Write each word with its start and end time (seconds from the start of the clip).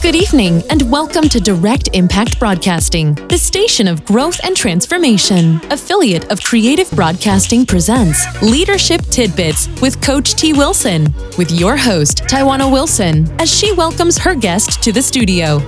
Good 0.00 0.14
evening, 0.14 0.62
and 0.70 0.88
welcome 0.92 1.28
to 1.28 1.40
Direct 1.40 1.90
Impact 1.92 2.38
Broadcasting, 2.38 3.14
the 3.14 3.36
station 3.36 3.88
of 3.88 4.04
growth 4.04 4.38
and 4.44 4.56
transformation. 4.56 5.60
Affiliate 5.72 6.30
of 6.30 6.40
Creative 6.40 6.88
Broadcasting 6.92 7.66
presents 7.66 8.24
Leadership 8.40 9.02
Tidbits 9.10 9.68
with 9.82 10.00
Coach 10.00 10.34
T. 10.34 10.52
Wilson, 10.52 11.12
with 11.36 11.50
your 11.50 11.76
host, 11.76 12.18
Taiwana 12.22 12.72
Wilson, 12.72 13.28
as 13.40 13.52
she 13.52 13.72
welcomes 13.72 14.16
her 14.18 14.36
guest 14.36 14.80
to 14.84 14.92
the 14.92 15.02
studio. 15.02 15.58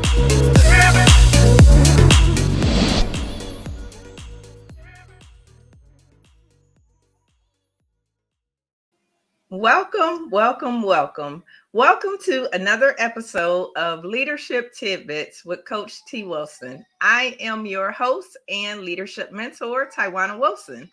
Welcome, 9.50 10.30
welcome, 10.30 10.82
welcome. 10.82 11.42
Welcome 11.72 12.18
to 12.24 12.48
another 12.52 12.96
episode 12.98 13.70
of 13.76 14.04
Leadership 14.04 14.74
Tidbits 14.74 15.44
with 15.44 15.64
Coach 15.64 16.04
T. 16.04 16.24
Wilson. 16.24 16.84
I 17.00 17.36
am 17.38 17.64
your 17.64 17.92
host 17.92 18.36
and 18.48 18.80
leadership 18.80 19.30
mentor, 19.30 19.88
Taiwana 19.88 20.36
Wilson. 20.36 20.90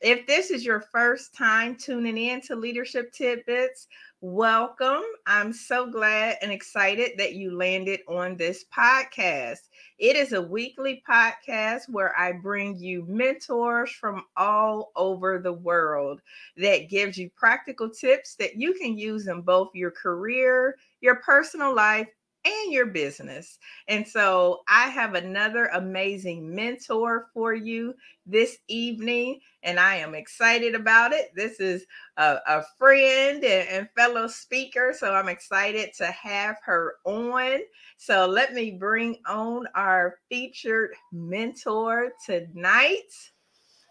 If 0.00 0.28
this 0.28 0.52
is 0.52 0.64
your 0.64 0.82
first 0.92 1.34
time 1.34 1.74
tuning 1.74 2.16
in 2.16 2.40
to 2.42 2.54
Leadership 2.54 3.12
Tidbits, 3.12 3.88
welcome. 4.20 5.02
I'm 5.26 5.52
so 5.52 5.90
glad 5.90 6.36
and 6.42 6.52
excited 6.52 7.18
that 7.18 7.34
you 7.34 7.56
landed 7.56 7.98
on 8.06 8.36
this 8.36 8.66
podcast. 8.72 9.62
It 10.00 10.16
is 10.16 10.32
a 10.32 10.40
weekly 10.40 11.02
podcast 11.06 11.82
where 11.90 12.18
I 12.18 12.32
bring 12.32 12.78
you 12.78 13.04
mentors 13.06 13.90
from 13.90 14.24
all 14.34 14.92
over 14.96 15.38
the 15.38 15.52
world 15.52 16.22
that 16.56 16.88
gives 16.88 17.18
you 17.18 17.28
practical 17.36 17.90
tips 17.90 18.34
that 18.36 18.56
you 18.56 18.72
can 18.72 18.96
use 18.96 19.28
in 19.28 19.42
both 19.42 19.68
your 19.74 19.90
career, 19.90 20.76
your 21.02 21.16
personal 21.16 21.74
life, 21.74 22.08
and 22.44 22.72
your 22.72 22.86
business. 22.86 23.58
And 23.88 24.06
so 24.06 24.60
I 24.68 24.88
have 24.88 25.14
another 25.14 25.66
amazing 25.66 26.54
mentor 26.54 27.28
for 27.34 27.54
you 27.54 27.94
this 28.26 28.58
evening, 28.68 29.40
and 29.62 29.78
I 29.78 29.96
am 29.96 30.14
excited 30.14 30.74
about 30.74 31.12
it. 31.12 31.32
This 31.34 31.60
is 31.60 31.84
a, 32.16 32.38
a 32.46 32.64
friend 32.78 33.44
and, 33.44 33.68
and, 33.68 33.88
fellow 33.96 34.26
speaker, 34.26 34.94
so 34.96 35.12
I'm 35.12 35.28
excited 35.28 35.90
to 35.98 36.06
have 36.06 36.56
her 36.64 36.94
on. 37.04 37.60
So 37.98 38.26
let 38.26 38.54
me 38.54 38.72
bring 38.72 39.18
on 39.26 39.66
our 39.74 40.16
featured 40.28 40.94
mentor 41.12 42.12
tonight, 42.24 43.12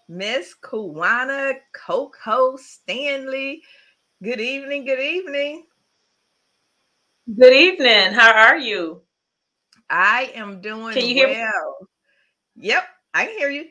Miss 0.07 0.55
Kuwana 0.63 1.53
Coco 1.73 2.55
Stanley. 2.57 3.61
Good 4.23 4.41
evening. 4.41 4.85
Good 4.85 4.99
evening. 4.99 5.65
Good 7.37 7.53
evening. 7.53 8.13
How 8.13 8.31
are 8.33 8.57
you? 8.57 9.01
I 9.89 10.31
am 10.35 10.61
doing 10.61 10.93
can 10.95 11.07
you 11.07 11.13
hear 11.15 11.27
well. 11.27 11.77
Me? 12.55 12.67
Yep, 12.67 12.83
I 13.13 13.25
can 13.25 13.37
hear 13.37 13.49
you. 13.51 13.65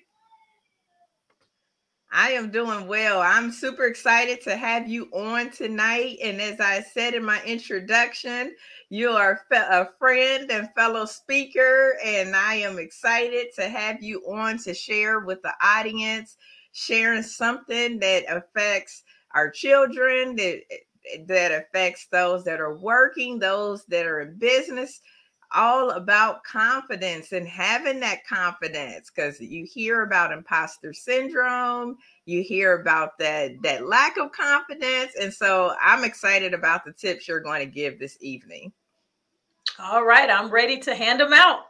I 2.13 2.31
am 2.33 2.51
doing 2.51 2.87
well. 2.87 3.21
I'm 3.21 3.51
super 3.51 3.87
excited 3.87 4.43
to 4.43 4.57
have 4.57 4.89
you 4.89 5.07
on 5.13 5.51
tonight. 5.51 6.19
And 6.23 6.41
as 6.41 6.61
I 6.61 6.83
said 6.83 7.15
in 7.15 7.25
my 7.25 7.43
introduction, 7.45 8.55
you 8.91 9.11
are 9.11 9.41
a 9.51 9.89
friend 9.99 10.51
and 10.51 10.71
fellow 10.77 11.07
speaker, 11.07 11.99
and 12.05 12.37
I 12.37 12.57
am 12.57 12.79
excited 12.79 13.49
to 13.57 13.69
have 13.69 14.03
you 14.03 14.21
on 14.31 14.59
to 14.59 14.75
share 14.75 15.21
with 15.21 15.43
the 15.43 15.55
audience, 15.63 16.37
sharing 16.73 17.25
something 17.25 17.99
that 18.01 18.25
affects 18.29 19.03
our 19.35 19.51
children, 19.51 20.37
that 20.37 20.63
that 21.27 21.53
affects 21.53 22.07
those 22.11 22.45
that 22.45 22.61
are 22.61 22.77
working, 22.77 23.39
those 23.39 23.85
that 23.87 24.07
are 24.07 24.21
in 24.21 24.37
business, 24.39 25.01
all 25.55 25.91
about 25.91 26.45
confidence 26.45 27.33
and 27.33 27.49
having 27.49 28.01
that 28.01 28.27
confidence 28.27 29.11
because 29.11 29.41
you 29.41 29.65
hear 29.65 30.03
about 30.03 30.33
imposter 30.33 30.93
syndrome 30.93 31.97
you 32.27 32.43
hear 32.43 32.81
about 32.81 33.17
that 33.19 33.53
that 33.63 33.87
lack 33.87 34.19
of 34.19 34.31
confidence 34.31 35.13
and 35.19 35.33
so 35.33 35.75
i'm 35.81 36.05
excited 36.05 36.53
about 36.53 36.85
the 36.85 36.93
tips 36.93 37.27
you're 37.27 37.41
going 37.41 37.61
to 37.61 37.75
give 37.75 37.99
this 37.99 38.19
evening. 38.21 38.71
All 39.79 40.05
right 40.05 40.29
i'm 40.29 40.51
ready 40.51 40.79
to 40.81 40.95
hand 40.95 41.21
them 41.21 41.33
out. 41.33 41.61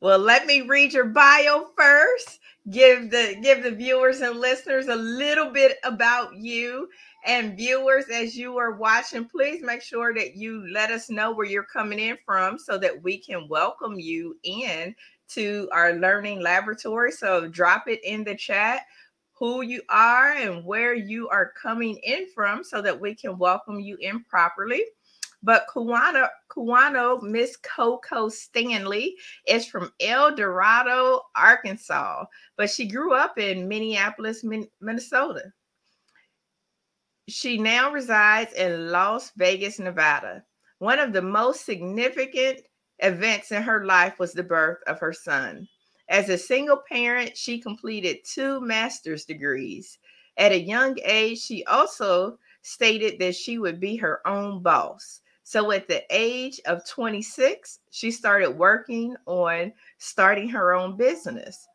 Well 0.00 0.18
let 0.18 0.46
me 0.46 0.62
read 0.62 0.92
your 0.92 1.06
bio 1.06 1.68
first. 1.76 2.40
Give 2.70 3.10
the 3.10 3.36
give 3.42 3.62
the 3.62 3.70
viewers 3.70 4.22
and 4.22 4.40
listeners 4.40 4.88
a 4.88 4.96
little 4.96 5.52
bit 5.52 5.76
about 5.84 6.34
you 6.34 6.88
and 7.24 7.56
viewers, 7.56 8.06
as 8.12 8.36
you 8.36 8.58
are 8.58 8.72
watching, 8.72 9.24
please 9.24 9.62
make 9.62 9.82
sure 9.82 10.12
that 10.14 10.36
you 10.36 10.66
let 10.72 10.90
us 10.90 11.08
know 11.08 11.32
where 11.32 11.46
you're 11.46 11.64
coming 11.64 11.98
in 11.98 12.18
from 12.24 12.58
so 12.58 12.76
that 12.78 13.02
we 13.02 13.18
can 13.18 13.48
welcome 13.48 13.98
you 13.98 14.36
in 14.42 14.94
to 15.28 15.68
our 15.72 15.94
learning 15.94 16.40
laboratory. 16.40 17.10
So 17.10 17.48
drop 17.48 17.88
it 17.88 18.04
in 18.04 18.24
the 18.24 18.34
chat 18.34 18.82
who 19.32 19.62
you 19.62 19.82
are 19.88 20.32
and 20.32 20.64
where 20.64 20.94
you 20.94 21.28
are 21.28 21.52
coming 21.60 21.96
in 22.04 22.26
from 22.34 22.62
so 22.62 22.80
that 22.80 22.98
we 22.98 23.14
can 23.14 23.36
welcome 23.36 23.80
you 23.80 23.96
in 24.00 24.22
properly. 24.24 24.82
But 25.42 25.66
Kuwana, 25.74 26.28
Kuwano, 26.50 27.20
Miss 27.20 27.56
Coco 27.56 28.28
Stanley 28.28 29.16
is 29.46 29.66
from 29.66 29.92
El 30.00 30.34
Dorado, 30.34 31.22
Arkansas, 31.36 32.24
but 32.56 32.70
she 32.70 32.86
grew 32.86 33.12
up 33.12 33.38
in 33.38 33.68
Minneapolis, 33.68 34.44
Minnesota. 34.80 35.52
She 37.26 37.56
now 37.56 37.90
resides 37.90 38.52
in 38.52 38.90
Las 38.90 39.32
Vegas, 39.36 39.78
Nevada. 39.78 40.44
One 40.78 40.98
of 40.98 41.14
the 41.14 41.22
most 41.22 41.64
significant 41.64 42.60
events 42.98 43.50
in 43.50 43.62
her 43.62 43.86
life 43.86 44.18
was 44.18 44.34
the 44.34 44.42
birth 44.42 44.82
of 44.86 45.00
her 45.00 45.14
son. 45.14 45.66
As 46.10 46.28
a 46.28 46.36
single 46.36 46.82
parent, 46.86 47.34
she 47.34 47.58
completed 47.58 48.18
two 48.24 48.60
master's 48.60 49.24
degrees. 49.24 49.98
At 50.36 50.52
a 50.52 50.60
young 50.60 50.98
age, 51.02 51.40
she 51.40 51.64
also 51.64 52.38
stated 52.60 53.18
that 53.20 53.36
she 53.36 53.58
would 53.58 53.80
be 53.80 53.96
her 53.96 54.20
own 54.28 54.62
boss. 54.62 55.22
So 55.44 55.70
at 55.70 55.88
the 55.88 56.04
age 56.10 56.60
of 56.66 56.86
26, 56.86 57.80
she 57.90 58.10
started 58.10 58.50
working 58.50 59.16
on 59.24 59.72
starting 59.96 60.50
her 60.50 60.74
own 60.74 60.98
business. 60.98 61.66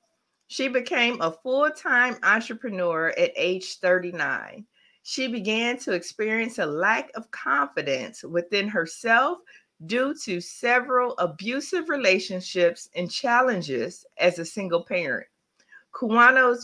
She 0.46 0.68
became 0.68 1.20
a 1.22 1.32
full 1.32 1.72
time 1.72 2.18
entrepreneur 2.22 3.10
at 3.18 3.32
age 3.36 3.80
39 3.80 4.68
she 5.10 5.28
began 5.28 5.76
to 5.76 5.94
experience 5.94 6.60
a 6.60 6.66
lack 6.68 7.10
of 7.16 7.32
confidence 7.32 8.22
within 8.22 8.68
herself 8.68 9.40
due 9.88 10.14
to 10.14 10.40
several 10.40 11.18
abusive 11.18 11.90
relationships 11.90 12.88
and 12.96 13.10
challenges 13.10 14.06
as 14.20 14.38
a 14.38 14.46
single 14.46 14.84
parent. 14.84 15.26
Kuwano's 15.96 16.64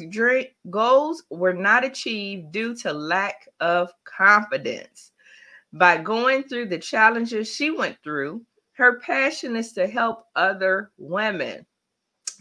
goals 0.69 1.23
were 1.31 1.53
not 1.55 1.83
achieved 1.83 2.51
due 2.51 2.75
to 2.75 2.93
lack 2.93 3.47
of 3.61 3.91
confidence. 4.03 5.11
By 5.73 5.97
going 5.97 6.43
through 6.43 6.67
the 6.67 6.77
challenges 6.77 7.51
she 7.51 7.71
went 7.71 7.97
through, 8.03 8.45
her 8.73 8.99
passion 8.99 9.55
is 9.55 9.73
to 9.73 9.87
help 9.87 10.27
other 10.35 10.91
women. 10.99 11.65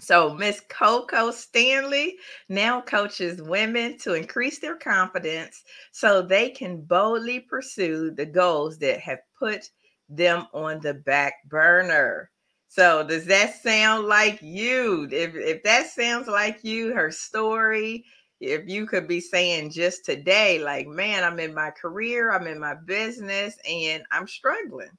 So, 0.04 0.34
Miss 0.34 0.60
Coco 0.68 1.30
Stanley 1.30 2.18
now 2.50 2.82
coaches 2.82 3.40
women 3.40 3.96
to 3.98 4.12
increase 4.12 4.58
their 4.58 4.76
confidence 4.76 5.62
so 5.92 6.20
they 6.20 6.50
can 6.50 6.82
boldly 6.82 7.40
pursue 7.40 8.10
the 8.10 8.26
goals 8.26 8.78
that 8.80 9.00
have 9.00 9.20
put 9.38 9.70
them 10.10 10.46
on 10.52 10.80
the 10.80 10.92
back 10.92 11.36
burner. 11.48 12.30
So, 12.68 13.06
does 13.06 13.24
that 13.26 13.62
sound 13.62 14.06
like 14.06 14.42
you? 14.42 15.08
If, 15.10 15.34
if 15.36 15.62
that 15.62 15.86
sounds 15.88 16.28
like 16.28 16.62
you, 16.62 16.92
her 16.92 17.10
story, 17.10 18.04
if 18.40 18.68
you 18.68 18.86
could 18.86 19.08
be 19.08 19.20
saying 19.20 19.70
just 19.70 20.04
today, 20.04 20.58
like, 20.58 20.86
man, 20.86 21.24
I'm 21.24 21.40
in 21.40 21.54
my 21.54 21.70
career, 21.70 22.30
I'm 22.30 22.46
in 22.46 22.60
my 22.60 22.74
business, 22.74 23.56
and 23.66 24.02
I'm 24.10 24.28
struggling 24.28 24.90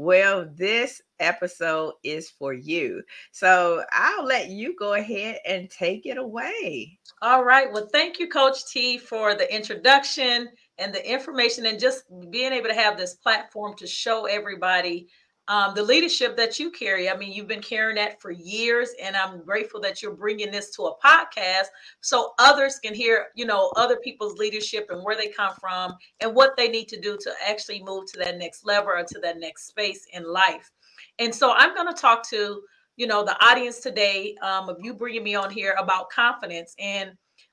well, 0.00 0.48
this 0.54 1.02
episode 1.18 1.92
is 2.02 2.30
for 2.30 2.54
you. 2.54 3.02
So 3.32 3.84
I'll 3.92 4.24
let 4.24 4.48
you 4.48 4.74
go 4.74 4.94
ahead 4.94 5.40
and 5.46 5.68
take 5.68 6.06
it 6.06 6.16
away. 6.16 6.98
All 7.20 7.44
right. 7.44 7.70
Well, 7.70 7.86
thank 7.92 8.18
you, 8.18 8.26
Coach 8.26 8.66
T, 8.72 8.96
for 8.96 9.34
the 9.34 9.54
introduction 9.54 10.48
and 10.78 10.94
the 10.94 11.06
information 11.06 11.66
and 11.66 11.78
just 11.78 12.04
being 12.30 12.50
able 12.50 12.68
to 12.68 12.74
have 12.74 12.96
this 12.96 13.12
platform 13.12 13.76
to 13.76 13.86
show 13.86 14.24
everybody 14.24 15.06
um, 15.48 15.74
the 15.74 15.82
leadership 15.82 16.36
that 16.36 16.58
you 16.58 16.70
carry. 16.70 17.10
I 17.10 17.16
mean, 17.16 17.32
you've 17.32 17.48
been 17.48 17.62
carrying 17.62 17.96
that 17.96 18.20
for 18.20 18.30
years, 18.30 18.90
and 19.02 19.16
I'm 19.16 19.42
grateful 19.44 19.80
that 19.80 20.00
you're 20.02 20.14
bringing 20.14 20.50
this 20.50 20.70
to 20.76 20.84
a 20.84 20.98
podcast 20.98 21.66
so 22.00 22.34
others 22.38 22.78
can 22.78 22.94
hear, 22.94 23.28
you 23.34 23.46
know, 23.46 23.72
other 23.76 23.96
people's 23.96 24.38
leadership 24.38 24.86
and 24.90 25.04
where 25.04 25.16
they 25.16 25.28
come 25.28 25.54
from 25.60 25.94
and 26.20 26.34
what 26.34 26.56
they 26.56 26.68
need 26.68 26.88
to 26.88 27.00
do 27.00 27.16
to 27.20 27.32
actually 27.46 27.82
move 27.82 28.06
to 28.12 28.18
that 28.18 28.38
next 28.38 28.64
level 28.64 28.90
or 28.90 29.02
to 29.02 29.18
that 29.20 29.40
next 29.40 29.66
space 29.66 30.06
in 30.12 30.24
life. 30.24 30.70
And 31.18 31.34
so 31.34 31.52
I'm 31.52 31.74
going 31.74 31.88
to 31.88 32.00
talk 32.00 32.28
to, 32.30 32.62
you 32.96 33.06
know, 33.06 33.24
the 33.24 33.42
audience 33.44 33.80
today 33.80 34.36
um, 34.42 34.68
of 34.68 34.76
you 34.80 34.94
bringing 34.94 35.24
me 35.24 35.34
on 35.34 35.50
here 35.50 35.74
about 35.78 36.10
confidence 36.10 36.74
and 36.78 37.12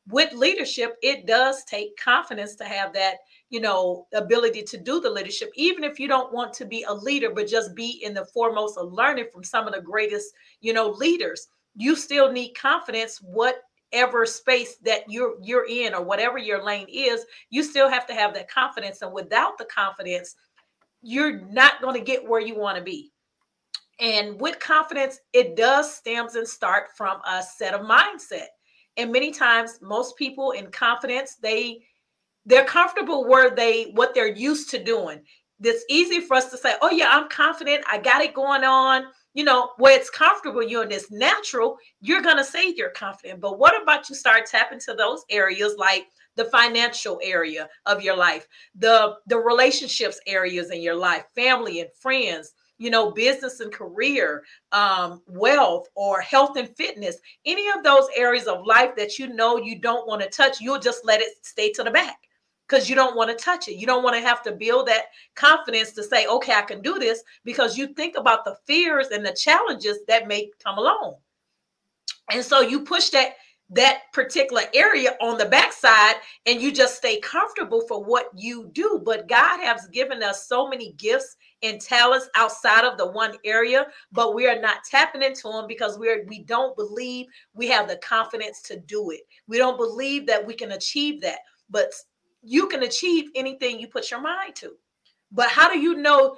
with 0.09 0.33
leadership, 0.33 0.95
it 1.01 1.25
does 1.25 1.63
take 1.65 1.97
confidence 1.97 2.55
to 2.55 2.63
have 2.63 2.93
that, 2.93 3.17
you 3.49 3.59
know, 3.59 4.07
ability 4.13 4.63
to 4.63 4.77
do 4.77 5.01
the 5.01 5.09
leadership, 5.09 5.51
even 5.55 5.83
if 5.83 5.99
you 5.99 6.07
don't 6.07 6.33
want 6.33 6.53
to 6.53 6.65
be 6.65 6.83
a 6.83 6.93
leader, 6.93 7.29
but 7.29 7.47
just 7.47 7.75
be 7.75 8.01
in 8.03 8.13
the 8.13 8.25
foremost 8.25 8.77
of 8.77 8.93
learning 8.93 9.25
from 9.31 9.43
some 9.43 9.67
of 9.67 9.73
the 9.73 9.81
greatest, 9.81 10.33
you 10.61 10.73
know, 10.73 10.89
leaders. 10.89 11.47
You 11.75 11.95
still 11.95 12.31
need 12.31 12.53
confidence, 12.53 13.21
whatever 13.21 14.25
space 14.25 14.77
that 14.83 15.01
you're 15.09 15.35
you're 15.41 15.67
in 15.67 15.93
or 15.93 16.03
whatever 16.03 16.37
your 16.37 16.63
lane 16.63 16.87
is, 16.89 17.25
you 17.49 17.61
still 17.61 17.89
have 17.89 18.07
to 18.07 18.13
have 18.13 18.33
that 18.33 18.49
confidence. 18.49 19.01
And 19.01 19.13
without 19.13 19.57
the 19.57 19.65
confidence, 19.65 20.35
you're 21.01 21.41
not 21.47 21.81
going 21.81 21.95
to 21.95 22.01
get 22.01 22.27
where 22.27 22.41
you 22.41 22.55
want 22.57 22.77
to 22.77 22.83
be. 22.83 23.11
And 23.99 24.39
with 24.39 24.59
confidence, 24.59 25.19
it 25.33 25.55
does 25.55 25.93
stems 25.93 26.35
and 26.35 26.47
start 26.47 26.89
from 26.95 27.19
a 27.27 27.41
set 27.41 27.73
of 27.73 27.81
mindset. 27.81 28.47
And 28.97 29.11
many 29.11 29.31
times, 29.31 29.79
most 29.81 30.17
people 30.17 30.51
in 30.51 30.71
confidence, 30.71 31.35
they 31.41 31.79
they're 32.45 32.65
comfortable 32.65 33.27
where 33.27 33.49
they 33.49 33.91
what 33.93 34.13
they're 34.13 34.33
used 34.35 34.69
to 34.71 34.83
doing. 34.83 35.21
It's 35.61 35.83
easy 35.89 36.21
for 36.21 36.35
us 36.35 36.49
to 36.51 36.57
say, 36.57 36.75
"Oh 36.81 36.89
yeah, 36.91 37.09
I'm 37.11 37.29
confident. 37.29 37.83
I 37.89 37.99
got 37.99 38.21
it 38.21 38.33
going 38.33 38.63
on." 38.63 39.05
You 39.33 39.43
know, 39.43 39.71
where 39.77 39.95
it's 39.95 40.09
comfortable, 40.09 40.63
you 40.63 40.81
and 40.81 40.91
it's 40.91 41.11
natural, 41.11 41.77
you're 42.01 42.23
gonna 42.23 42.43
say 42.43 42.73
you're 42.75 42.89
confident. 42.89 43.39
But 43.39 43.59
what 43.59 43.79
about 43.79 44.09
you 44.09 44.15
start 44.15 44.47
tapping 44.47 44.79
to 44.81 44.95
those 44.95 45.23
areas 45.29 45.75
like 45.77 46.07
the 46.35 46.45
financial 46.45 47.19
area 47.23 47.67
of 47.85 48.01
your 48.01 48.15
life, 48.15 48.47
the 48.75 49.15
the 49.27 49.37
relationships 49.37 50.19
areas 50.25 50.71
in 50.71 50.81
your 50.81 50.95
life, 50.95 51.25
family 51.35 51.81
and 51.81 51.89
friends, 51.99 52.53
you 52.77 52.89
know, 52.89 53.11
business 53.11 53.59
and 53.59 53.71
career, 53.71 54.43
um, 54.71 55.21
wealth 55.27 55.87
or 55.95 56.21
health 56.21 56.57
and 56.57 56.75
fitness, 56.75 57.17
any 57.45 57.69
of 57.69 57.83
those 57.83 58.07
areas 58.15 58.45
of 58.45 58.65
life 58.65 58.95
that 58.95 59.17
you 59.17 59.27
know 59.33 59.57
you 59.57 59.79
don't 59.79 60.07
want 60.07 60.21
to 60.21 60.29
touch, 60.29 60.61
you'll 60.61 60.79
just 60.79 61.05
let 61.05 61.21
it 61.21 61.29
stay 61.41 61.71
to 61.71 61.83
the 61.83 61.91
back 61.91 62.17
because 62.67 62.89
you 62.89 62.95
don't 62.95 63.15
want 63.15 63.29
to 63.29 63.43
touch 63.43 63.67
it. 63.67 63.77
You 63.77 63.87
don't 63.87 64.03
want 64.03 64.15
to 64.15 64.21
have 64.21 64.43
to 64.43 64.51
build 64.51 64.87
that 64.87 65.05
confidence 65.35 65.91
to 65.93 66.03
say, 66.03 66.27
okay, 66.27 66.53
I 66.53 66.61
can 66.61 66.81
do 66.81 66.99
this 66.99 67.23
because 67.45 67.77
you 67.77 67.87
think 67.93 68.17
about 68.17 68.45
the 68.45 68.57
fears 68.65 69.07
and 69.07 69.25
the 69.25 69.33
challenges 69.33 69.99
that 70.07 70.27
may 70.27 70.49
come 70.63 70.77
along. 70.77 71.15
And 72.31 72.43
so 72.43 72.61
you 72.61 72.81
push 72.81 73.09
that 73.11 73.35
that 73.69 74.03
particular 74.13 74.63
area 74.73 75.17
on 75.21 75.37
the 75.37 75.45
backside 75.45 76.15
and 76.45 76.61
you 76.61 76.71
just 76.71 76.95
stay 76.95 77.19
comfortable 77.19 77.81
for 77.85 78.01
what 78.01 78.29
you 78.33 78.69
do 78.71 79.01
but 79.03 79.27
god 79.27 79.59
has 79.59 79.87
given 79.87 80.23
us 80.23 80.47
so 80.47 80.69
many 80.69 80.93
gifts 80.93 81.35
and 81.63 81.81
talents 81.81 82.29
outside 82.35 82.85
of 82.85 82.97
the 82.97 83.11
one 83.11 83.33
area 83.43 83.87
but 84.11 84.35
we 84.35 84.47
are 84.47 84.59
not 84.59 84.83
tapping 84.89 85.23
into 85.23 85.49
them 85.49 85.65
because 85.67 85.97
we're 85.97 86.25
we 86.27 86.43
don't 86.43 86.75
believe 86.75 87.25
we 87.53 87.67
have 87.67 87.87
the 87.87 87.97
confidence 87.97 88.61
to 88.61 88.79
do 88.81 89.11
it 89.11 89.21
we 89.47 89.57
don't 89.57 89.77
believe 89.77 90.27
that 90.27 90.45
we 90.45 90.53
can 90.53 90.73
achieve 90.73 91.21
that 91.21 91.39
but 91.69 91.91
you 92.43 92.67
can 92.67 92.83
achieve 92.83 93.29
anything 93.35 93.79
you 93.79 93.87
put 93.87 94.11
your 94.11 94.21
mind 94.21 94.55
to 94.55 94.73
but 95.31 95.49
how 95.49 95.71
do 95.71 95.79
you 95.79 95.95
know 95.95 96.35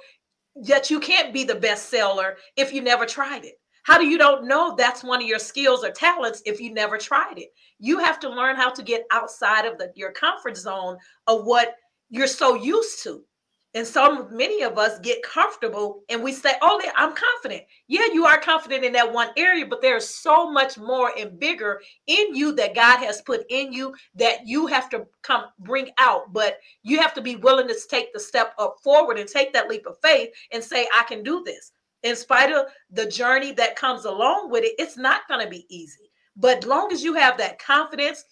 that 0.56 0.90
you 0.90 0.98
can't 0.98 1.32
be 1.32 1.44
the 1.44 1.54
best 1.54 1.90
seller 1.90 2.36
if 2.56 2.72
you 2.72 2.80
never 2.80 3.04
tried 3.04 3.44
it 3.44 3.60
how 3.82 3.98
do 3.98 4.06
you 4.06 4.18
don't 4.18 4.46
know 4.46 4.74
that's 4.76 5.02
one 5.02 5.22
of 5.22 5.26
your 5.26 5.38
skills 5.38 5.84
or 5.84 5.90
talents 5.90 6.42
if 6.44 6.60
you 6.60 6.72
never 6.72 6.98
tried 6.98 7.38
it? 7.38 7.48
You 7.78 7.98
have 7.98 8.20
to 8.20 8.28
learn 8.28 8.56
how 8.56 8.70
to 8.70 8.82
get 8.82 9.04
outside 9.10 9.64
of 9.64 9.78
the, 9.78 9.92
your 9.94 10.12
comfort 10.12 10.56
zone 10.56 10.98
of 11.26 11.44
what 11.44 11.76
you're 12.10 12.26
so 12.26 12.54
used 12.54 13.02
to. 13.04 13.24
And 13.74 13.86
so 13.86 14.28
many 14.30 14.62
of 14.62 14.78
us 14.78 14.98
get 14.98 15.22
comfortable 15.22 16.02
and 16.08 16.22
we 16.22 16.32
say, 16.32 16.54
Oh, 16.60 16.80
I'm 16.96 17.14
confident. 17.14 17.62
Yeah, 17.86 18.06
you 18.12 18.26
are 18.26 18.40
confident 18.40 18.84
in 18.84 18.92
that 18.94 19.12
one 19.12 19.28
area, 19.36 19.64
but 19.64 19.80
there's 19.80 20.08
so 20.08 20.50
much 20.50 20.76
more 20.76 21.12
and 21.16 21.38
bigger 21.38 21.80
in 22.08 22.34
you 22.34 22.52
that 22.56 22.74
God 22.74 22.98
has 22.98 23.22
put 23.22 23.44
in 23.48 23.72
you 23.72 23.94
that 24.16 24.46
you 24.46 24.66
have 24.66 24.90
to 24.90 25.06
come 25.22 25.44
bring 25.60 25.90
out. 25.98 26.32
But 26.32 26.58
you 26.82 27.00
have 27.00 27.14
to 27.14 27.22
be 27.22 27.36
willing 27.36 27.68
to 27.68 27.76
take 27.88 28.12
the 28.12 28.18
step 28.20 28.54
up 28.58 28.76
forward 28.82 29.18
and 29.18 29.28
take 29.28 29.52
that 29.52 29.68
leap 29.68 29.86
of 29.86 29.98
faith 30.02 30.30
and 30.52 30.64
say, 30.64 30.88
I 30.98 31.04
can 31.04 31.22
do 31.22 31.44
this 31.44 31.72
in 32.02 32.16
spite 32.16 32.52
of 32.52 32.66
the 32.90 33.06
journey 33.06 33.52
that 33.52 33.76
comes 33.76 34.04
along 34.04 34.50
with 34.50 34.64
it, 34.64 34.74
it's 34.78 34.96
not 34.96 35.28
going 35.28 35.44
to 35.44 35.50
be 35.50 35.66
easy. 35.68 36.10
But 36.36 36.64
long 36.64 36.92
as 36.92 37.02
you 37.02 37.14
have 37.14 37.36
that 37.38 37.58
confidence, 37.58 38.24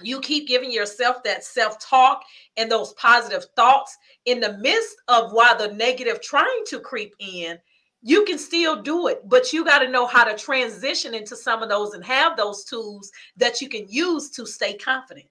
you 0.00 0.20
keep 0.20 0.48
giving 0.48 0.72
yourself 0.72 1.22
that 1.24 1.44
self 1.44 1.78
talk 1.78 2.22
and 2.56 2.70
those 2.70 2.92
positive 2.94 3.46
thoughts 3.56 3.96
in 4.24 4.40
the 4.40 4.56
midst 4.58 4.96
of 5.08 5.32
while 5.32 5.56
the 5.56 5.72
negative 5.74 6.20
trying 6.20 6.62
to 6.66 6.80
creep 6.80 7.14
in, 7.18 7.58
you 8.02 8.24
can 8.24 8.38
still 8.38 8.82
do 8.82 9.08
it. 9.08 9.28
But 9.28 9.52
you 9.52 9.64
got 9.64 9.78
to 9.80 9.88
know 9.88 10.06
how 10.06 10.24
to 10.24 10.36
transition 10.36 11.14
into 11.14 11.36
some 11.36 11.62
of 11.62 11.68
those 11.68 11.94
and 11.94 12.04
have 12.04 12.36
those 12.36 12.64
tools 12.64 13.10
that 13.36 13.60
you 13.60 13.68
can 13.68 13.86
use 13.88 14.30
to 14.30 14.46
stay 14.46 14.76
confident. 14.76 15.26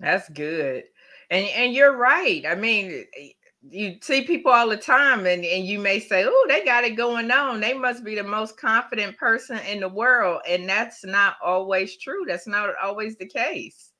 That's 0.00 0.28
good. 0.28 0.84
And 1.30 1.46
and 1.46 1.74
you're 1.74 1.96
right. 1.96 2.44
I 2.46 2.54
mean, 2.54 3.04
you 3.62 3.96
see 4.00 4.22
people 4.22 4.52
all 4.52 4.68
the 4.68 4.76
time 4.76 5.26
and, 5.26 5.44
and 5.44 5.66
you 5.66 5.78
may 5.78 5.98
say 5.98 6.24
oh 6.26 6.46
they 6.48 6.64
got 6.64 6.84
it 6.84 6.96
going 6.96 7.30
on. 7.30 7.60
They 7.60 7.74
must 7.74 8.04
be 8.04 8.14
the 8.14 8.22
most 8.22 8.56
confident 8.56 9.16
person 9.16 9.58
in 9.68 9.80
the 9.80 9.88
world. 9.88 10.42
And 10.48 10.68
that's 10.68 11.04
not 11.04 11.36
always 11.44 11.96
true. 11.96 12.24
That's 12.26 12.46
not 12.46 12.70
always 12.82 13.16
the 13.16 13.26
case. 13.26 13.92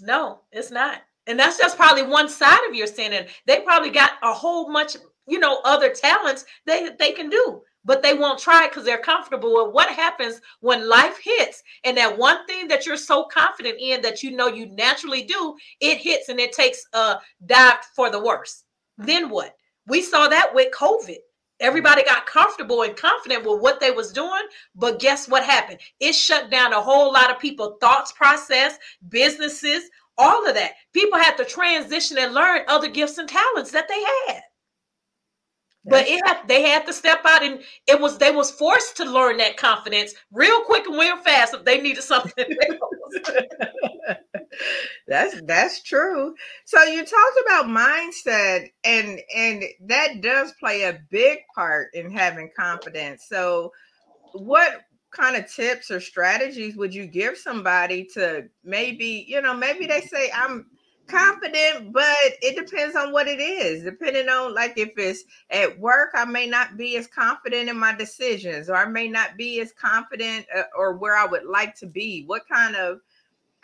No 0.00 0.40
it's 0.52 0.70
not. 0.70 1.02
And 1.26 1.38
that's 1.38 1.58
just 1.58 1.76
probably 1.76 2.02
one 2.02 2.28
side 2.28 2.60
of 2.68 2.74
your 2.74 2.86
sin 2.86 3.12
And 3.12 3.28
they 3.46 3.60
probably 3.60 3.90
got 3.90 4.12
a 4.22 4.32
whole 4.32 4.72
bunch 4.72 4.96
you 5.26 5.38
know 5.38 5.60
other 5.64 5.90
talents 5.90 6.44
they 6.66 6.90
they 6.98 7.12
can 7.12 7.30
do 7.30 7.62
but 7.84 8.02
they 8.02 8.14
won't 8.14 8.38
try 8.38 8.66
because 8.66 8.84
they're 8.84 8.98
comfortable 8.98 9.64
with 9.64 9.74
what 9.74 9.90
happens 9.90 10.40
when 10.60 10.88
life 10.88 11.18
hits. 11.22 11.62
And 11.84 11.96
that 11.98 12.16
one 12.16 12.46
thing 12.46 12.66
that 12.68 12.86
you're 12.86 12.96
so 12.96 13.24
confident 13.24 13.76
in 13.78 14.00
that 14.02 14.22
you 14.22 14.30
know 14.30 14.48
you 14.48 14.66
naturally 14.74 15.22
do 15.22 15.54
it 15.80 15.98
hits 15.98 16.30
and 16.30 16.40
it 16.40 16.52
takes 16.52 16.82
a 16.94 17.16
dive 17.46 17.84
for 17.94 18.10
the 18.10 18.22
worst 18.22 18.63
then 18.98 19.28
what? 19.28 19.54
We 19.86 20.02
saw 20.02 20.28
that 20.28 20.54
with 20.54 20.72
COVID. 20.72 21.16
Everybody 21.60 22.02
mm-hmm. 22.02 22.14
got 22.14 22.26
comfortable 22.26 22.82
and 22.82 22.96
confident 22.96 23.44
with 23.44 23.60
what 23.60 23.80
they 23.80 23.90
was 23.90 24.12
doing, 24.12 24.42
but 24.74 25.00
guess 25.00 25.28
what 25.28 25.44
happened? 25.44 25.80
It 26.00 26.14
shut 26.14 26.50
down 26.50 26.72
a 26.72 26.80
whole 26.80 27.12
lot 27.12 27.30
of 27.30 27.38
people 27.38 27.76
thoughts 27.80 28.12
process, 28.12 28.78
businesses, 29.08 29.84
all 30.18 30.46
of 30.48 30.54
that. 30.54 30.72
People 30.92 31.18
had 31.18 31.36
to 31.36 31.44
transition 31.44 32.18
and 32.18 32.34
learn 32.34 32.62
other 32.68 32.88
gifts 32.88 33.18
and 33.18 33.28
talents 33.28 33.70
that 33.72 33.88
they 33.88 34.32
had 34.32 34.42
but 35.84 36.06
it 36.08 36.20
had, 36.26 36.46
they 36.48 36.62
had 36.62 36.86
to 36.86 36.92
step 36.92 37.20
out 37.24 37.42
and 37.42 37.60
it 37.86 38.00
was 38.00 38.18
they 38.18 38.30
was 38.30 38.50
forced 38.50 38.96
to 38.96 39.04
learn 39.04 39.36
that 39.36 39.56
confidence 39.56 40.14
real 40.32 40.62
quick 40.62 40.86
and 40.86 40.98
real 40.98 41.16
fast 41.18 41.54
if 41.54 41.64
they 41.64 41.80
needed 41.80 42.02
something 42.02 42.44
that's 45.06 45.40
that's 45.42 45.82
true 45.82 46.34
so 46.64 46.82
you 46.84 47.04
talked 47.04 47.38
about 47.46 47.66
mindset 47.66 48.70
and 48.84 49.20
and 49.34 49.64
that 49.80 50.20
does 50.20 50.52
play 50.58 50.82
a 50.82 50.98
big 51.10 51.38
part 51.54 51.88
in 51.94 52.10
having 52.10 52.50
confidence 52.56 53.26
so 53.28 53.72
what 54.32 54.82
kind 55.10 55.36
of 55.36 55.50
tips 55.50 55.90
or 55.90 56.00
strategies 56.00 56.76
would 56.76 56.92
you 56.92 57.06
give 57.06 57.36
somebody 57.36 58.04
to 58.04 58.44
maybe 58.64 59.24
you 59.28 59.40
know 59.40 59.54
maybe 59.54 59.86
they 59.86 60.00
say 60.00 60.30
i'm 60.34 60.66
confident, 61.06 61.92
but 61.92 62.16
it 62.42 62.56
depends 62.56 62.96
on 62.96 63.12
what 63.12 63.28
it 63.28 63.40
is. 63.40 63.84
Depending 63.84 64.28
on 64.28 64.54
like 64.54 64.74
if 64.76 64.90
it's 64.96 65.24
at 65.50 65.78
work, 65.78 66.10
I 66.14 66.24
may 66.24 66.46
not 66.46 66.76
be 66.76 66.96
as 66.96 67.06
confident 67.06 67.68
in 67.68 67.78
my 67.78 67.94
decisions, 67.94 68.68
or 68.68 68.76
I 68.76 68.86
may 68.86 69.08
not 69.08 69.36
be 69.36 69.60
as 69.60 69.72
confident 69.72 70.46
uh, 70.54 70.62
or 70.76 70.96
where 70.96 71.16
I 71.16 71.26
would 71.26 71.44
like 71.44 71.74
to 71.76 71.86
be. 71.86 72.24
What 72.26 72.48
kind 72.50 72.76
of 72.76 73.00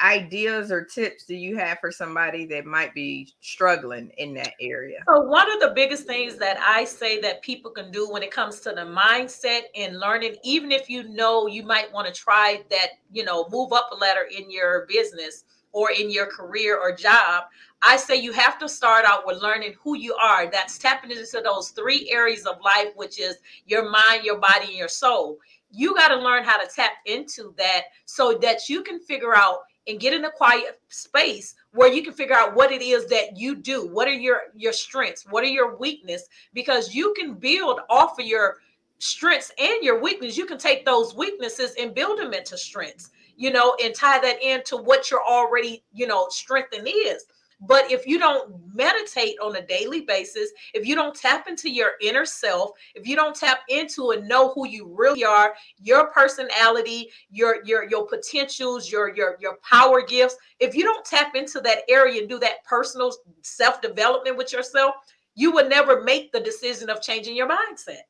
ideas 0.00 0.72
or 0.72 0.84
tips 0.84 1.24
do 1.24 1.34
you 1.34 1.56
have 1.56 1.78
for 1.80 1.90
somebody 1.92 2.46
that 2.46 2.64
might 2.64 2.94
be 2.94 3.32
struggling 3.40 4.10
in 4.18 4.34
that 4.34 4.54
area? 4.60 4.98
So, 5.08 5.20
one 5.20 5.50
of 5.52 5.60
the 5.60 5.72
biggest 5.74 6.06
things 6.06 6.36
that 6.36 6.58
I 6.60 6.84
say 6.84 7.20
that 7.20 7.42
people 7.42 7.70
can 7.70 7.90
do 7.90 8.10
when 8.10 8.22
it 8.22 8.30
comes 8.30 8.60
to 8.60 8.70
the 8.70 8.82
mindset 8.82 9.62
and 9.76 9.98
learning, 9.98 10.36
even 10.42 10.72
if 10.72 10.88
you 10.88 11.04
know 11.04 11.46
you 11.46 11.62
might 11.62 11.92
want 11.92 12.06
to 12.06 12.12
try 12.12 12.62
that, 12.70 12.88
you 13.12 13.24
know, 13.24 13.46
move 13.50 13.72
up 13.72 13.90
a 13.92 13.96
ladder 13.96 14.26
in 14.36 14.50
your 14.50 14.86
business 14.86 15.44
or 15.72 15.90
in 15.92 16.10
your 16.10 16.26
career 16.26 16.78
or 16.78 16.94
job, 16.94 17.44
I 17.82 17.96
say 17.96 18.16
you 18.16 18.32
have 18.32 18.58
to 18.58 18.68
start 18.68 19.04
out 19.04 19.26
with 19.26 19.42
learning 19.42 19.74
who 19.82 19.96
you 19.96 20.14
are. 20.14 20.50
That's 20.50 20.78
tapping 20.78 21.10
into 21.10 21.40
those 21.42 21.70
three 21.70 22.10
areas 22.10 22.46
of 22.46 22.60
life, 22.62 22.88
which 22.96 23.18
is 23.18 23.36
your 23.66 23.88
mind, 23.90 24.24
your 24.24 24.38
body, 24.38 24.66
and 24.66 24.76
your 24.76 24.88
soul. 24.88 25.38
You 25.72 25.94
got 25.94 26.08
to 26.08 26.16
learn 26.16 26.44
how 26.44 26.62
to 26.62 26.68
tap 26.68 26.90
into 27.06 27.54
that 27.56 27.84
so 28.04 28.36
that 28.42 28.68
you 28.68 28.82
can 28.82 28.98
figure 28.98 29.36
out 29.36 29.60
and 29.86 30.00
get 30.00 30.14
in 30.14 30.24
a 30.24 30.30
quiet 30.30 30.80
space 30.88 31.54
where 31.72 31.92
you 31.92 32.02
can 32.02 32.12
figure 32.12 32.36
out 32.36 32.54
what 32.54 32.72
it 32.72 32.82
is 32.82 33.06
that 33.06 33.36
you 33.36 33.56
do. 33.56 33.86
What 33.86 34.08
are 34.08 34.12
your 34.12 34.42
your 34.54 34.72
strengths? 34.72 35.26
What 35.28 35.44
are 35.44 35.48
your 35.48 35.76
weakness? 35.76 36.24
Because 36.52 36.94
you 36.94 37.14
can 37.16 37.34
build 37.34 37.80
off 37.88 38.18
of 38.18 38.26
your 38.26 38.58
strengths 38.98 39.52
and 39.58 39.82
your 39.82 40.00
weakness. 40.00 40.36
You 40.36 40.46
can 40.46 40.58
take 40.58 40.84
those 40.84 41.14
weaknesses 41.14 41.74
and 41.80 41.94
build 41.94 42.18
them 42.18 42.32
into 42.32 42.58
strengths 42.58 43.10
you 43.40 43.50
know, 43.50 43.74
and 43.82 43.94
tie 43.94 44.20
that 44.20 44.42
into 44.42 44.76
what 44.76 45.10
your 45.10 45.24
already, 45.24 45.82
you 45.94 46.06
know, 46.06 46.26
strength 46.28 46.74
is. 46.74 47.24
But 47.60 47.90
if 47.90 48.06
you 48.06 48.18
don't 48.18 48.74
meditate 48.74 49.36
on 49.40 49.56
a 49.56 49.66
daily 49.66 50.00
basis, 50.00 50.50
if 50.72 50.86
you 50.86 50.94
don't 50.94 51.14
tap 51.14 51.46
into 51.46 51.68
your 51.70 51.92
inner 52.00 52.24
self, 52.24 52.70
if 52.94 53.06
you 53.06 53.14
don't 53.14 53.36
tap 53.36 53.60
into 53.68 54.12
and 54.12 54.26
know 54.26 54.52
who 54.52 54.66
you 54.66 54.86
really 54.86 55.24
are, 55.24 55.54
your 55.78 56.06
personality, 56.06 57.10
your 57.30 57.62
your 57.64 57.88
your 57.88 58.06
potentials, 58.06 58.90
your 58.90 59.14
your 59.14 59.36
your 59.40 59.58
power 59.62 60.00
gifts, 60.02 60.36
if 60.58 60.74
you 60.74 60.84
don't 60.84 61.04
tap 61.04 61.34
into 61.34 61.60
that 61.60 61.82
area 61.88 62.20
and 62.20 62.28
do 62.28 62.38
that 62.38 62.64
personal 62.64 63.14
self-development 63.42 64.36
with 64.36 64.52
yourself, 64.52 64.94
you 65.34 65.52
would 65.52 65.68
never 65.68 66.02
make 66.02 66.32
the 66.32 66.40
decision 66.40 66.88
of 66.88 67.02
changing 67.02 67.36
your 67.36 67.48
mindset. 67.48 68.02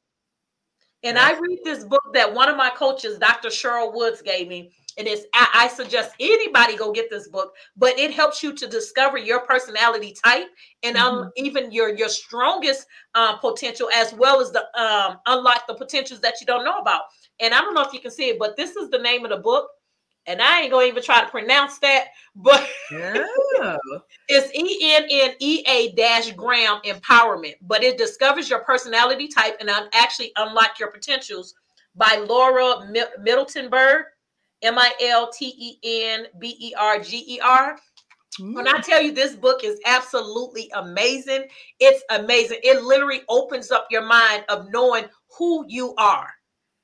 And 1.03 1.19
I 1.19 1.39
read 1.39 1.61
this 1.65 1.83
book 1.83 2.03
that 2.13 2.33
one 2.33 2.51
of 2.51 2.59
my 2.59 2.69
coaches, 2.71 3.19
Dr. 3.19 3.49
Cheryl 3.49 3.95
Woods, 3.95 4.21
gave 4.21 4.49
me. 4.49 4.71
And 4.99 5.07
it's 5.07 5.25
I, 5.35 5.49
I, 5.55 5.69
suggest 5.69 6.13
anybody 6.21 6.77
go 6.77 6.93
get 6.93 7.11
this 7.11 7.29
book, 7.29 7.53
but 7.77 7.99
it 7.99 8.13
helps 8.13 8.43
you 8.43 8.55
to 8.55 8.67
discover 8.67 9.19
your 9.19 9.41
personality 9.41 10.15
type 10.25 10.47
and 10.83 10.97
um, 10.97 11.15
mm-hmm. 11.15 11.29
even 11.37 11.73
your 11.73 11.95
your 11.95 12.09
strongest 12.09 12.87
um, 13.15 13.39
potential, 13.39 13.89
as 13.95 14.13
well 14.13 14.41
as 14.41 14.51
the 14.53 14.65
um, 14.81 15.19
unlock 15.27 15.67
the 15.67 15.75
potentials 15.75 16.21
that 16.21 16.35
you 16.41 16.47
don't 16.47 16.65
know 16.65 16.79
about. 16.79 17.03
And 17.41 17.55
I 17.55 17.61
don't 17.61 17.75
know 17.75 17.83
if 17.83 17.93
you 17.93 18.01
can 18.01 18.11
see 18.11 18.31
it, 18.31 18.39
but 18.39 18.57
this 18.57 18.77
is 18.77 18.91
the 18.91 18.99
name 18.99 19.25
of 19.25 19.31
the 19.31 19.39
book 19.39 19.69
and 20.27 20.41
I 20.41 20.61
ain't 20.61 20.71
gonna 20.71 20.87
even 20.87 21.03
try 21.03 21.23
to 21.23 21.31
pronounce 21.31 21.79
that, 21.79 22.09
but 22.37 22.69
yeah. 22.93 23.77
it's 24.29 24.55
E 24.55 24.95
N 24.95 25.07
N 25.11 25.35
E 25.41 25.65
A 25.67 25.93
dash 25.93 26.33
Graham 26.33 26.81
Empowerment. 26.85 27.55
But 27.63 27.83
it 27.83 27.99
discovers 27.99 28.49
your 28.49 28.61
personality 28.61 29.29
type 29.29 29.57
and 29.61 29.71
actually 29.93 30.33
unlock 30.37 30.79
your 30.79 30.91
potentials 30.91 31.55
by 31.97 32.25
Laura 32.29 32.89
Miltenberger, 33.21 34.05
M 34.63 34.79
I 34.79 34.93
L 35.03 35.31
T 35.31 35.55
E 35.57 36.05
N 36.05 36.27
B 36.39 36.57
E 36.59 36.75
R 36.79 36.99
G 36.99 37.25
E 37.27 37.41
R. 37.41 37.79
When 38.39 38.69
I 38.69 38.81
tell 38.81 39.03
you 39.03 39.13
this 39.13 39.35
book 39.35 39.65
is 39.65 39.81
absolutely 39.85 40.71
amazing, 40.75 41.45
it's 41.79 42.03
amazing. 42.11 42.59
It 42.63 42.83
literally 42.83 43.23
opens 43.29 43.71
up 43.71 43.89
your 43.91 44.05
mind 44.05 44.45
of 44.49 44.71
knowing 44.71 45.07
who 45.37 45.65
you 45.69 45.95
are 45.97 46.31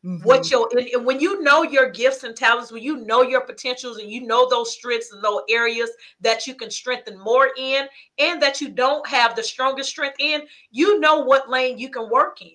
Mm-hmm. 0.07 0.23
What 0.23 0.51
your 0.53 0.69
and, 0.71 0.87
and 0.87 1.05
when 1.05 1.19
you 1.19 1.43
know 1.43 1.65
your 1.65 1.91
gifts 1.91 2.23
and 2.23 2.37
talents, 2.37 2.71
when 2.71 2.83
you 2.83 2.99
know 2.99 3.23
your 3.23 3.41
potentials 3.41 3.99
and 3.99 4.09
you 4.09 4.25
know 4.25 4.49
those 4.49 4.73
strengths 4.73 5.13
and 5.13 5.23
those 5.23 5.41
areas 5.51 5.91
that 6.21 6.47
you 6.47 6.55
can 6.55 6.71
strengthen 6.71 7.19
more 7.19 7.51
in, 7.59 7.89
and 8.19 8.41
that 8.41 8.61
you 8.61 8.69
don't 8.69 9.07
have 9.09 9.35
the 9.35 9.43
strongest 9.43 9.91
strength 9.91 10.17
in, 10.21 10.43
you 10.71 11.01
know 11.01 11.21
what 11.21 11.51
lane 11.51 11.77
you 11.77 11.91
can 11.91 12.09
work 12.09 12.41
in. 12.41 12.55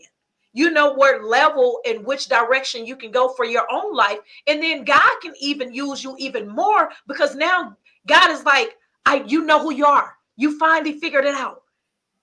You 0.54 0.72
know 0.72 0.94
what 0.94 1.24
level 1.24 1.80
and 1.88 2.06
which 2.06 2.28
direction 2.28 2.86
you 2.86 2.96
can 2.96 3.12
go 3.12 3.30
for 3.30 3.46
your 3.46 3.66
own 3.72 3.96
life. 3.96 4.20
And 4.48 4.62
then 4.62 4.84
God 4.84 5.12
can 5.22 5.34
even 5.40 5.74
use 5.74 6.04
you 6.04 6.16
even 6.20 6.48
more 6.48 6.90
because 7.08 7.36
now 7.36 7.78
God 8.08 8.32
is 8.32 8.44
like, 8.44 8.78
I 9.06 9.24
you 9.28 9.44
know 9.44 9.62
who 9.62 9.74
you 9.74 9.86
are. 9.86 10.18
You 10.36 10.58
finally 10.58 11.00
figured 11.00 11.26
it 11.26 11.36
out. 11.36 11.64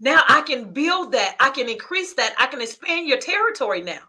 Now 0.00 0.23
I 0.28 0.42
can 0.42 0.73
build 0.73 1.12
that. 1.12 1.37
I 1.40 1.50
can 1.50 1.68
increase 1.68 2.14
that. 2.14 2.35
I 2.38 2.47
can 2.47 2.61
expand 2.61 3.08
your 3.08 3.18
territory 3.18 3.82
now. 3.82 4.00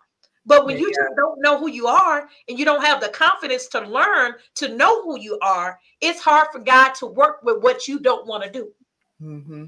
But 0.45 0.65
when 0.65 0.77
yeah. 0.77 0.81
you 0.81 0.88
just 0.89 1.15
don't 1.15 1.41
know 1.41 1.59
who 1.59 1.69
you 1.69 1.88
are 1.88 2.27
and 2.47 2.57
you 2.57 2.65
don't 2.65 2.83
have 2.83 3.01
the 3.01 3.09
confidence 3.09 3.67
to 3.67 3.81
learn 3.81 4.33
to 4.55 4.75
know 4.75 5.03
who 5.03 5.19
you 5.19 5.38
are, 5.41 5.79
it's 6.01 6.21
hard 6.21 6.47
for 6.51 6.59
God 6.59 6.93
to 6.95 7.05
work 7.05 7.43
with 7.43 7.61
what 7.61 7.88
you 7.88 7.99
don't 7.99 8.25
want 8.25 8.43
to 8.43 8.49
do. 8.49 8.71
Mm-hmm. 9.21 9.65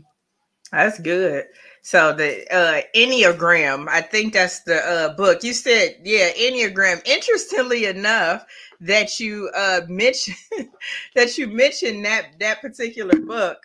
That's 0.72 1.00
good. 1.00 1.46
So 1.82 2.14
the 2.14 2.46
uh 2.54 2.82
Enneagram, 2.96 3.88
I 3.90 4.02
think 4.02 4.34
that's 4.34 4.62
the 4.62 4.78
uh 4.78 5.16
book. 5.16 5.44
You 5.44 5.54
said, 5.54 5.98
yeah, 6.04 6.32
Enneagram. 6.32 7.06
Interestingly 7.08 7.86
enough, 7.86 8.46
that 8.82 9.20
you 9.20 9.50
uh 9.56 9.82
mentioned 9.88 10.38
that 11.16 11.38
you 11.38 11.48
mentioned 11.48 12.06
that 12.06 12.40
that 12.40 12.62
particular 12.62 13.20
book 13.20 13.64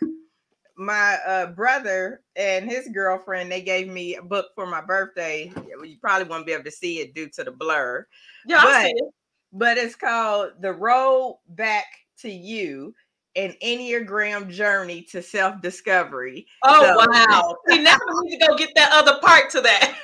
my 0.76 1.18
uh, 1.26 1.46
brother 1.46 2.20
and 2.36 2.70
his 2.70 2.88
girlfriend 2.88 3.50
they 3.50 3.62
gave 3.62 3.88
me 3.88 4.16
a 4.16 4.22
book 4.22 4.46
for 4.54 4.66
my 4.66 4.80
birthday. 4.80 5.50
You 5.82 5.96
probably 6.00 6.28
won't 6.28 6.46
be 6.46 6.52
able 6.52 6.64
to 6.64 6.70
see 6.70 7.00
it 7.00 7.14
due 7.14 7.28
to 7.30 7.44
the 7.44 7.50
blur. 7.50 8.06
Yeah, 8.46 8.62
but, 8.62 8.86
it. 8.86 9.04
but 9.52 9.78
it's 9.78 9.96
called 9.96 10.52
The 10.60 10.72
Road 10.72 11.38
Back 11.48 11.86
to 12.18 12.30
You 12.30 12.94
an 13.36 13.54
Enneagram 13.62 14.50
journey 14.50 15.02
to 15.02 15.22
self 15.22 15.60
discovery. 15.60 16.46
Oh, 16.62 16.82
so, 16.82 17.06
wow. 17.12 17.56
we 17.68 17.78
now 17.78 17.98
need 18.22 18.38
to 18.38 18.46
go 18.46 18.56
get 18.56 18.74
that 18.74 18.90
other 18.92 19.20
part 19.20 19.50
to 19.50 19.60
that. 19.60 19.96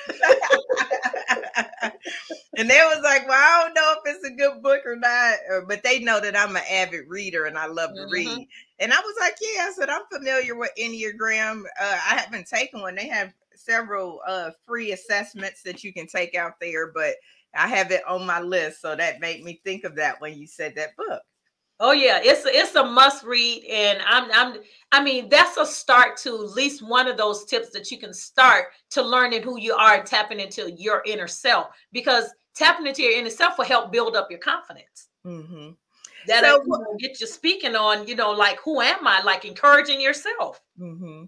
and 2.57 2.69
they 2.69 2.79
was 2.79 3.01
like, 3.03 3.27
Well, 3.27 3.37
I 3.37 3.63
don't 3.63 3.73
know 3.73 3.95
if 3.97 4.15
it's 4.15 4.23
a 4.25 4.35
good 4.35 4.61
book 4.61 4.81
or 4.85 4.95
not, 4.95 5.35
but 5.67 5.83
they 5.83 5.99
know 5.99 6.19
that 6.19 6.37
I'm 6.37 6.55
an 6.55 6.63
avid 6.71 7.09
reader 7.09 7.45
and 7.45 7.57
I 7.57 7.65
love 7.65 7.89
to 7.95 8.01
mm-hmm. 8.01 8.11
read. 8.11 8.47
And 8.79 8.93
I 8.93 8.99
was 8.99 9.15
like, 9.19 9.35
Yeah, 9.41 9.67
I 9.67 9.71
said, 9.71 9.89
I'm 9.89 10.03
familiar 10.11 10.55
with 10.55 10.71
Enneagram. 10.79 11.63
Uh, 11.81 11.97
I 12.09 12.19
haven't 12.19 12.47
taken 12.47 12.81
one. 12.81 12.95
They 12.95 13.07
have 13.07 13.33
several 13.55 14.21
uh, 14.27 14.51
free 14.65 14.91
assessments 14.91 15.63
that 15.63 15.83
you 15.83 15.91
can 15.91 16.05
take 16.07 16.35
out 16.35 16.59
there, 16.59 16.91
but 16.91 17.15
I 17.55 17.67
have 17.67 17.91
it 17.91 18.05
on 18.07 18.25
my 18.25 18.41
list. 18.41 18.81
So 18.81 18.95
that 18.95 19.19
made 19.19 19.43
me 19.43 19.59
think 19.63 19.83
of 19.85 19.95
that 19.95 20.21
when 20.21 20.37
you 20.37 20.47
said 20.47 20.75
that 20.75 20.95
book. 20.95 21.21
Oh 21.79 21.91
yeah, 21.91 22.19
it's 22.21 22.45
a, 22.45 22.49
it's 22.49 22.75
a 22.75 22.83
must 22.83 23.25
read, 23.25 23.65
and 23.65 23.99
I'm 24.05 24.31
I'm 24.31 24.61
I 24.91 25.03
mean 25.03 25.27
that's 25.27 25.57
a 25.57 25.65
start 25.65 26.17
to 26.17 26.35
at 26.35 26.51
least 26.51 26.87
one 26.87 27.07
of 27.07 27.17
those 27.17 27.45
tips 27.45 27.71
that 27.71 27.91
you 27.91 27.97
can 27.97 28.13
start 28.13 28.67
to 28.91 29.01
learning 29.01 29.41
who 29.41 29.59
you 29.59 29.73
are 29.73 29.95
and 29.95 30.05
tapping 30.05 30.39
into 30.39 30.71
your 30.71 31.01
inner 31.05 31.27
self 31.27 31.67
because 31.91 32.25
tapping 32.55 32.87
into 32.87 33.01
your 33.01 33.17
inner 33.17 33.29
self 33.29 33.57
will 33.57 33.65
help 33.65 33.91
build 33.91 34.15
up 34.15 34.29
your 34.29 34.39
confidence. 34.39 35.09
Mm-hmm. 35.25 35.71
That 36.27 36.43
so, 36.43 36.61
will 36.65 36.95
get 36.99 37.19
you 37.19 37.27
speaking 37.27 37.75
on, 37.75 38.07
you 38.07 38.15
know, 38.15 38.31
like 38.31 38.59
who 38.63 38.79
am 38.81 39.05
I? 39.07 39.21
Like 39.23 39.43
encouraging 39.43 39.99
yourself. 39.99 40.61
Mm-hmm. 40.79 41.25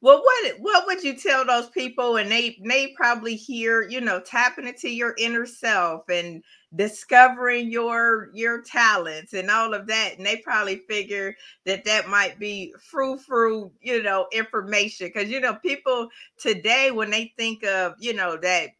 Well, 0.00 0.22
what 0.22 0.60
what 0.60 0.86
would 0.86 1.02
you 1.02 1.14
tell 1.16 1.44
those 1.44 1.68
people? 1.70 2.16
And 2.16 2.30
they 2.30 2.58
they 2.64 2.88
probably 2.96 3.34
hear, 3.34 3.82
you 3.88 4.00
know, 4.00 4.20
tapping 4.20 4.66
into 4.66 4.88
your 4.88 5.14
inner 5.18 5.46
self 5.46 6.08
and 6.08 6.42
discovering 6.76 7.70
your 7.70 8.30
your 8.34 8.62
talents 8.62 9.32
and 9.32 9.50
all 9.50 9.74
of 9.74 9.86
that 9.86 10.14
and 10.16 10.26
they 10.26 10.36
probably 10.38 10.76
figure 10.88 11.34
that 11.64 11.84
that 11.84 12.08
might 12.08 12.38
be 12.38 12.72
frou 12.80 13.16
frou 13.18 13.70
you 13.80 14.02
know 14.02 14.26
information 14.32 15.06
because 15.08 15.30
you 15.30 15.40
know 15.40 15.54
people 15.54 16.08
today 16.38 16.90
when 16.90 17.10
they 17.10 17.32
think 17.36 17.64
of 17.64 17.94
you 17.98 18.14
know 18.14 18.36
that 18.36 18.70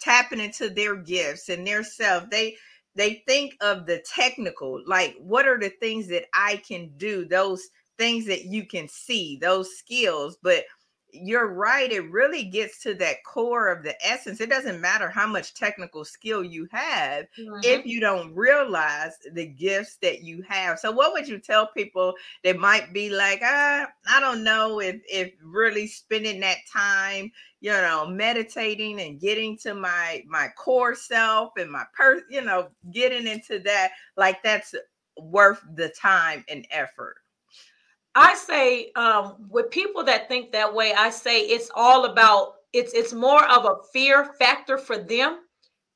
tapping 0.00 0.40
into 0.40 0.70
their 0.70 0.96
gifts 0.96 1.48
and 1.48 1.66
their 1.66 1.84
self 1.84 2.28
they 2.30 2.54
they 2.96 3.22
think 3.26 3.54
of 3.60 3.86
the 3.86 4.02
technical 4.12 4.82
like 4.86 5.14
what 5.18 5.46
are 5.46 5.58
the 5.58 5.70
things 5.80 6.08
that 6.08 6.24
i 6.34 6.56
can 6.66 6.90
do 6.96 7.24
those 7.24 7.68
things 7.98 8.24
that 8.26 8.46
you 8.46 8.66
can 8.66 8.88
see 8.88 9.38
those 9.40 9.76
skills 9.76 10.38
but 10.42 10.64
you're 11.12 11.52
right. 11.52 11.90
It 11.90 12.10
really 12.10 12.44
gets 12.44 12.82
to 12.82 12.94
that 12.94 13.24
core 13.24 13.68
of 13.68 13.82
the 13.82 13.94
essence. 14.06 14.40
It 14.40 14.50
doesn't 14.50 14.80
matter 14.80 15.08
how 15.08 15.26
much 15.26 15.54
technical 15.54 16.04
skill 16.04 16.42
you 16.44 16.68
have 16.70 17.26
mm-hmm. 17.38 17.60
if 17.62 17.86
you 17.86 18.00
don't 18.00 18.34
realize 18.34 19.12
the 19.32 19.46
gifts 19.46 19.96
that 20.02 20.22
you 20.22 20.42
have. 20.48 20.78
So, 20.78 20.90
what 20.90 21.12
would 21.12 21.28
you 21.28 21.38
tell 21.38 21.66
people 21.68 22.14
that 22.44 22.58
might 22.58 22.92
be 22.92 23.10
like, 23.10 23.40
ah, 23.42 23.88
I 24.08 24.20
don't 24.20 24.44
know 24.44 24.80
if 24.80 25.00
if 25.10 25.32
really 25.42 25.86
spending 25.86 26.40
that 26.40 26.58
time, 26.72 27.30
you 27.60 27.72
know, 27.72 28.06
meditating 28.06 29.00
and 29.00 29.20
getting 29.20 29.56
to 29.58 29.74
my 29.74 30.24
my 30.26 30.48
core 30.56 30.94
self 30.94 31.52
and 31.56 31.70
my 31.70 31.84
per, 31.94 32.22
you 32.30 32.42
know, 32.42 32.68
getting 32.92 33.26
into 33.26 33.58
that, 33.60 33.92
like 34.16 34.42
that's 34.42 34.74
worth 35.18 35.62
the 35.74 35.88
time 35.90 36.44
and 36.48 36.66
effort. 36.70 37.16
I 38.14 38.34
say 38.34 38.90
um, 38.96 39.36
with 39.48 39.70
people 39.70 40.04
that 40.04 40.28
think 40.28 40.52
that 40.52 40.74
way, 40.74 40.92
I 40.96 41.10
say 41.10 41.42
it's 41.42 41.70
all 41.74 42.06
about 42.06 42.54
it's 42.72 42.92
it's 42.92 43.12
more 43.12 43.44
of 43.50 43.64
a 43.64 43.76
fear 43.92 44.32
factor 44.38 44.78
for 44.78 44.98
them 44.98 45.40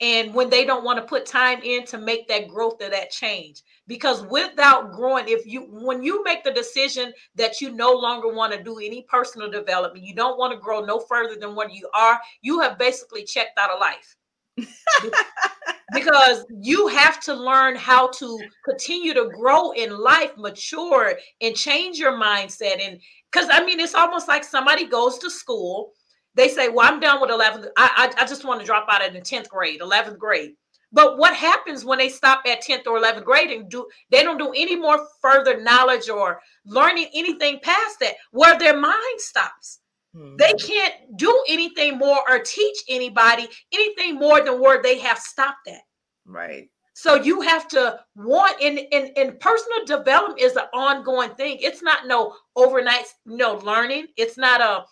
and 0.01 0.35
when 0.35 0.51
they 0.51 0.65
don't 0.65 0.85
want 0.85 0.99
to 0.99 1.05
put 1.05 1.25
time 1.25 1.61
in 1.63 1.85
to 1.87 1.99
make 1.99 2.27
that 2.29 2.49
growth 2.49 2.83
or 2.83 2.91
that 2.91 3.11
change. 3.11 3.63
Because 3.87 4.27
without 4.27 4.93
growing 4.93 5.25
if 5.29 5.47
you 5.47 5.63
when 5.71 6.03
you 6.03 6.23
make 6.25 6.45
the 6.45 6.53
decision 6.53 7.13
that 7.37 7.61
you 7.61 7.71
no 7.71 7.93
longer 7.93 8.33
want 8.33 8.53
to 8.53 8.63
do 8.63 8.79
any 8.79 9.03
personal 9.09 9.51
development 9.51 10.05
you 10.05 10.15
don't 10.15 10.39
want 10.39 10.53
to 10.53 10.59
grow 10.59 10.85
no 10.85 10.99
further 11.01 11.37
than 11.39 11.55
what 11.55 11.73
you 11.73 11.89
are 11.95 12.19
you 12.43 12.61
have 12.61 12.79
basically 12.79 13.25
checked 13.25 13.59
out 13.59 13.71
of 13.71 13.81
life 13.81 14.17
because 15.95 16.45
you 16.61 16.89
have 16.89 17.21
to 17.21 17.35
learn 17.35 17.77
how 17.77 18.09
to 18.09 18.41
continue 18.65 19.15
to 19.15 19.31
grow 19.35 19.71
in 19.73 19.97
life, 19.97 20.33
mature, 20.37 21.15
and 21.41 21.55
change 21.55 21.99
your 21.99 22.13
mindset. 22.13 22.85
And 22.85 22.99
because 23.31 23.49
I 23.51 23.65
mean, 23.65 23.81
it's 23.81 23.95
almost 23.95 24.29
like 24.29 24.45
somebody 24.45 24.87
goes 24.87 25.19
to 25.19 25.31
school, 25.31 25.93
they 26.35 26.49
say, 26.49 26.69
Well, 26.69 26.93
I'm 26.93 27.01
done 27.01 27.21
with 27.21 27.31
11th. 27.31 27.69
I, 27.77 28.13
I, 28.19 28.23
I 28.23 28.27
just 28.27 28.45
want 28.45 28.61
to 28.61 28.67
drop 28.67 28.87
out 28.91 29.07
in 29.07 29.15
the 29.15 29.21
10th 29.21 29.49
grade, 29.49 29.81
11th 29.81 30.19
grade. 30.19 30.53
But 30.93 31.19
what 31.19 31.35
happens 31.35 31.85
when 31.85 31.99
they 31.99 32.09
stop 32.09 32.43
at 32.47 32.63
10th 32.63 32.87
or 32.87 33.01
11th 33.01 33.25
grade 33.25 33.51
and 33.51 33.69
do 33.69 33.87
they 34.11 34.23
don't 34.23 34.39
do 34.39 34.53
any 34.55 34.77
more 34.77 35.05
further 35.21 35.61
knowledge 35.61 36.09
or 36.09 36.41
learning 36.65 37.09
anything 37.15 37.59
past 37.63 37.99
that 38.01 38.15
where 38.31 38.57
their 38.59 38.79
mind 38.79 39.19
stops? 39.19 39.81
Mm-hmm. 40.15 40.37
They 40.37 40.53
can't 40.55 40.95
do 41.17 41.45
anything 41.49 41.99
more 41.99 42.21
or 42.29 42.39
teach 42.39 42.77
anybody 42.89 43.49
anything 43.73 44.17
more 44.17 44.43
than 44.43 44.61
where 44.61 44.83
they 44.83 44.99
have 44.99 45.19
stopped 45.19 45.67
at. 45.69 45.83
Right. 46.25 46.69
So 46.97 47.17
you 47.17 47.41
have 47.41 47.67
to 47.69 47.99
want 48.15 48.61
in 48.61 48.79
in 48.79 49.07
in 49.17 49.37
personal 49.39 49.85
development 49.85 50.41
is 50.41 50.55
an 50.55 50.67
ongoing 50.73 51.31
thing. 51.31 51.59
It's 51.61 51.83
not 51.83 52.07
no 52.07 52.37
overnight 52.55 53.07
no 53.27 53.57
learning. 53.57 54.07
It's 54.17 54.39
not 54.39 54.61
a 54.61 54.85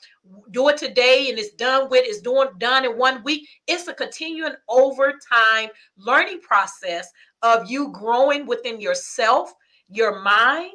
do 0.51 0.69
it 0.69 0.79
today 0.79 1.31
and 1.31 1.39
it's 1.39 1.55
done 1.55 1.89
with. 1.91 2.05
It's 2.05 2.21
doing 2.21 2.49
done 2.59 2.85
in 2.85 2.99
one 2.99 3.23
week. 3.23 3.49
It's 3.69 3.87
a 3.87 3.95
continuing 3.95 4.55
over 4.69 5.13
time 5.33 5.71
learning 5.97 6.41
process 6.41 7.09
of 7.43 7.71
you 7.71 7.93
growing 7.93 8.47
within 8.47 8.81
yourself, 8.81 9.55
your 9.89 10.21
mind. 10.23 10.73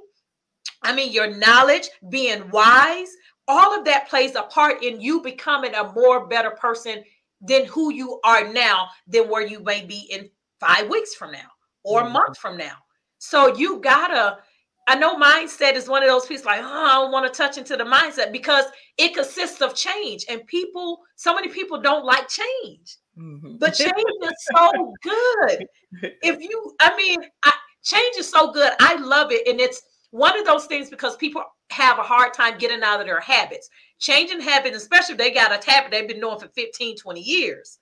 I 0.83 0.95
mean, 0.95 1.11
your 1.11 1.35
knowledge, 1.35 1.89
being 2.09 2.49
wise. 2.51 3.09
All 3.47 3.77
of 3.77 3.85
that 3.85 4.09
plays 4.09 4.35
a 4.35 4.43
part 4.43 4.83
in 4.83 4.99
you 4.99 5.21
becoming 5.21 5.73
a 5.73 5.91
more 5.93 6.27
better 6.27 6.51
person 6.51 7.03
than 7.41 7.65
who 7.65 7.93
you 7.93 8.19
are 8.23 8.51
now 8.51 8.89
than 9.07 9.29
where 9.29 9.45
you 9.45 9.59
may 9.61 9.85
be 9.85 10.07
in 10.11 10.29
five 10.59 10.89
weeks 10.89 11.13
from 11.15 11.31
now 11.31 11.49
or 11.83 12.01
mm-hmm. 12.01 12.09
a 12.09 12.13
month 12.13 12.37
from 12.37 12.57
now. 12.57 12.75
So 13.19 13.55
you 13.55 13.79
gotta, 13.79 14.39
I 14.87 14.95
know 14.95 15.15
mindset 15.15 15.75
is 15.75 15.87
one 15.87 16.03
of 16.03 16.09
those 16.09 16.25
pieces 16.25 16.45
like, 16.45 16.61
oh, 16.61 16.85
I 16.85 16.93
don't 16.93 17.11
want 17.11 17.31
to 17.31 17.37
touch 17.37 17.57
into 17.57 17.77
the 17.77 17.83
mindset 17.83 18.31
because 18.31 18.65
it 18.97 19.13
consists 19.13 19.61
of 19.61 19.75
change. 19.75 20.25
And 20.29 20.45
people, 20.47 20.99
so 21.15 21.33
many 21.33 21.49
people 21.49 21.81
don't 21.81 22.05
like 22.05 22.27
change. 22.27 22.97
Mm-hmm. 23.17 23.57
But 23.57 23.73
change 23.73 23.93
is 23.95 24.47
so 24.55 24.93
good. 25.01 25.67
If 26.21 26.41
you, 26.41 26.75
I 26.79 26.95
mean, 26.97 27.17
I, 27.43 27.53
change 27.83 28.17
is 28.17 28.29
so 28.29 28.51
good. 28.51 28.73
I 28.79 28.95
love 28.95 29.31
it. 29.31 29.47
And 29.47 29.59
it's 29.59 29.81
one 30.11 30.39
of 30.39 30.45
those 30.45 30.65
things 30.65 30.89
because 30.89 31.15
people 31.15 31.43
have 31.69 31.99
a 31.99 32.03
hard 32.03 32.33
time 32.33 32.57
getting 32.57 32.83
out 32.83 32.99
of 32.99 33.07
their 33.07 33.19
habits. 33.19 33.69
Changing 33.99 34.39
habits, 34.39 34.77
especially 34.77 35.13
if 35.13 35.19
they 35.19 35.31
got 35.31 35.51
a 35.51 35.69
habit 35.69 35.91
they've 35.91 36.07
been 36.07 36.19
doing 36.19 36.39
for 36.39 36.47
15, 36.49 36.97
20 36.97 37.19
years 37.19 37.79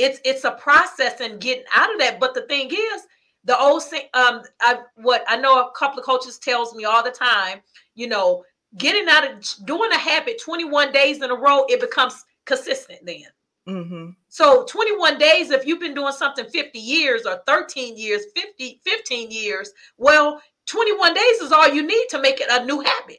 it's 0.00 0.18
it's 0.24 0.44
a 0.44 0.52
process 0.52 1.20
and 1.20 1.40
getting 1.40 1.64
out 1.74 1.92
of 1.92 2.00
that. 2.00 2.18
But 2.18 2.34
the 2.34 2.42
thing 2.42 2.70
is, 2.70 3.02
the 3.44 3.58
old 3.58 3.84
thing, 3.84 4.04
um, 4.14 4.42
I 4.60 4.78
what 4.94 5.24
I 5.28 5.36
know 5.36 5.60
a 5.60 5.70
couple 5.72 5.98
of 5.98 6.06
coaches 6.06 6.38
tells 6.38 6.74
me 6.74 6.84
all 6.84 7.04
the 7.04 7.10
time, 7.10 7.60
you 7.94 8.08
know, 8.08 8.42
getting 8.78 9.08
out 9.08 9.30
of 9.30 9.66
doing 9.66 9.92
a 9.92 9.98
habit 9.98 10.40
21 10.42 10.90
days 10.92 11.22
in 11.22 11.30
a 11.30 11.34
row, 11.34 11.66
it 11.68 11.80
becomes 11.80 12.24
consistent 12.46 13.00
then. 13.04 13.24
Mm-hmm. 13.68 14.10
So 14.28 14.64
21 14.64 15.18
days, 15.18 15.50
if 15.50 15.66
you've 15.66 15.80
been 15.80 15.94
doing 15.94 16.14
something 16.14 16.46
50 16.46 16.78
years 16.78 17.26
or 17.26 17.42
13 17.46 17.96
years, 17.98 18.22
50, 18.34 18.80
15 18.82 19.30
years, 19.30 19.70
well, 19.98 20.40
21 20.70 21.14
days 21.14 21.40
is 21.42 21.52
all 21.52 21.68
you 21.68 21.82
need 21.82 22.06
to 22.10 22.20
make 22.20 22.40
it 22.40 22.46
a 22.48 22.64
new 22.64 22.80
habit. 22.80 23.18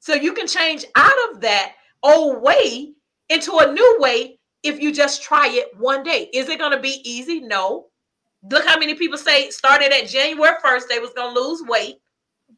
So 0.00 0.14
you 0.14 0.34
can 0.34 0.46
change 0.46 0.84
out 0.94 1.30
of 1.30 1.40
that 1.40 1.72
old 2.02 2.42
way 2.42 2.92
into 3.30 3.56
a 3.56 3.72
new 3.72 3.96
way 3.98 4.38
if 4.62 4.80
you 4.80 4.92
just 4.92 5.22
try 5.22 5.48
it 5.48 5.68
one 5.78 6.02
day. 6.02 6.28
Is 6.34 6.48
it 6.48 6.58
going 6.58 6.72
to 6.72 6.80
be 6.80 7.00
easy? 7.04 7.40
No. 7.40 7.86
Look 8.50 8.66
how 8.66 8.78
many 8.78 8.94
people 8.94 9.18
say 9.18 9.50
started 9.50 9.92
at 9.92 10.08
January 10.08 10.54
1st, 10.64 10.88
they 10.88 10.98
was 10.98 11.10
going 11.16 11.34
to 11.34 11.40
lose 11.40 11.62
weight. 11.66 11.96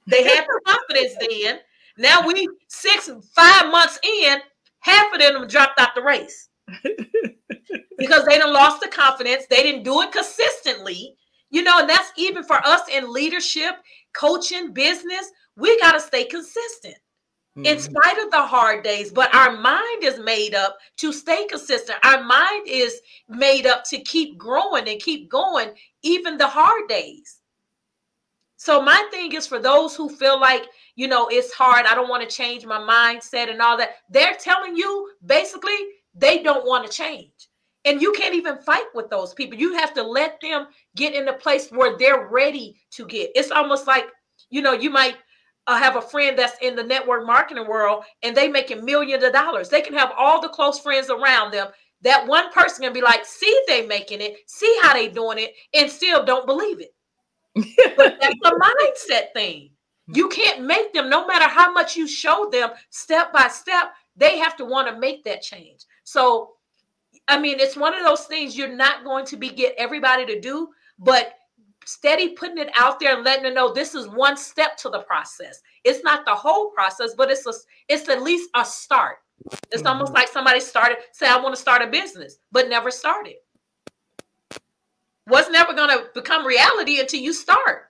They 0.07 0.25
had 0.25 0.45
the 0.45 0.61
confidence 0.67 1.15
then. 1.21 1.61
Now 1.99 2.27
we 2.27 2.49
six, 2.69 3.11
five 3.35 3.71
months 3.71 3.99
in, 4.03 4.39
half 4.81 5.13
of 5.13 5.21
them 5.21 5.47
dropped 5.47 5.81
out 5.81 5.95
the 5.95 6.03
race 6.03 6.49
because 7.99 8.25
they 8.25 8.39
done 8.39 8.53
lost 8.53 8.81
the 8.81 8.89
confidence. 8.89 9.45
They 9.49 9.63
didn't 9.63 9.85
do 9.85 10.03
it 10.03 10.13
consistently. 10.13 11.17
You 11.50 11.62
know, 11.62 11.78
and 11.78 11.88
that's 11.88 12.12
even 12.17 12.45
for 12.45 12.57
us 12.67 12.83
in 12.93 13.12
leadership, 13.12 13.76
coaching, 14.14 14.73
business. 14.73 15.31
We 15.57 15.78
got 15.81 15.93
to 15.93 16.00
stay 16.00 16.25
consistent 16.25 16.97
mm-hmm. 17.59 17.64
in 17.67 17.78
spite 17.78 18.19
of 18.19 18.31
the 18.31 18.43
hard 18.43 18.85
days. 18.85 19.11
But 19.11 19.35
our 19.35 19.57
mind 19.57 20.02
is 20.05 20.19
made 20.19 20.55
up 20.55 20.78
to 20.99 21.12
stay 21.12 21.47
consistent. 21.47 21.99
Our 22.05 22.23
mind 22.23 22.67
is 22.67 23.00
made 23.28 23.67
up 23.67 23.85
to 23.85 24.00
keep 24.00 24.38
growing 24.38 24.88
and 24.88 25.00
keep 25.00 25.28
going, 25.31 25.71
even 26.02 26.37
the 26.37 26.47
hard 26.47 26.88
days. 26.88 27.38
So, 28.61 28.83
my 28.83 29.09
thing 29.12 29.33
is 29.35 29.47
for 29.47 29.61
those 29.61 29.95
who 29.95 30.09
feel 30.09 30.40
like, 30.40 30.67
you 30.97 31.07
know, 31.07 31.28
it's 31.28 31.52
hard, 31.52 31.87
I 31.87 31.95
don't 31.95 32.09
want 32.09 32.28
to 32.28 32.37
change 32.37 32.67
my 32.67 32.78
mindset 32.78 33.49
and 33.49 33.62
all 33.62 33.76
that, 33.78 33.90
they're 34.11 34.35
telling 34.35 34.76
you 34.76 35.12
basically 35.25 35.76
they 36.12 36.43
don't 36.43 36.67
want 36.67 36.85
to 36.85 36.93
change. 36.93 37.48
And 37.88 38.02
you 38.02 38.12
can't 38.12 38.35
even 38.35 38.59
fight 38.59 38.85
with 38.95 39.09
those 39.09 39.33
people. 39.33 39.59
You 39.59 39.73
have 39.75 39.95
to 39.95 40.02
let 40.02 40.38
them 40.42 40.66
get 40.95 41.14
in 41.14 41.26
a 41.28 41.33
place 41.33 41.71
where 41.71 41.97
they're 41.97 42.28
ready 42.28 42.78
to 42.90 43.07
get. 43.07 43.30
It's 43.35 43.50
almost 43.50 43.87
like, 43.87 44.04
you 44.50 44.61
know, 44.61 44.75
you 44.75 44.90
might 44.90 45.16
uh, 45.66 45.78
have 45.78 45.97
a 45.97 46.02
friend 46.02 46.38
that's 46.38 46.59
in 46.61 46.76
the 46.76 46.83
network 46.83 47.25
marketing 47.26 47.66
world 47.66 48.04
and 48.23 48.37
they 48.37 48.47
making 48.47 48.85
millions 48.85 49.25
of 49.25 49.33
dollars. 49.33 49.71
They 49.71 49.80
can 49.80 49.95
have 49.95 50.12
all 50.18 50.38
the 50.38 50.50
close 50.50 50.78
friends 50.78 51.09
around 51.09 51.52
them. 51.52 51.68
That 52.02 52.26
one 52.26 52.52
person 52.52 52.85
can 52.85 52.92
be 52.92 53.00
like, 53.00 53.25
see 53.25 53.59
they 53.66 53.87
making 53.87 54.21
it, 54.21 54.37
see 54.47 54.78
how 54.83 54.92
they 54.92 55.09
doing 55.09 55.38
it, 55.38 55.55
and 55.72 55.90
still 55.90 56.27
don't 56.27 56.46
believe 56.46 56.81
it. 56.81 56.94
but 57.96 58.18
that's 58.20 58.35
a 58.44 58.51
mindset 58.51 59.33
thing. 59.33 59.70
You 60.14 60.29
can't 60.29 60.62
make 60.62 60.92
them, 60.92 61.09
no 61.09 61.27
matter 61.27 61.46
how 61.46 61.72
much 61.72 61.96
you 61.96 62.07
show 62.07 62.51
them 62.53 62.70
step 62.90 63.33
by 63.33 63.48
step, 63.48 63.92
they 64.14 64.38
have 64.38 64.57
to 64.57 64.66
want 64.66 64.88
to 64.88 65.01
make 65.01 65.24
that 65.24 65.40
change. 65.40 65.85
So, 66.05 66.53
I 67.29 67.38
mean, 67.38 67.61
it's 67.61 67.77
one 67.77 67.95
of 67.95 68.05
those 68.05 68.25
things 68.25 68.57
you're 68.57 68.75
not 68.75 69.05
going 69.05 69.27
to 69.27 69.37
be 69.37 69.51
get 69.51 69.75
everybody 69.77 70.25
to 70.27 70.41
do, 70.41 70.69
but 70.99 71.35
steady 71.85 72.31
putting 72.31 72.59
it 72.59 72.71
out 72.75 72.99
there 72.99 73.14
and 73.14 73.25
letting 73.25 73.45
them 73.45 73.55
know 73.55 73.73
this 73.73 73.95
is 73.95 74.09
one 74.09 74.37
step 74.37 74.77
to 74.79 74.88
the 74.88 75.01
process. 75.01 75.61
It's 75.85 76.03
not 76.03 76.25
the 76.25 76.35
whole 76.35 76.71
process, 76.71 77.14
but 77.17 77.31
it's 77.31 77.47
a, 77.47 77.53
it's 77.88 78.09
at 78.09 78.23
least 78.23 78.51
a 78.55 78.64
start. 78.64 79.19
It's 79.71 79.83
mm-hmm. 79.83 79.87
almost 79.87 80.12
like 80.12 80.29
somebody 80.29 80.61
started, 80.61 80.99
say, 81.12 81.29
I 81.29 81.41
want 81.41 81.55
to 81.55 81.61
start 81.61 81.83
a 81.83 81.87
business, 81.87 82.38
but 82.51 82.69
never 82.69 82.91
started. 82.91 83.37
Was 85.27 85.51
never 85.51 85.75
going 85.75 85.91
to 85.91 86.07
become 86.14 86.47
reality 86.47 87.01
until 87.01 87.21
you 87.21 87.33
start. 87.33 87.85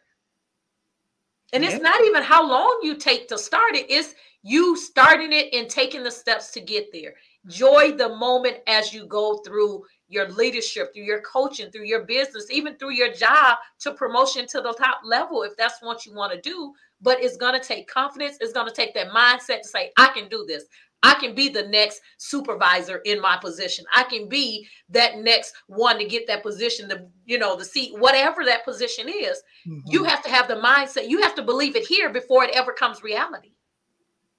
And 1.52 1.64
yeah. 1.64 1.70
it's 1.70 1.82
not 1.82 2.04
even 2.04 2.22
how 2.22 2.46
long 2.46 2.80
you 2.82 2.96
take 2.96 3.28
to 3.28 3.38
start 3.38 3.74
it, 3.74 3.86
it's 3.88 4.14
you 4.42 4.76
starting 4.76 5.32
it 5.32 5.52
and 5.52 5.68
taking 5.68 6.02
the 6.02 6.10
steps 6.10 6.50
to 6.52 6.60
get 6.60 6.92
there. 6.92 7.14
Joy 7.48 7.92
the 7.92 8.10
moment 8.16 8.58
as 8.66 8.92
you 8.92 9.06
go 9.06 9.38
through 9.38 9.84
your 10.08 10.28
leadership, 10.30 10.92
through 10.94 11.04
your 11.04 11.20
coaching, 11.22 11.70
through 11.70 11.84
your 11.84 12.04
business, 12.04 12.50
even 12.50 12.76
through 12.76 12.92
your 12.92 13.12
job 13.12 13.58
to 13.80 13.92
promotion 13.92 14.46
to 14.48 14.60
the 14.60 14.72
top 14.74 15.00
level 15.04 15.42
if 15.42 15.56
that's 15.56 15.82
what 15.82 16.06
you 16.06 16.14
want 16.14 16.32
to 16.32 16.40
do. 16.40 16.72
But 17.00 17.22
it's 17.22 17.36
going 17.36 17.58
to 17.58 17.66
take 17.66 17.88
confidence. 17.88 18.38
It's 18.40 18.52
going 18.52 18.66
to 18.66 18.74
take 18.74 18.94
that 18.94 19.10
mindset 19.10 19.62
to 19.62 19.68
say, 19.68 19.92
I 19.96 20.08
can 20.08 20.28
do 20.28 20.44
this. 20.46 20.64
I 21.02 21.14
can 21.14 21.34
be 21.34 21.48
the 21.48 21.68
next 21.68 22.00
supervisor 22.16 22.96
in 23.04 23.20
my 23.20 23.36
position. 23.36 23.84
I 23.94 24.02
can 24.04 24.28
be 24.28 24.66
that 24.88 25.18
next 25.18 25.54
one 25.68 25.98
to 25.98 26.04
get 26.04 26.26
that 26.26 26.42
position, 26.42 26.88
the 26.88 27.08
you 27.24 27.38
know, 27.38 27.54
the 27.54 27.64
seat, 27.64 27.92
whatever 27.96 28.44
that 28.44 28.64
position 28.64 29.08
is. 29.08 29.40
Mm-hmm. 29.66 29.80
You 29.86 30.04
have 30.04 30.22
to 30.24 30.28
have 30.28 30.48
the 30.48 30.56
mindset. 30.56 31.08
You 31.08 31.22
have 31.22 31.36
to 31.36 31.42
believe 31.42 31.76
it 31.76 31.86
here 31.86 32.10
before 32.10 32.42
it 32.42 32.50
ever 32.52 32.72
comes 32.72 33.02
reality. 33.02 33.52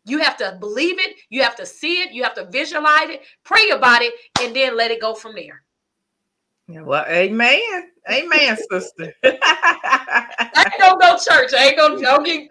You 0.10 0.20
have 0.20 0.38
to 0.38 0.58
believe 0.60 1.00
it, 1.00 1.16
you 1.30 1.44
have 1.44 1.56
to 1.58 1.66
see 1.66 2.02
it, 2.02 2.12
you 2.12 2.24
have 2.24 2.36
to 2.36 2.46
visualize 2.46 3.10
it, 3.10 3.22
pray 3.44 3.70
about 3.70 4.02
it, 4.02 4.14
and 4.42 4.56
then 4.56 4.76
let 4.76 4.92
it 4.92 5.02
go 5.02 5.14
from 5.14 5.36
there. 5.36 5.64
Yeah, 6.68 6.82
well, 6.82 7.06
amen. 7.08 7.92
Amen, 8.12 8.58
sister. 8.70 9.14
I 9.24 10.66
ain't 10.66 10.80
gonna 10.80 11.00
go 11.00 11.18
church. 11.18 11.54
I 11.54 11.68
ain't 11.68 11.78
gonna 11.78 12.00
joking. 12.00 12.48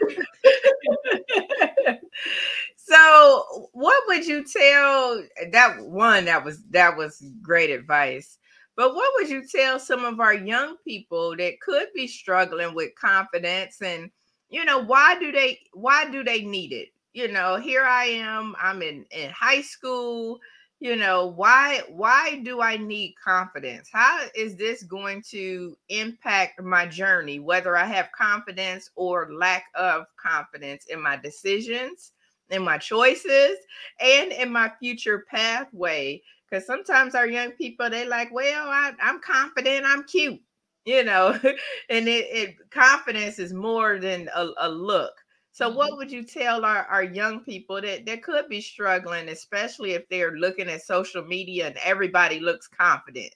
so 2.76 3.68
what 3.72 4.02
would 4.08 4.26
you 4.26 4.44
tell 4.44 5.22
that 5.52 5.76
one 5.80 6.24
that 6.24 6.44
was 6.44 6.62
that 6.70 6.96
was 6.96 7.22
great 7.42 7.70
advice 7.70 8.38
but 8.76 8.94
what 8.94 9.12
would 9.16 9.28
you 9.28 9.46
tell 9.46 9.78
some 9.78 10.04
of 10.04 10.20
our 10.20 10.34
young 10.34 10.76
people 10.84 11.36
that 11.36 11.60
could 11.60 11.88
be 11.94 12.06
struggling 12.06 12.74
with 12.74 12.94
confidence 12.94 13.82
and 13.82 14.10
you 14.48 14.64
know 14.64 14.78
why 14.78 15.18
do 15.18 15.30
they 15.32 15.58
why 15.74 16.10
do 16.10 16.24
they 16.24 16.42
need 16.42 16.72
it 16.72 16.88
you 17.18 17.26
know, 17.26 17.56
here 17.56 17.82
I 17.84 18.04
am, 18.04 18.54
I'm 18.60 18.80
in, 18.80 19.04
in 19.10 19.30
high 19.30 19.62
school. 19.62 20.38
You 20.78 20.94
know, 20.94 21.26
why 21.26 21.82
why 21.88 22.40
do 22.44 22.60
I 22.62 22.76
need 22.76 23.16
confidence? 23.22 23.88
How 23.92 24.26
is 24.36 24.54
this 24.54 24.84
going 24.84 25.22
to 25.30 25.76
impact 25.88 26.62
my 26.62 26.86
journey, 26.86 27.40
whether 27.40 27.76
I 27.76 27.86
have 27.86 28.12
confidence 28.16 28.90
or 28.94 29.32
lack 29.34 29.64
of 29.74 30.04
confidence 30.14 30.84
in 30.88 31.02
my 31.02 31.16
decisions, 31.16 32.12
in 32.50 32.62
my 32.62 32.78
choices, 32.78 33.56
and 33.98 34.30
in 34.30 34.52
my 34.52 34.70
future 34.78 35.24
pathway? 35.28 36.22
Because 36.48 36.64
sometimes 36.64 37.16
our 37.16 37.26
young 37.26 37.50
people, 37.50 37.90
they 37.90 38.06
like, 38.06 38.32
well, 38.32 38.68
I, 38.68 38.92
I'm 39.02 39.20
confident, 39.20 39.84
I'm 39.84 40.04
cute, 40.04 40.40
you 40.84 41.02
know, 41.02 41.30
and 41.90 42.06
it, 42.06 42.26
it 42.30 42.70
confidence 42.70 43.40
is 43.40 43.52
more 43.52 43.98
than 43.98 44.30
a, 44.32 44.50
a 44.60 44.68
look 44.68 45.14
so, 45.52 45.68
what 45.68 45.90
mm-hmm. 45.90 45.98
would 45.98 46.12
you 46.12 46.22
tell 46.24 46.64
our, 46.64 46.84
our 46.84 47.02
young 47.02 47.40
people 47.40 47.80
that, 47.80 48.06
that 48.06 48.22
could 48.22 48.48
be 48.48 48.60
struggling, 48.60 49.28
especially 49.28 49.92
if 49.92 50.08
they're 50.08 50.36
looking 50.36 50.68
at 50.68 50.82
social 50.82 51.24
media 51.24 51.66
and 51.66 51.76
everybody 51.78 52.40
looks 52.40 52.68
confident? 52.68 53.34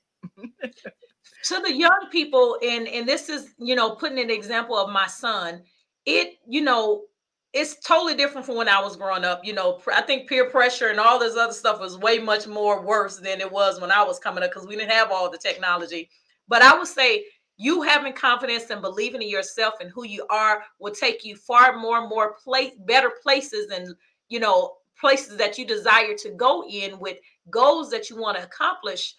to 1.44 1.60
the 1.60 1.72
young 1.72 2.08
people, 2.10 2.58
and 2.62 2.86
and 2.88 3.08
this 3.08 3.28
is 3.28 3.54
you 3.58 3.74
know 3.74 3.96
putting 3.96 4.18
an 4.18 4.30
example 4.30 4.76
of 4.76 4.90
my 4.90 5.06
son. 5.06 5.62
It 6.06 6.38
you 6.46 6.60
know 6.60 7.04
it's 7.52 7.76
totally 7.80 8.14
different 8.14 8.46
from 8.46 8.56
when 8.56 8.68
I 8.68 8.80
was 8.80 8.96
growing 8.96 9.24
up. 9.24 9.44
You 9.44 9.52
know, 9.52 9.80
I 9.94 10.02
think 10.02 10.28
peer 10.28 10.48
pressure 10.48 10.88
and 10.88 10.98
all 10.98 11.18
this 11.18 11.36
other 11.36 11.52
stuff 11.52 11.80
was 11.80 11.98
way 11.98 12.18
much 12.18 12.46
more 12.46 12.80
worse 12.80 13.18
than 13.18 13.40
it 13.40 13.50
was 13.50 13.80
when 13.80 13.90
I 13.90 14.02
was 14.02 14.18
coming 14.18 14.42
up 14.42 14.50
because 14.50 14.66
we 14.66 14.76
didn't 14.76 14.92
have 14.92 15.10
all 15.10 15.30
the 15.30 15.38
technology. 15.38 16.08
But 16.48 16.62
I 16.62 16.76
would 16.76 16.86
say 16.86 17.24
you 17.62 17.82
having 17.82 18.12
confidence 18.12 18.70
and 18.70 18.82
believing 18.82 19.22
in 19.22 19.28
yourself 19.28 19.74
and 19.80 19.90
who 19.90 20.04
you 20.04 20.26
are 20.30 20.64
will 20.80 20.92
take 20.92 21.24
you 21.24 21.36
far 21.36 21.78
more 21.78 21.98
and 22.00 22.08
more 22.08 22.34
place 22.34 22.72
better 22.86 23.12
places 23.22 23.70
and 23.70 23.94
you 24.28 24.40
know 24.40 24.72
places 24.98 25.36
that 25.36 25.58
you 25.58 25.64
desire 25.64 26.14
to 26.16 26.30
go 26.30 26.64
in 26.68 26.98
with 26.98 27.18
goals 27.50 27.88
that 27.90 28.10
you 28.10 28.16
want 28.20 28.36
to 28.36 28.44
accomplish 28.44 29.14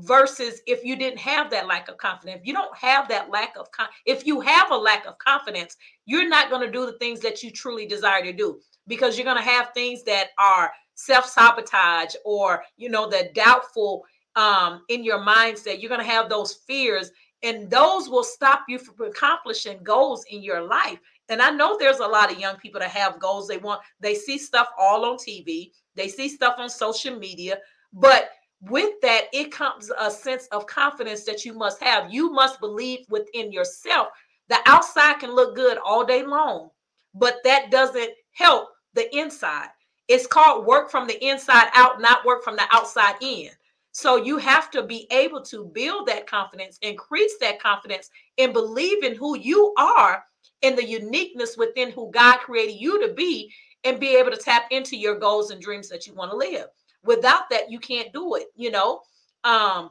versus 0.00 0.60
if 0.66 0.84
you 0.84 0.96
didn't 0.96 1.18
have 1.18 1.48
that 1.50 1.68
lack 1.68 1.88
of 1.88 1.96
confidence. 1.96 2.40
If 2.40 2.46
you 2.46 2.52
don't 2.52 2.76
have 2.76 3.08
that 3.08 3.30
lack 3.30 3.56
of 3.56 3.70
con- 3.70 3.88
if 4.04 4.26
you 4.26 4.40
have 4.40 4.70
a 4.70 4.76
lack 4.76 5.06
of 5.06 5.16
confidence 5.18 5.76
you're 6.04 6.28
not 6.28 6.50
going 6.50 6.66
to 6.66 6.72
do 6.72 6.86
the 6.86 6.98
things 6.98 7.20
that 7.20 7.42
you 7.42 7.50
truly 7.50 7.86
desire 7.86 8.22
to 8.22 8.32
do 8.32 8.60
because 8.86 9.16
you're 9.16 9.24
going 9.24 9.36
to 9.36 9.42
have 9.42 9.70
things 9.72 10.02
that 10.04 10.28
are 10.38 10.70
self-sabotage 10.94 12.14
or 12.24 12.62
you 12.76 12.88
know 12.88 13.08
the 13.08 13.30
doubtful 13.34 14.04
um 14.34 14.82
in 14.88 15.02
your 15.04 15.20
mindset. 15.20 15.80
You're 15.80 15.88
going 15.88 16.00
to 16.00 16.06
have 16.06 16.28
those 16.28 16.52
fears 16.52 17.10
and 17.42 17.70
those 17.70 18.08
will 18.08 18.24
stop 18.24 18.64
you 18.68 18.78
from 18.78 19.06
accomplishing 19.06 19.82
goals 19.82 20.24
in 20.30 20.42
your 20.42 20.62
life. 20.62 20.98
And 21.28 21.42
i 21.42 21.50
know 21.50 21.76
there's 21.78 21.98
a 21.98 22.06
lot 22.06 22.30
of 22.30 22.38
young 22.38 22.56
people 22.56 22.80
that 22.80 22.90
have 22.90 23.20
goals. 23.20 23.48
They 23.48 23.58
want 23.58 23.80
they 24.00 24.14
see 24.14 24.38
stuff 24.38 24.68
all 24.78 25.04
on 25.04 25.16
tv 25.16 25.72
they 25.94 26.08
see 26.08 26.28
stuff 26.28 26.56
on 26.58 26.68
social 26.68 27.18
media. 27.18 27.58
But 27.92 28.30
with 28.60 29.00
that 29.02 29.24
it 29.32 29.52
comes 29.52 29.90
a 29.98 30.10
sense 30.10 30.46
of 30.52 30.66
confidence 30.66 31.24
that 31.24 31.44
you 31.44 31.52
must 31.52 31.82
have. 31.82 32.12
You 32.12 32.32
must 32.32 32.60
believe 32.60 33.00
within 33.08 33.52
yourself. 33.52 34.08
The 34.48 34.58
outside 34.66 35.18
can 35.20 35.34
look 35.34 35.56
good 35.56 35.78
all 35.84 36.04
day 36.04 36.22
long 36.22 36.70
but 37.16 37.38
that 37.44 37.70
doesn't 37.70 38.10
help 38.32 38.68
the 38.94 39.14
inside. 39.16 39.68
It's 40.08 40.26
called 40.26 40.66
work 40.66 40.90
from 40.90 41.06
the 41.06 41.22
inside 41.26 41.68
out 41.74 42.00
not 42.00 42.24
work 42.24 42.44
from 42.44 42.56
the 42.56 42.66
outside 42.70 43.16
in 43.20 43.50
so 43.96 44.16
you 44.16 44.36
have 44.36 44.70
to 44.72 44.82
be 44.82 45.06
able 45.10 45.40
to 45.40 45.70
build 45.72 46.06
that 46.06 46.26
confidence, 46.26 46.78
increase 46.82 47.38
that 47.40 47.58
confidence, 47.62 48.10
and 48.36 48.52
believe 48.52 49.02
in 49.02 49.14
who 49.14 49.38
you 49.38 49.72
are 49.78 50.22
and 50.62 50.76
the 50.76 50.84
uniqueness 50.84 51.56
within 51.56 51.90
who 51.90 52.10
God 52.10 52.40
created 52.40 52.74
you 52.74 53.00
to 53.06 53.14
be, 53.14 53.50
and 53.84 53.98
be 53.98 54.14
able 54.14 54.32
to 54.32 54.36
tap 54.36 54.64
into 54.70 54.98
your 54.98 55.18
goals 55.18 55.50
and 55.50 55.62
dreams 55.62 55.88
that 55.88 56.06
you 56.06 56.12
want 56.12 56.30
to 56.30 56.36
live. 56.36 56.66
Without 57.04 57.48
that, 57.48 57.70
you 57.70 57.78
can't 57.78 58.12
do 58.12 58.34
it. 58.34 58.48
You 58.54 58.70
know, 58.70 59.00
um, 59.44 59.88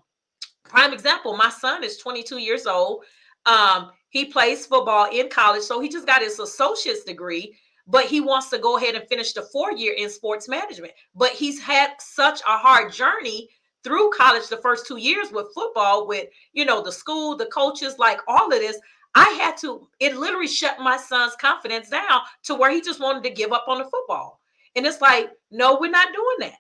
prime 0.66 0.94
example, 0.94 1.36
my 1.36 1.50
son 1.50 1.84
is 1.84 1.98
22 1.98 2.38
years 2.38 2.68
old. 2.68 3.06
Um, 3.48 3.90
he 4.10 4.26
plays 4.26 4.68
football 4.68 5.10
in 5.12 5.30
college, 5.30 5.64
so 5.64 5.80
he 5.80 5.90
just 5.90 6.06
got 6.06 6.22
his 6.22 6.40
associate's 6.40 7.06
degree 7.06 7.58
but 7.88 8.06
he 8.06 8.20
wants 8.20 8.50
to 8.50 8.58
go 8.58 8.78
ahead 8.78 8.96
and 8.96 9.08
finish 9.08 9.34
the 9.34 9.44
four 9.44 9.72
year 9.72 9.94
in 9.94 10.10
sports 10.10 10.50
management. 10.50 10.92
But 11.14 11.30
he's 11.30 11.62
had 11.62 11.92
such 12.00 12.42
a 12.42 12.58
hard 12.58 12.92
journey 12.92 13.48
through 13.86 14.10
college 14.10 14.50
the 14.50 14.58
first 14.58 14.86
two 14.86 14.98
years 14.98 15.32
with 15.32 15.54
football, 15.54 16.08
with 16.08 16.28
you 16.52 16.66
know 16.66 16.82
the 16.82 16.92
school, 16.92 17.38
the 17.38 17.46
coaches, 17.46 17.98
like 17.98 18.20
all 18.28 18.52
of 18.52 18.60
this. 18.60 18.78
I 19.18 19.30
had 19.42 19.56
to, 19.60 19.88
it 20.02 20.18
literally 20.18 20.48
shut 20.48 20.78
my 20.82 20.98
son's 20.98 21.38
confidence 21.38 21.88
down 21.88 22.20
to 22.44 22.54
where 22.54 22.70
he 22.70 22.82
just 22.82 23.00
wanted 23.00 23.24
to 23.24 23.30
give 23.30 23.54
up 23.54 23.64
on 23.70 23.78
the 23.78 23.86
football. 23.86 24.42
And 24.76 24.86
it's 24.86 25.00
like, 25.00 25.30
no, 25.52 25.78
we're 25.80 25.90
not 25.90 26.14
doing 26.14 26.50
that. 26.50 26.60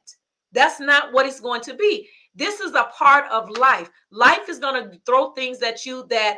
That's 0.53 0.79
not 0.79 1.11
what 1.11 1.25
it's 1.25 1.41
going 1.41 1.59
to 1.63 1.73
be. 1.73 2.07
This 2.33 2.61
is 2.61 2.73
a 2.73 2.89
part 2.97 3.25
of 3.29 3.49
life. 3.49 3.89
Life 4.09 4.47
is 4.47 4.59
going 4.59 4.81
to 4.81 4.97
throw 5.05 5.31
things 5.31 5.61
at 5.63 5.85
you 5.85 6.05
that, 6.09 6.37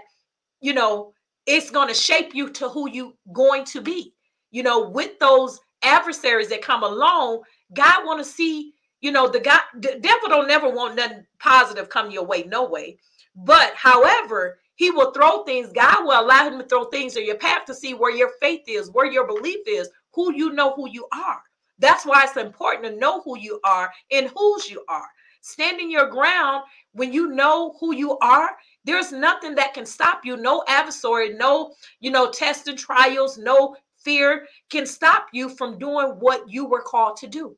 you 0.60 0.74
know, 0.74 1.14
it's 1.46 1.70
going 1.70 1.88
to 1.88 1.94
shape 1.94 2.34
you 2.34 2.50
to 2.54 2.68
who 2.68 2.90
you 2.90 3.16
going 3.32 3.64
to 3.66 3.82
be. 3.82 4.16
You 4.50 4.64
know, 4.64 4.90
with 4.90 5.20
those 5.20 5.60
adversaries 5.84 6.50
that 6.50 6.64
come 6.64 6.82
along, 6.82 7.44
God 7.76 8.08
want 8.08 8.18
to 8.18 8.26
see 8.26 8.74
you 9.02 9.12
know, 9.12 9.28
the 9.28 9.40
guy, 9.40 9.60
the 9.76 10.00
devil 10.02 10.30
don't 10.30 10.48
never 10.48 10.70
want 10.70 10.96
nothing 10.96 11.26
positive 11.40 11.90
come 11.90 12.12
your 12.12 12.26
way, 12.26 12.44
no 12.44 12.66
way. 12.66 12.98
But 13.36 13.74
however, 13.76 14.60
he 14.76 14.92
will 14.92 15.12
throw 15.12 15.44
things, 15.44 15.72
God 15.74 16.04
will 16.04 16.20
allow 16.20 16.48
him 16.48 16.60
to 16.60 16.66
throw 16.66 16.86
things 16.86 17.16
in 17.16 17.26
your 17.26 17.38
path 17.38 17.66
to 17.66 17.74
see 17.74 17.94
where 17.94 18.16
your 18.16 18.32
faith 18.40 18.64
is, 18.68 18.92
where 18.92 19.06
your 19.06 19.28
belief 19.28 19.60
is, 19.68 19.90
who 20.14 20.34
you 20.34 20.52
know 20.54 20.74
who 20.74 20.90
you 20.90 21.08
are. 21.14 21.42
That's 21.80 22.06
why 22.06 22.24
it's 22.24 22.38
important 22.38 22.86
to 22.86 23.00
know 23.00 23.22
who 23.22 23.38
you 23.38 23.60
are 23.64 23.92
and 24.12 24.32
whose 24.36 24.70
you 24.70 24.84
are. 24.88 25.08
Standing 25.42 25.92
your 25.92 26.10
ground 26.10 26.64
when 26.94 27.14
you 27.14 27.30
know 27.30 27.76
who 27.80 27.94
you 27.94 28.18
are, 28.20 28.50
there's 28.84 29.12
nothing 29.12 29.56
that 29.56 29.74
can 29.74 29.86
stop 29.86 30.22
you. 30.26 30.38
No 30.38 30.64
adversary, 30.68 31.34
no, 31.34 31.74
you 32.00 32.10
know, 32.10 32.32
tests 32.32 32.68
and 32.68 32.78
trials, 32.78 33.38
no 33.38 33.76
fear 34.04 34.48
can 34.70 34.86
stop 34.86 35.28
you 35.34 35.50
from 35.50 35.78
doing 35.78 36.08
what 36.20 36.50
you 36.50 36.66
were 36.66 36.82
called 36.82 37.18
to 37.18 37.28
do. 37.28 37.56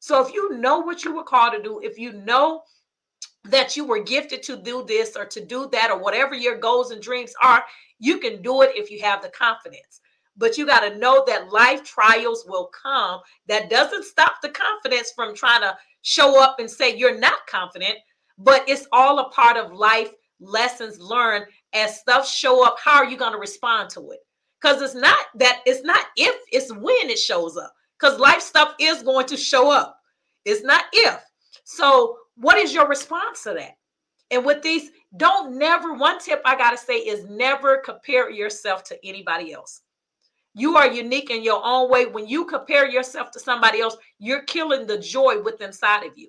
So 0.00 0.26
if 0.26 0.32
you 0.32 0.56
know 0.56 0.78
what 0.78 1.04
you 1.04 1.14
were 1.14 1.22
called 1.22 1.52
to 1.52 1.62
do, 1.62 1.78
if 1.82 1.98
you 1.98 2.12
know 2.12 2.62
that 3.44 3.76
you 3.76 3.84
were 3.84 4.02
gifted 4.02 4.42
to 4.44 4.56
do 4.56 4.82
this 4.84 5.14
or 5.14 5.26
to 5.26 5.44
do 5.44 5.68
that 5.72 5.90
or 5.90 5.98
whatever 5.98 6.34
your 6.34 6.58
goals 6.58 6.90
and 6.90 7.02
dreams 7.02 7.34
are, 7.42 7.62
you 7.98 8.18
can 8.18 8.40
do 8.40 8.62
it 8.62 8.70
if 8.74 8.90
you 8.90 9.00
have 9.02 9.22
the 9.22 9.28
confidence. 9.28 10.00
But 10.38 10.56
you 10.56 10.64
got 10.64 10.88
to 10.88 10.96
know 10.96 11.22
that 11.26 11.52
life 11.52 11.84
trials 11.84 12.46
will 12.48 12.70
come. 12.82 13.20
That 13.46 13.68
doesn't 13.68 14.04
stop 14.04 14.40
the 14.42 14.48
confidence 14.48 15.12
from 15.14 15.34
trying 15.34 15.60
to 15.60 15.76
show 16.00 16.42
up 16.42 16.56
and 16.60 16.70
say 16.70 16.96
you're 16.96 17.18
not 17.18 17.46
confident, 17.46 17.98
but 18.38 18.64
it's 18.66 18.86
all 18.92 19.18
a 19.18 19.28
part 19.30 19.58
of 19.58 19.72
life 19.72 20.10
lessons 20.40 20.98
learned 20.98 21.44
as 21.74 22.00
stuff 22.00 22.26
show 22.26 22.64
up. 22.64 22.76
How 22.82 22.96
are 22.96 23.10
you 23.10 23.18
going 23.18 23.32
to 23.32 23.38
respond 23.38 23.90
to 23.90 24.12
it? 24.12 24.20
Because 24.62 24.80
it's 24.80 24.94
not 24.94 25.26
that 25.34 25.60
it's 25.66 25.84
not 25.84 26.06
if, 26.16 26.36
it's 26.52 26.72
when 26.72 27.10
it 27.10 27.18
shows 27.18 27.58
up 27.58 27.74
because 28.00 28.18
life 28.18 28.40
stuff 28.40 28.74
is 28.78 29.02
going 29.02 29.26
to 29.26 29.36
show 29.36 29.70
up. 29.70 29.98
It's 30.44 30.62
not 30.62 30.84
if. 30.92 31.20
So, 31.64 32.16
what 32.36 32.58
is 32.58 32.72
your 32.72 32.88
response 32.88 33.42
to 33.44 33.54
that? 33.54 33.76
And 34.30 34.44
with 34.44 34.62
these, 34.62 34.90
don't 35.16 35.58
never, 35.58 35.94
one 35.94 36.18
tip 36.18 36.40
I 36.44 36.56
got 36.56 36.70
to 36.70 36.78
say 36.78 36.98
is 36.98 37.28
never 37.28 37.78
compare 37.78 38.30
yourself 38.30 38.84
to 38.84 39.06
anybody 39.06 39.52
else. 39.52 39.82
You 40.54 40.76
are 40.76 40.90
unique 40.90 41.30
in 41.30 41.42
your 41.42 41.60
own 41.64 41.90
way. 41.90 42.06
When 42.06 42.26
you 42.26 42.44
compare 42.44 42.88
yourself 42.88 43.30
to 43.32 43.40
somebody 43.40 43.80
else, 43.80 43.96
you're 44.18 44.42
killing 44.42 44.86
the 44.86 44.98
joy 44.98 45.42
within 45.42 45.68
inside 45.68 46.04
of 46.04 46.16
you. 46.16 46.28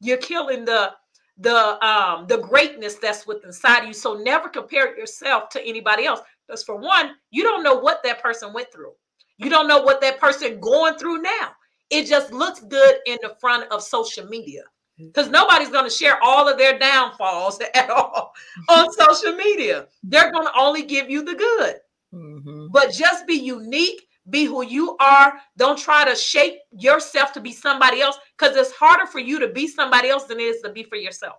You're 0.00 0.18
killing 0.18 0.64
the 0.64 0.92
the 1.38 1.84
um 1.86 2.26
the 2.26 2.38
greatness 2.38 2.96
that's 2.96 3.26
within 3.26 3.46
inside 3.46 3.82
of 3.82 3.88
you. 3.88 3.94
So 3.94 4.14
never 4.14 4.48
compare 4.48 4.98
yourself 4.98 5.48
to 5.50 5.64
anybody 5.64 6.06
else. 6.06 6.20
Because 6.46 6.64
for 6.64 6.76
one, 6.76 7.12
you 7.30 7.42
don't 7.44 7.62
know 7.62 7.76
what 7.76 8.02
that 8.02 8.22
person 8.22 8.52
went 8.52 8.72
through. 8.72 8.92
You 9.40 9.48
don't 9.48 9.68
know 9.68 9.82
what 9.82 10.00
that 10.02 10.20
person 10.20 10.60
going 10.60 10.94
through 10.94 11.22
now. 11.22 11.52
It 11.88 12.06
just 12.06 12.32
looks 12.32 12.60
good 12.60 12.96
in 13.06 13.18
the 13.22 13.34
front 13.40 13.70
of 13.72 13.82
social 13.82 14.26
media 14.26 14.62
because 14.98 15.30
nobody's 15.30 15.70
going 15.70 15.84
to 15.84 15.90
share 15.90 16.22
all 16.22 16.46
of 16.48 16.58
their 16.58 16.78
downfalls 16.78 17.60
at 17.74 17.90
all 17.90 18.32
on 18.68 18.92
social 18.92 19.34
media. 19.34 19.86
They're 20.02 20.30
going 20.30 20.46
to 20.46 20.58
only 20.58 20.82
give 20.82 21.08
you 21.08 21.24
the 21.24 21.34
good. 21.34 21.76
Mm-hmm. 22.14 22.66
But 22.70 22.92
just 22.92 23.26
be 23.26 23.34
unique, 23.34 24.08
be 24.28 24.44
who 24.44 24.64
you 24.64 24.96
are. 25.00 25.34
Don't 25.56 25.78
try 25.78 26.04
to 26.04 26.14
shape 26.14 26.58
yourself 26.72 27.32
to 27.32 27.40
be 27.40 27.52
somebody 27.52 28.02
else 28.02 28.18
because 28.38 28.56
it's 28.56 28.72
harder 28.72 29.06
for 29.06 29.20
you 29.20 29.38
to 29.38 29.48
be 29.48 29.66
somebody 29.66 30.08
else 30.10 30.24
than 30.24 30.38
it 30.38 30.44
is 30.44 30.60
to 30.62 30.70
be 30.70 30.82
for 30.82 30.96
yourself. 30.96 31.36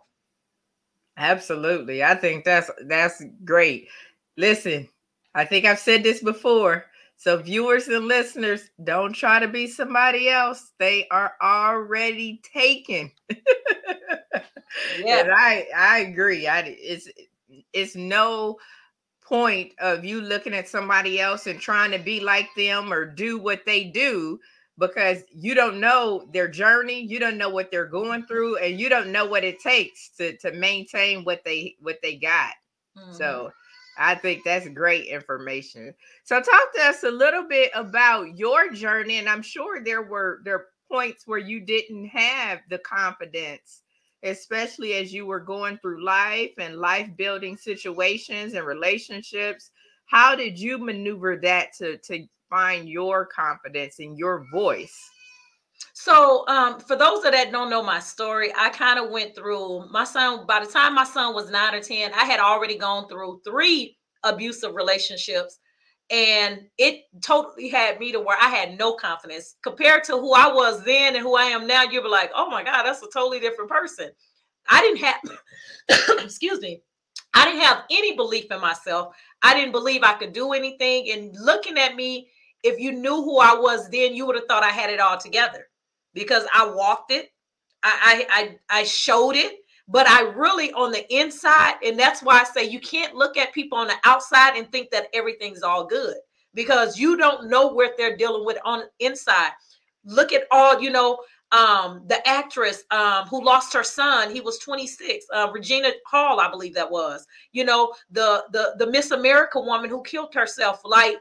Absolutely. 1.18 2.04
I 2.04 2.16
think 2.16 2.46
that's 2.46 2.72
that's 2.88 3.22
great. 3.44 3.90
Listen, 4.38 4.88
I 5.36 5.46
think 5.46 5.66
I've 5.66 5.80
said 5.80 6.04
this 6.04 6.24
before. 6.24 6.86
So, 7.22 7.38
viewers 7.38 7.88
and 7.88 8.08
listeners, 8.08 8.72
don't 8.84 9.14
try 9.14 9.40
to 9.40 9.48
be 9.48 9.68
somebody 9.68 10.28
else. 10.28 10.72
They 10.80 11.08
are 11.10 11.34
already 11.40 12.42
taken. 12.52 13.12
yeah, 14.98 15.20
and 15.20 15.32
I 15.32 15.68
I 15.78 16.00
agree. 16.00 16.48
I 16.48 16.76
it's 16.80 17.08
it's 17.74 17.96
no 17.96 18.58
point 19.22 19.74
of 19.78 20.04
you 20.04 20.20
looking 20.20 20.56
at 20.56 20.68
somebody 20.68 21.22
else 21.22 21.46
and 21.46 21.62
trying 21.62 21.92
to 21.92 22.00
be 22.00 22.22
like 22.22 22.50
them 22.58 22.92
or 22.92 23.06
do 23.06 23.38
what 23.38 23.68
they 23.68 23.84
do 23.84 24.40
because 24.80 25.22
you 25.32 25.54
don't 25.54 25.80
know 25.80 26.28
their 26.34 26.48
journey, 26.48 27.02
you 27.02 27.20
don't 27.20 27.38
know 27.38 27.50
what 27.50 27.70
they're 27.70 27.86
going 27.86 28.26
through, 28.26 28.58
and 28.58 28.80
you 28.80 28.90
don't 28.90 29.12
know 29.12 29.28
what 29.28 29.44
it 29.44 29.60
takes 29.60 30.10
to 30.18 30.36
to 30.38 30.52
maintain 30.54 31.24
what 31.24 31.44
they 31.46 31.76
what 31.82 32.00
they 32.02 32.16
got. 32.16 32.54
Mm-hmm. 32.98 33.14
So 33.14 33.52
I 33.98 34.16
think 34.16 34.44
that's 34.44 34.68
great 34.70 35.08
information. 35.08 35.94
So 36.24 36.42
talk 36.42 36.74
to 36.76 36.82
us 36.82 37.04
a 37.04 37.12
little 37.12 37.48
bit 37.48 37.72
about 37.76 38.38
your 38.38 38.72
journey 38.72 39.18
and 39.18 39.30
I'm 39.30 39.42
sure 39.42 39.84
there 39.84 40.04
were 40.04 40.42
there 40.46 40.68
points 40.92 41.28
where 41.28 41.40
you 41.40 41.62
didn't 41.62 42.08
have 42.08 42.60
the 42.70 42.80
confidence 42.80 43.82
especially 44.24 44.94
as 44.94 45.14
you 45.14 45.26
were 45.26 45.40
going 45.40 45.78
through 45.80 46.04
life 46.04 46.52
and 46.58 46.78
life 46.78 47.10
building 47.18 47.58
situations 47.58 48.54
and 48.54 48.66
relationships. 48.66 49.72
How 50.06 50.36
did 50.36 50.60
you 50.60 50.78
maneuver 50.78 51.38
that 51.38 51.74
to 51.78 51.98
to 51.98 52.26
find 52.50 52.88
your 52.90 53.26
confidence 53.26 54.00
in 54.00 54.16
your 54.16 54.46
voice? 54.52 54.96
So, 55.94 56.48
um, 56.48 56.80
for 56.80 56.96
those 56.96 57.24
of 57.26 57.32
that 57.32 57.52
don't 57.52 57.70
know 57.70 57.84
my 57.84 58.00
story, 58.00 58.52
I 58.58 58.70
kind 58.70 59.00
of 59.00 59.12
went 59.12 59.36
through 59.36 59.88
my 59.92 60.04
son. 60.04 60.46
By 60.48 60.64
the 60.64 60.72
time 60.72 60.96
my 60.96 61.04
son 61.04 61.34
was 61.34 61.52
nine 61.52 61.76
or 61.76 61.82
10, 61.82 62.12
I 62.14 62.26
had 62.26 62.40
already 62.40 62.78
gone 62.78 63.08
through 63.08 63.42
three 63.46 63.98
abusive 64.24 64.76
relationships. 64.76 65.60
And 66.10 66.64
it 66.78 67.04
totally 67.22 67.70
had 67.70 68.00
me 68.00 68.12
to 68.12 68.20
where 68.20 68.38
I 68.40 68.50
had 68.50 68.78
no 68.78 68.94
confidence 68.94 69.56
compared 69.64 70.04
to 70.06 70.14
who 70.18 70.34
I 70.34 70.52
was 70.52 70.84
then 70.84 71.16
and 71.16 71.24
who 71.24 71.36
I 71.36 71.46
am 71.46 71.66
now. 71.66 71.84
You'd 71.84 72.04
be 72.04 72.10
like, 72.10 72.32
oh 72.36 72.50
my 72.50 72.64
God, 72.64 72.84
that's 72.84 73.02
a 73.02 73.08
totally 73.14 73.40
different 73.40 73.70
person. 73.70 74.10
I 74.70 74.82
didn't 74.82 74.98
have, 74.98 76.20
excuse 76.24 76.60
me, 76.60 76.82
I 77.34 77.46
didn't 77.46 77.62
have 77.62 77.84
any 77.90 78.16
belief 78.16 78.52
in 78.52 78.60
myself. 78.60 79.16
I 79.42 79.54
didn't 79.54 79.72
believe 79.72 80.04
I 80.04 80.14
could 80.14 80.34
do 80.34 80.52
anything. 80.52 81.12
And 81.12 81.34
looking 81.40 81.78
at 81.78 81.96
me, 81.96 82.28
if 82.64 82.78
you 82.78 82.92
knew 82.92 83.24
who 83.24 83.40
I 83.40 83.56
was 83.56 83.90
then, 83.90 84.14
you 84.14 84.26
would 84.26 84.36
have 84.36 84.46
thought 84.50 84.64
I 84.64 84.70
had 84.70 84.90
it 84.90 85.00
all 85.00 85.18
together 85.18 85.71
because 86.14 86.46
I 86.54 86.68
walked 86.70 87.12
it. 87.12 87.32
I 87.84 88.26
I 88.30 88.42
I, 88.70 88.80
I 88.82 88.84
showed 88.84 89.36
it 89.36 89.58
but 89.92 90.08
I 90.08 90.22
really 90.22 90.72
on 90.72 90.92
the 90.92 91.14
inside, 91.14 91.76
and 91.84 92.00
that's 92.00 92.24
why 92.24 92.40
I 92.40 92.44
say 92.46 92.64
you 92.64 92.80
can't 92.80 93.14
look 93.14 93.36
at 93.38 93.54
people 93.54 93.78
on 93.78 93.88
the 93.88 93.96
outside 94.06 94.56
and 94.56 94.72
think 94.72 94.90
that 94.92 95.08
everything's 95.14 95.64
all 95.64 95.86
good 95.86 96.16
because 96.54 96.98
you 96.98 97.18
don't 97.18 97.50
know 97.50 97.68
what 97.68 97.98
they're 97.98 98.16
dealing 98.16 98.46
with 98.46 98.58
on 98.64 98.84
inside. 99.00 99.52
Look 100.06 100.32
at 100.32 100.44
all, 100.50 100.82
you 100.82 100.90
know, 100.92 101.20
um, 101.52 102.04
the 102.08 102.26
actress 102.26 102.84
um, 102.92 103.28
who 103.28 103.44
lost 103.44 103.74
her 103.74 103.84
son, 103.84 104.34
he 104.34 104.40
was 104.40 104.58
26, 104.60 105.26
uh, 105.34 105.50
Regina 105.52 105.92
Hall, 106.08 106.40
I 106.40 106.50
believe 106.50 106.74
that 106.76 106.90
was, 106.90 107.28
you 107.52 107.66
know, 107.66 107.94
the 108.12 108.46
the 108.54 108.76
the 108.78 108.90
Miss 108.90 109.12
America 109.12 109.60
woman 109.60 109.90
who 109.90 110.02
killed 110.04 110.34
herself, 110.34 110.80
like 110.86 111.18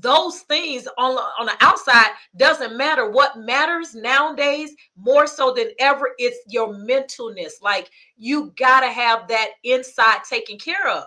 those 0.00 0.40
things 0.40 0.86
on, 0.98 1.16
on 1.38 1.46
the 1.46 1.56
outside 1.60 2.10
doesn't 2.36 2.76
matter. 2.76 3.10
What 3.10 3.38
matters 3.38 3.94
nowadays 3.94 4.74
more 4.96 5.26
so 5.26 5.52
than 5.52 5.70
ever 5.78 6.10
is 6.18 6.34
your 6.48 6.74
mentalness. 6.74 7.62
Like 7.62 7.90
you 8.16 8.52
got 8.58 8.80
to 8.80 8.88
have 8.88 9.28
that 9.28 9.50
inside 9.62 10.24
taken 10.28 10.58
care 10.58 10.88
of. 10.88 11.04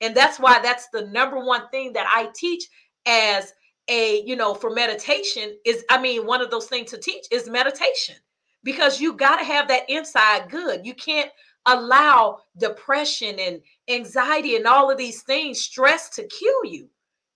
And 0.00 0.14
that's 0.14 0.38
why 0.38 0.60
that's 0.60 0.88
the 0.92 1.06
number 1.06 1.44
one 1.44 1.68
thing 1.70 1.92
that 1.94 2.06
I 2.08 2.30
teach 2.34 2.64
as 3.06 3.52
a, 3.88 4.22
you 4.24 4.36
know, 4.36 4.54
for 4.54 4.70
meditation 4.70 5.56
is, 5.64 5.84
I 5.90 6.00
mean, 6.00 6.26
one 6.26 6.40
of 6.40 6.50
those 6.50 6.66
things 6.66 6.90
to 6.90 6.98
teach 6.98 7.26
is 7.32 7.48
meditation 7.48 8.16
because 8.62 9.00
you 9.00 9.14
got 9.14 9.38
to 9.38 9.44
have 9.44 9.68
that 9.68 9.88
inside 9.88 10.50
good. 10.50 10.84
You 10.84 10.94
can't 10.94 11.30
allow 11.66 12.38
depression 12.58 13.38
and 13.38 13.60
anxiety 13.88 14.56
and 14.56 14.66
all 14.66 14.90
of 14.90 14.98
these 14.98 15.22
things, 15.22 15.60
stress 15.60 16.10
to 16.10 16.26
kill 16.26 16.64
you 16.64 16.88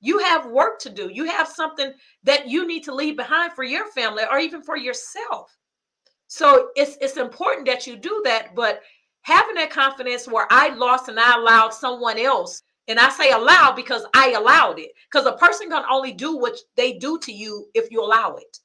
you 0.03 0.19
have 0.19 0.47
work 0.47 0.79
to 0.81 0.91
do. 0.91 1.09
You 1.11 1.25
have 1.25 1.49
something 1.49 1.93
that 2.25 2.49
you 2.49 2.67
need 2.67 2.83
to 2.85 2.95
leave 2.95 3.17
behind 3.17 3.53
for 3.53 3.63
your 3.63 3.87
family 3.93 4.25
or 4.31 4.39
even 4.39 4.63
for 4.63 4.77
yourself. 4.77 5.57
So 6.27 6.71
it's 6.75 6.97
it's 7.01 7.17
important 7.17 7.67
that 7.67 7.87
you 7.87 7.97
do 7.97 8.21
that, 8.25 8.55
but 8.55 8.83
having 9.23 9.55
that 9.55 9.71
confidence 9.71 10.27
where 10.27 10.47
I 10.51 10.75
lost 10.75 11.09
and 11.09 11.21
I 11.21 11.37
allowed 11.37 11.73
someone 11.73 12.19
else, 12.19 12.63
and 12.89 12.99
I 12.99 13.11
say 13.11 13.31
allow 13.31 13.73
because 13.73 14.05
I 14.13 14.33
allowed 14.33 14.81
it. 14.81 14.91
Because 15.11 15.27
a 15.27 15.37
person 15.37 15.71
can 15.71 15.85
only 15.89 16.13
do 16.13 16.37
what 16.37 16.57
they 16.77 16.95
do 16.95 17.19
to 17.21 17.33
you 17.33 17.67
if 17.75 17.91
you 17.91 18.03
allow 18.03 18.35
it. 18.37 18.59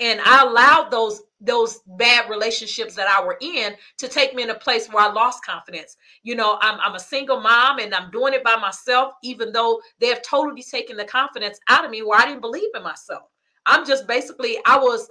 And 0.00 0.20
I 0.24 0.42
allowed 0.42 0.90
those 0.90 1.22
those 1.42 1.80
bad 1.98 2.30
relationships 2.30 2.94
that 2.94 3.08
I 3.08 3.24
were 3.24 3.36
in 3.40 3.74
to 3.98 4.08
take 4.08 4.34
me 4.34 4.44
in 4.44 4.50
a 4.50 4.54
place 4.54 4.88
where 4.88 5.04
I 5.04 5.12
lost 5.12 5.44
confidence. 5.44 5.96
You 6.22 6.36
know, 6.36 6.58
I'm, 6.62 6.78
I'm 6.80 6.94
a 6.94 7.00
single 7.00 7.40
mom 7.40 7.80
and 7.80 7.94
I'm 7.94 8.10
doing 8.10 8.32
it 8.32 8.44
by 8.44 8.56
myself, 8.56 9.14
even 9.22 9.52
though 9.52 9.80
they 9.98 10.06
have 10.06 10.22
totally 10.22 10.62
taken 10.62 10.96
the 10.96 11.04
confidence 11.04 11.58
out 11.68 11.84
of 11.84 11.90
me 11.90 12.02
where 12.02 12.20
I 12.20 12.26
didn't 12.26 12.40
believe 12.40 12.70
in 12.74 12.82
myself. 12.82 13.24
I'm 13.66 13.84
just 13.84 14.06
basically, 14.06 14.58
I 14.66 14.78
was, 14.78 15.10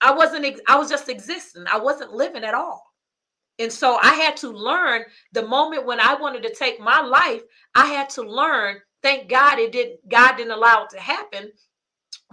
I 0.00 0.12
wasn't, 0.12 0.60
I 0.68 0.76
was 0.76 0.88
just 0.88 1.08
existing. 1.08 1.64
I 1.70 1.78
wasn't 1.78 2.14
living 2.14 2.44
at 2.44 2.54
all. 2.54 2.84
And 3.58 3.72
so 3.72 3.98
I 4.02 4.14
had 4.14 4.36
to 4.38 4.50
learn 4.50 5.02
the 5.32 5.46
moment 5.46 5.86
when 5.86 6.00
I 6.00 6.14
wanted 6.14 6.42
to 6.44 6.54
take 6.54 6.80
my 6.80 7.00
life, 7.00 7.42
I 7.74 7.86
had 7.86 8.08
to 8.10 8.22
learn, 8.22 8.78
thank 9.02 9.28
God 9.28 9.58
it 9.58 9.72
didn't, 9.72 10.08
God 10.08 10.36
didn't 10.36 10.52
allow 10.52 10.84
it 10.84 10.90
to 10.90 11.00
happen 11.00 11.52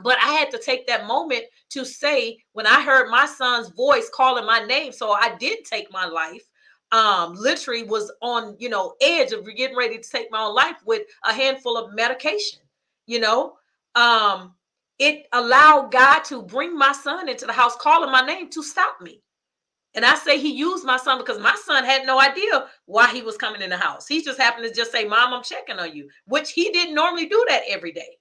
but 0.03 0.17
I 0.19 0.33
had 0.33 0.51
to 0.51 0.59
take 0.59 0.87
that 0.87 1.07
moment 1.07 1.43
to 1.69 1.85
say 1.85 2.37
when 2.53 2.67
I 2.67 2.81
heard 2.81 3.09
my 3.09 3.25
son's 3.25 3.69
voice 3.69 4.09
calling 4.13 4.45
my 4.45 4.65
name, 4.65 4.91
so 4.91 5.11
I 5.11 5.35
did 5.39 5.65
take 5.65 5.91
my 5.91 6.05
life. 6.05 6.43
Um, 6.91 7.35
literally 7.35 7.83
was 7.83 8.11
on 8.21 8.55
you 8.57 8.69
know 8.69 8.95
edge 8.99 9.31
of 9.31 9.45
getting 9.55 9.77
ready 9.77 9.99
to 9.99 10.09
take 10.09 10.31
my 10.31 10.41
own 10.41 10.55
life 10.55 10.77
with 10.85 11.03
a 11.23 11.33
handful 11.33 11.77
of 11.77 11.93
medication. 11.93 12.59
You 13.05 13.19
know, 13.19 13.53
um, 13.95 14.55
it 14.97 15.27
allowed 15.31 15.91
God 15.91 16.23
to 16.25 16.41
bring 16.41 16.77
my 16.77 16.91
son 16.91 17.29
into 17.29 17.45
the 17.45 17.53
house, 17.53 17.75
calling 17.75 18.11
my 18.11 18.21
name 18.21 18.49
to 18.49 18.63
stop 18.63 18.99
me. 19.01 19.21
And 19.95 20.05
I 20.05 20.15
say 20.15 20.37
he 20.39 20.53
used 20.53 20.85
my 20.85 20.97
son 20.97 21.17
because 21.17 21.39
my 21.39 21.55
son 21.65 21.83
had 21.83 22.05
no 22.05 22.19
idea 22.19 22.67
why 22.85 23.07
he 23.11 23.21
was 23.21 23.37
coming 23.37 23.61
in 23.61 23.71
the 23.71 23.77
house. 23.77 24.07
He 24.07 24.23
just 24.23 24.39
happened 24.39 24.67
to 24.67 24.73
just 24.73 24.91
say, 24.91 25.05
Mom, 25.05 25.33
I'm 25.33 25.43
checking 25.43 25.79
on 25.79 25.95
you, 25.95 26.09
which 26.25 26.51
he 26.51 26.69
didn't 26.71 26.93
normally 26.93 27.25
do 27.25 27.43
that 27.49 27.63
every 27.67 27.91
day. 27.91 28.18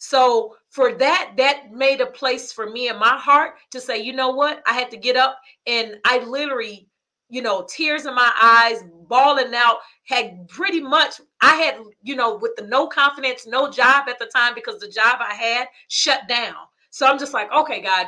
So 0.00 0.56
for 0.70 0.94
that, 0.94 1.32
that 1.36 1.72
made 1.72 2.00
a 2.00 2.06
place 2.06 2.52
for 2.52 2.68
me 2.70 2.88
in 2.88 2.98
my 2.98 3.18
heart 3.18 3.56
to 3.70 3.80
say, 3.80 3.98
you 3.98 4.14
know 4.14 4.30
what? 4.30 4.62
I 4.66 4.72
had 4.72 4.90
to 4.92 4.96
get 4.96 5.14
up 5.14 5.38
and 5.66 5.96
I 6.06 6.24
literally, 6.24 6.88
you 7.28 7.42
know, 7.42 7.66
tears 7.68 8.06
in 8.06 8.14
my 8.14 8.32
eyes, 8.42 8.82
bawling 9.08 9.54
out, 9.54 9.76
had 10.06 10.48
pretty 10.48 10.80
much, 10.80 11.20
I 11.42 11.54
had, 11.56 11.76
you 12.02 12.16
know, 12.16 12.38
with 12.38 12.56
the 12.56 12.66
no 12.66 12.86
confidence, 12.86 13.46
no 13.46 13.70
job 13.70 14.08
at 14.08 14.18
the 14.18 14.24
time 14.34 14.54
because 14.54 14.80
the 14.80 14.88
job 14.88 15.16
I 15.20 15.34
had 15.34 15.68
shut 15.88 16.26
down. 16.28 16.56
So 16.88 17.06
I'm 17.06 17.18
just 17.18 17.34
like, 17.34 17.52
okay, 17.52 17.82
God, 17.82 18.06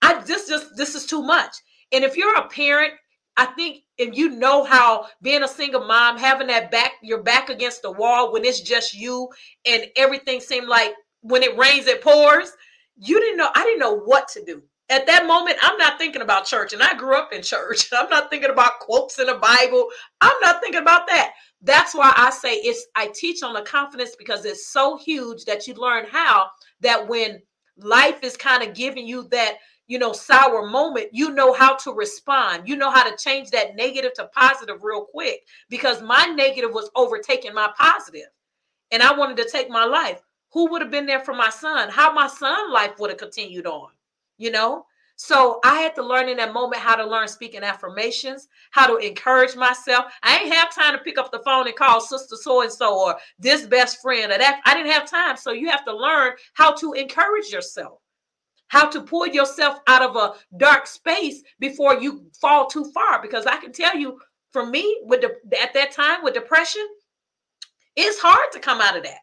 I 0.00 0.18
this 0.22 0.48
just 0.48 0.76
this 0.76 0.94
is 0.94 1.04
too 1.04 1.22
much. 1.22 1.54
And 1.92 2.04
if 2.04 2.16
you're 2.16 2.36
a 2.36 2.48
parent, 2.48 2.94
I 3.36 3.46
think 3.46 3.82
if 3.98 4.16
you 4.16 4.30
know 4.30 4.64
how 4.64 5.06
being 5.22 5.42
a 5.42 5.48
single 5.48 5.84
mom, 5.86 6.18
having 6.18 6.48
that 6.48 6.70
back, 6.70 6.92
your 7.02 7.22
back 7.22 7.48
against 7.48 7.82
the 7.82 7.92
wall 7.92 8.32
when 8.32 8.44
it's 8.44 8.60
just 8.60 8.94
you 8.94 9.28
and 9.66 9.86
everything 9.96 10.40
seemed 10.40 10.68
like 10.68 10.94
when 11.22 11.42
it 11.42 11.56
rains, 11.56 11.86
it 11.86 12.02
pours. 12.02 12.52
You 12.96 13.18
didn't 13.18 13.38
know, 13.38 13.50
I 13.54 13.64
didn't 13.64 13.80
know 13.80 13.98
what 13.98 14.28
to 14.28 14.44
do. 14.44 14.62
At 14.90 15.06
that 15.06 15.26
moment, 15.26 15.56
I'm 15.62 15.78
not 15.78 15.96
thinking 15.96 16.20
about 16.20 16.44
church, 16.44 16.74
and 16.74 16.82
I 16.82 16.94
grew 16.94 17.16
up 17.16 17.32
in 17.32 17.42
church. 17.42 17.88
I'm 17.92 18.10
not 18.10 18.28
thinking 18.28 18.50
about 18.50 18.80
quotes 18.80 19.18
in 19.18 19.26
the 19.26 19.34
Bible. 19.34 19.88
I'm 20.20 20.38
not 20.42 20.60
thinking 20.60 20.82
about 20.82 21.06
that. 21.06 21.32
That's 21.62 21.94
why 21.94 22.12
I 22.16 22.30
say 22.30 22.54
it's 22.56 22.86
I 22.94 23.10
teach 23.14 23.42
on 23.42 23.54
the 23.54 23.62
confidence 23.62 24.14
because 24.18 24.44
it's 24.44 24.68
so 24.68 24.98
huge 24.98 25.44
that 25.44 25.66
you 25.66 25.74
learn 25.74 26.06
how 26.10 26.48
that 26.80 27.08
when 27.08 27.40
life 27.78 28.22
is 28.22 28.36
kind 28.36 28.62
of 28.62 28.74
giving 28.74 29.06
you 29.06 29.22
that 29.30 29.58
you 29.86 29.98
know 29.98 30.12
sour 30.12 30.66
moment 30.66 31.08
you 31.12 31.30
know 31.30 31.52
how 31.52 31.74
to 31.74 31.92
respond 31.92 32.68
you 32.68 32.76
know 32.76 32.90
how 32.90 33.08
to 33.08 33.16
change 33.16 33.50
that 33.50 33.74
negative 33.76 34.12
to 34.14 34.26
positive 34.34 34.82
real 34.82 35.04
quick 35.04 35.40
because 35.68 36.02
my 36.02 36.26
negative 36.26 36.70
was 36.72 36.90
overtaking 36.94 37.54
my 37.54 37.70
positive 37.78 38.28
and 38.90 39.02
i 39.02 39.12
wanted 39.16 39.36
to 39.36 39.48
take 39.48 39.68
my 39.68 39.84
life 39.84 40.20
who 40.52 40.70
would 40.70 40.82
have 40.82 40.90
been 40.90 41.06
there 41.06 41.20
for 41.24 41.34
my 41.34 41.50
son 41.50 41.88
how 41.88 42.12
my 42.12 42.26
son 42.26 42.72
life 42.72 42.98
would 42.98 43.10
have 43.10 43.18
continued 43.18 43.66
on 43.66 43.88
you 44.38 44.50
know? 44.50 44.86
So 45.16 45.60
i 45.64 45.80
had 45.80 45.94
to 45.96 46.02
learn 46.02 46.28
in 46.28 46.38
that 46.38 46.52
moment 46.52 46.82
how 46.82 46.96
to 46.96 47.06
learn 47.06 47.28
speaking 47.28 47.62
affirmations 47.62 48.48
how 48.70 48.86
to 48.86 48.96
encourage 48.96 49.54
myself. 49.54 50.06
I 50.22 50.38
ain't 50.38 50.54
have 50.54 50.74
time 50.74 50.96
to 50.96 51.04
pick 51.04 51.18
up 51.18 51.30
the 51.30 51.42
phone 51.44 51.66
and 51.68 51.76
call 51.76 52.00
sister 52.00 52.36
so 52.36 52.62
and 52.62 52.72
so 52.72 52.98
or 52.98 53.16
this 53.38 53.66
best 53.66 54.00
friend 54.02 54.32
or 54.32 54.38
that 54.38 54.60
i 54.64 54.74
didn't 54.74 54.92
have 54.92 55.08
time. 55.08 55.36
So 55.36 55.52
you 55.52 55.70
have 55.70 55.84
to 55.84 55.96
learn 55.96 56.32
how 56.54 56.72
to 56.74 56.92
encourage 56.94 57.50
yourself 57.50 57.98
how 58.68 58.88
to 58.88 59.02
pull 59.02 59.26
yourself 59.26 59.80
out 59.86 60.02
of 60.02 60.16
a 60.16 60.32
dark 60.56 60.86
space 60.86 61.42
before 61.60 62.00
you 62.00 62.24
fall 62.40 62.66
too 62.66 62.90
far. 62.92 63.20
Because 63.20 63.46
i 63.46 63.56
can 63.58 63.70
tell 63.72 63.96
you 63.96 64.18
for 64.52 64.66
me 64.66 65.02
with 65.04 65.20
the 65.20 65.62
at 65.62 65.74
that 65.74 65.92
time 65.92 66.22
with 66.22 66.34
depression 66.34 66.86
it's 67.96 68.18
hard 68.18 68.50
to 68.52 68.58
come 68.58 68.80
out 68.80 68.96
of 68.96 69.02
that 69.02 69.20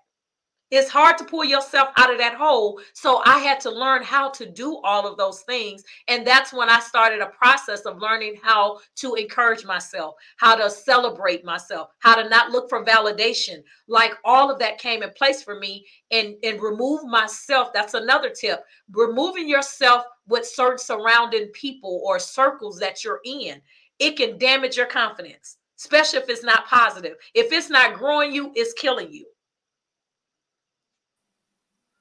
it's 0.71 0.89
hard 0.89 1.17
to 1.17 1.23
pull 1.23 1.43
yourself 1.43 1.89
out 1.97 2.11
of 2.11 2.19
that 2.19 2.35
hole. 2.35 2.79
So 2.93 3.21
I 3.25 3.39
had 3.39 3.59
to 3.61 3.71
learn 3.71 4.03
how 4.03 4.29
to 4.31 4.45
do 4.45 4.77
all 4.83 5.07
of 5.07 5.17
those 5.17 5.41
things. 5.41 5.83
And 6.07 6.25
that's 6.25 6.53
when 6.53 6.69
I 6.69 6.79
started 6.79 7.21
a 7.21 7.27
process 7.27 7.81
of 7.81 7.99
learning 7.99 8.35
how 8.41 8.79
to 8.97 9.15
encourage 9.15 9.65
myself, 9.65 10.15
how 10.37 10.55
to 10.55 10.69
celebrate 10.69 11.43
myself, 11.43 11.89
how 11.99 12.15
to 12.15 12.29
not 12.29 12.51
look 12.51 12.69
for 12.69 12.85
validation. 12.85 13.63
Like 13.87 14.13
all 14.23 14.51
of 14.51 14.59
that 14.59 14.77
came 14.77 15.01
in 15.01 15.09
place 15.11 15.41
for 15.41 15.59
me 15.59 15.85
and, 16.11 16.35
and 16.43 16.61
remove 16.61 17.03
myself. 17.05 17.73
That's 17.73 17.95
another 17.95 18.29
tip. 18.29 18.63
Removing 18.91 19.49
yourself 19.49 20.03
with 20.27 20.45
certain 20.45 20.77
surrounding 20.77 21.47
people 21.47 22.01
or 22.05 22.19
circles 22.19 22.79
that 22.79 23.03
you're 23.03 23.21
in. 23.25 23.59
It 23.97 24.15
can 24.15 24.37
damage 24.37 24.77
your 24.77 24.85
confidence, 24.85 25.57
especially 25.77 26.19
if 26.19 26.29
it's 26.29 26.43
not 26.43 26.67
positive. 26.67 27.17
If 27.33 27.51
it's 27.51 27.69
not 27.69 27.95
growing 27.95 28.31
you, 28.31 28.51
it's 28.55 28.73
killing 28.73 29.11
you. 29.11 29.25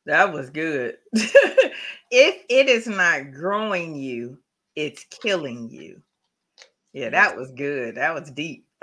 That 0.08 0.32
was 0.32 0.48
good. 0.48 0.96
if 1.12 2.44
it 2.48 2.68
is 2.70 2.86
not 2.86 3.30
growing 3.30 3.94
you, 3.94 4.38
it's 4.74 5.04
killing 5.04 5.68
you. 5.68 6.00
Yeah, 6.94 7.10
that 7.10 7.36
was 7.36 7.52
good. 7.52 7.96
That 7.96 8.14
was 8.14 8.30
deep. 8.30 8.66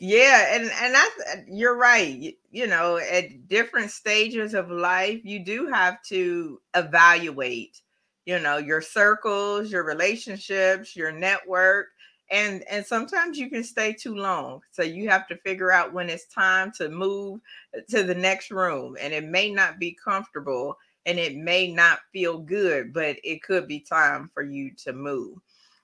yeah, 0.00 0.54
and 0.54 0.70
and 0.80 0.94
that's 0.94 1.46
you're 1.46 1.76
right. 1.76 2.08
You, 2.08 2.32
you 2.50 2.66
know, 2.68 2.96
at 2.96 3.48
different 3.48 3.90
stages 3.90 4.54
of 4.54 4.70
life, 4.70 5.20
you 5.24 5.44
do 5.44 5.66
have 5.66 6.02
to 6.04 6.58
evaluate, 6.74 7.82
you 8.24 8.38
know, 8.38 8.56
your 8.56 8.80
circles, 8.80 9.70
your 9.70 9.84
relationships, 9.84 10.96
your 10.96 11.12
network, 11.12 11.88
and 12.30 12.62
and 12.70 12.84
sometimes 12.84 13.38
you 13.38 13.50
can 13.50 13.64
stay 13.64 13.92
too 13.92 14.14
long 14.14 14.60
so 14.70 14.82
you 14.82 15.08
have 15.08 15.26
to 15.26 15.36
figure 15.38 15.72
out 15.72 15.92
when 15.92 16.08
it's 16.08 16.26
time 16.26 16.70
to 16.72 16.88
move 16.88 17.40
uh, 17.76 17.80
to 17.88 18.02
the 18.02 18.14
next 18.14 18.50
room 18.50 18.96
and 19.00 19.12
it 19.12 19.24
may 19.24 19.50
not 19.50 19.78
be 19.78 19.96
comfortable 20.02 20.76
and 21.06 21.18
it 21.18 21.36
may 21.36 21.72
not 21.72 22.00
feel 22.12 22.38
good 22.38 22.92
but 22.92 23.16
it 23.24 23.42
could 23.42 23.66
be 23.66 23.80
time 23.80 24.30
for 24.32 24.42
you 24.42 24.70
to 24.76 24.92
move. 24.92 25.38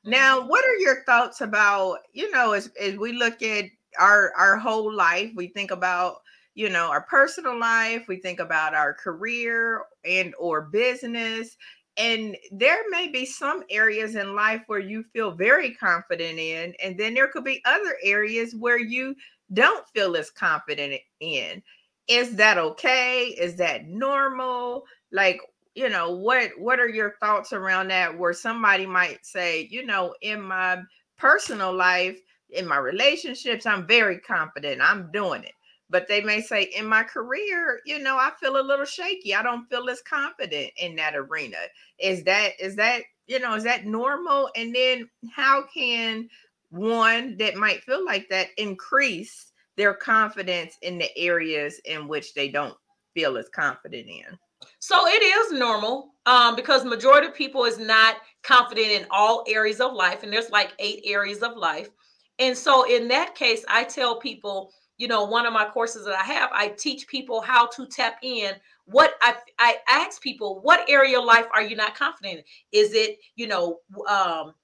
Now, 0.04 0.38
mm-hmm. 0.38 0.48
what 0.48 0.64
are 0.64 0.76
your 0.76 1.02
thoughts 1.04 1.40
about, 1.40 1.98
you 2.12 2.30
know, 2.30 2.52
as, 2.52 2.70
as 2.80 2.96
we 2.96 3.12
look 3.12 3.42
at 3.42 3.66
our 3.98 4.32
our 4.36 4.56
whole 4.56 4.92
life, 4.92 5.32
we 5.34 5.48
think 5.48 5.70
about, 5.72 6.22
you 6.54 6.68
know, 6.68 6.88
our 6.88 7.02
personal 7.02 7.58
life, 7.58 8.04
we 8.08 8.16
think 8.16 8.38
about 8.38 8.74
our 8.74 8.94
career 8.94 9.84
and 10.04 10.34
or 10.38 10.62
business, 10.62 11.56
and 11.96 12.36
there 12.50 12.82
may 12.90 13.08
be 13.08 13.24
some 13.24 13.62
areas 13.70 14.14
in 14.16 14.34
life 14.34 14.62
where 14.66 14.78
you 14.78 15.02
feel 15.02 15.32
very 15.32 15.74
confident 15.74 16.38
in, 16.38 16.74
and 16.82 16.98
then 16.98 17.14
there 17.14 17.28
could 17.28 17.44
be 17.44 17.62
other 17.64 17.96
areas 18.02 18.54
where 18.54 18.78
you 18.78 19.14
don't 19.52 19.88
feel 19.90 20.16
as 20.16 20.30
confident 20.30 21.00
in. 21.20 21.62
Is 22.08 22.36
that 22.36 22.58
okay? 22.58 23.28
Is 23.38 23.56
that 23.56 23.86
normal? 23.86 24.84
Like 25.12 25.40
you 25.76 25.90
know 25.90 26.10
what 26.10 26.50
what 26.58 26.80
are 26.80 26.88
your 26.88 27.14
thoughts 27.20 27.52
around 27.52 27.88
that 27.88 28.18
where 28.18 28.32
somebody 28.32 28.86
might 28.86 29.24
say 29.24 29.68
you 29.70 29.84
know 29.84 30.14
in 30.22 30.40
my 30.40 30.78
personal 31.18 31.72
life 31.72 32.18
in 32.50 32.66
my 32.66 32.78
relationships 32.78 33.66
i'm 33.66 33.86
very 33.86 34.18
confident 34.18 34.80
i'm 34.80 35.10
doing 35.12 35.44
it 35.44 35.52
but 35.88 36.08
they 36.08 36.20
may 36.20 36.40
say 36.40 36.64
in 36.76 36.86
my 36.86 37.02
career 37.02 37.80
you 37.86 37.98
know 37.98 38.16
i 38.16 38.30
feel 38.40 38.60
a 38.60 38.62
little 38.62 38.84
shaky. 38.84 39.34
I 39.34 39.42
don't 39.42 39.68
feel 39.68 39.88
as 39.88 40.02
confident 40.02 40.72
in 40.76 40.96
that 40.96 41.14
arena. 41.14 41.58
Is 41.98 42.24
that 42.24 42.52
is 42.60 42.76
that 42.76 43.02
you 43.26 43.38
know 43.38 43.54
is 43.54 43.64
that 43.64 43.86
normal? 43.86 44.50
And 44.56 44.74
then 44.74 45.08
how 45.34 45.64
can 45.72 46.28
one 46.70 47.36
that 47.38 47.56
might 47.56 47.82
feel 47.84 48.04
like 48.04 48.28
that 48.30 48.48
increase 48.56 49.52
their 49.76 49.94
confidence 49.94 50.76
in 50.82 50.98
the 50.98 51.16
areas 51.18 51.80
in 51.84 52.08
which 52.08 52.34
they 52.34 52.48
don't 52.48 52.74
feel 53.14 53.36
as 53.36 53.48
confident 53.48 54.08
in? 54.08 54.38
So 54.78 55.06
it 55.06 55.22
is 55.22 55.58
normal 55.58 56.12
um, 56.24 56.56
because 56.56 56.84
majority 56.84 57.28
of 57.28 57.34
people 57.34 57.64
is 57.64 57.78
not 57.78 58.16
confident 58.42 58.88
in 58.88 59.06
all 59.10 59.44
areas 59.46 59.80
of 59.80 59.92
life, 59.92 60.22
and 60.22 60.32
there's 60.32 60.50
like 60.50 60.72
eight 60.78 61.02
areas 61.04 61.42
of 61.42 61.56
life. 61.56 61.90
And 62.38 62.56
so 62.56 62.90
in 62.90 63.08
that 63.08 63.34
case, 63.34 63.64
I 63.68 63.84
tell 63.84 64.18
people, 64.18 64.72
you 64.98 65.08
know, 65.08 65.24
one 65.24 65.46
of 65.46 65.52
my 65.52 65.66
courses 65.66 66.04
that 66.06 66.18
I 66.18 66.24
have, 66.24 66.50
I 66.52 66.68
teach 66.68 67.06
people 67.06 67.40
how 67.40 67.66
to 67.68 67.86
tap 67.86 68.18
in. 68.22 68.52
What 68.86 69.14
I 69.20 69.34
I 69.58 69.76
ask 69.88 70.22
people, 70.22 70.60
what 70.62 70.88
area 70.88 71.18
of 71.18 71.24
life 71.24 71.46
are 71.52 71.62
you 71.62 71.76
not 71.76 71.94
confident 71.94 72.38
in? 72.38 72.44
Is 72.72 72.94
it, 72.94 73.18
you 73.34 73.46
know, 73.46 73.80
um, 74.08 74.54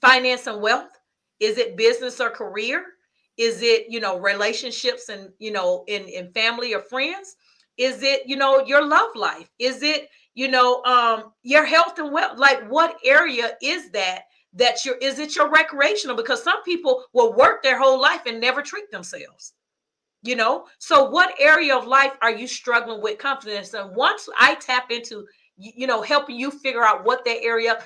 finance 0.00 0.46
and 0.46 0.60
wealth? 0.60 0.90
Is 1.40 1.58
it 1.58 1.76
business 1.76 2.20
or 2.20 2.30
career? 2.30 2.84
Is 3.36 3.62
it, 3.62 3.86
you 3.88 4.00
know, 4.00 4.18
relationships 4.18 5.08
and 5.08 5.30
you 5.38 5.52
know, 5.52 5.84
in 5.86 6.04
in 6.08 6.32
family 6.32 6.74
or 6.74 6.80
friends? 6.80 7.36
Is 7.76 8.02
it, 8.02 8.22
you 8.26 8.36
know, 8.36 8.64
your 8.66 8.84
love 8.84 9.10
life? 9.14 9.48
Is 9.60 9.82
it, 9.82 10.08
you 10.34 10.48
know, 10.48 10.82
um, 10.82 11.32
your 11.44 11.64
health 11.64 11.98
and 11.98 12.12
wealth? 12.12 12.38
Like 12.38 12.68
what 12.68 12.98
area 13.04 13.52
is 13.62 13.90
that? 13.92 14.22
That 14.54 14.84
your 14.84 14.96
is 14.96 15.18
it 15.18 15.36
your 15.36 15.50
recreational? 15.50 16.16
Because 16.16 16.42
some 16.42 16.62
people 16.62 17.04
will 17.12 17.34
work 17.34 17.62
their 17.62 17.78
whole 17.78 18.00
life 18.00 18.22
and 18.26 18.40
never 18.40 18.62
treat 18.62 18.90
themselves. 18.90 19.52
You 20.22 20.34
know, 20.34 20.66
so 20.78 21.08
what 21.10 21.34
area 21.38 21.76
of 21.76 21.86
life 21.86 22.12
are 22.22 22.32
you 22.32 22.48
struggling 22.48 23.00
with 23.00 23.18
confidence? 23.18 23.72
And 23.74 23.94
once 23.94 24.28
I 24.36 24.56
tap 24.56 24.90
into 24.90 25.24
you 25.58 25.86
know 25.86 26.02
helping 26.02 26.38
you 26.38 26.50
figure 26.50 26.84
out 26.84 27.04
what 27.04 27.24
that 27.24 27.42
area 27.42 27.82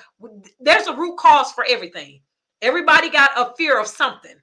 there's 0.59 0.87
a 0.87 0.95
root 0.95 1.17
cause 1.17 1.51
for 1.51 1.65
everything 1.69 2.21
everybody 2.61 3.09
got 3.09 3.31
a 3.35 3.53
fear 3.55 3.79
of 3.79 3.87
something 3.87 4.35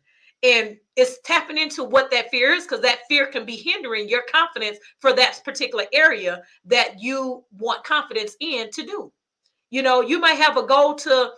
and 0.43 0.77
it's 0.97 1.21
tapping 1.25 1.59
into 1.59 1.85
what 1.85 2.11
that 2.11 2.31
fear 2.31 2.53
is 2.53 2.65
because 2.65 2.81
that 2.81 3.01
fear 3.09 3.27
can 3.27 3.45
be 3.45 3.57
hindering 3.57 4.09
your 4.09 4.23
confidence 4.33 4.79
for 4.99 5.13
that 5.13 5.41
particular 5.45 5.85
area 5.93 6.43
that 6.65 6.99
you 6.99 7.45
want 7.59 7.85
confidence 7.85 8.37
in 8.41 8.71
to 8.71 8.85
do 8.85 9.13
you 9.71 9.83
know 9.83 10.01
you 10.01 10.19
might 10.19 10.35
have 10.35 10.57
a 10.57 10.67
goal 10.67 10.95
to 10.95 11.31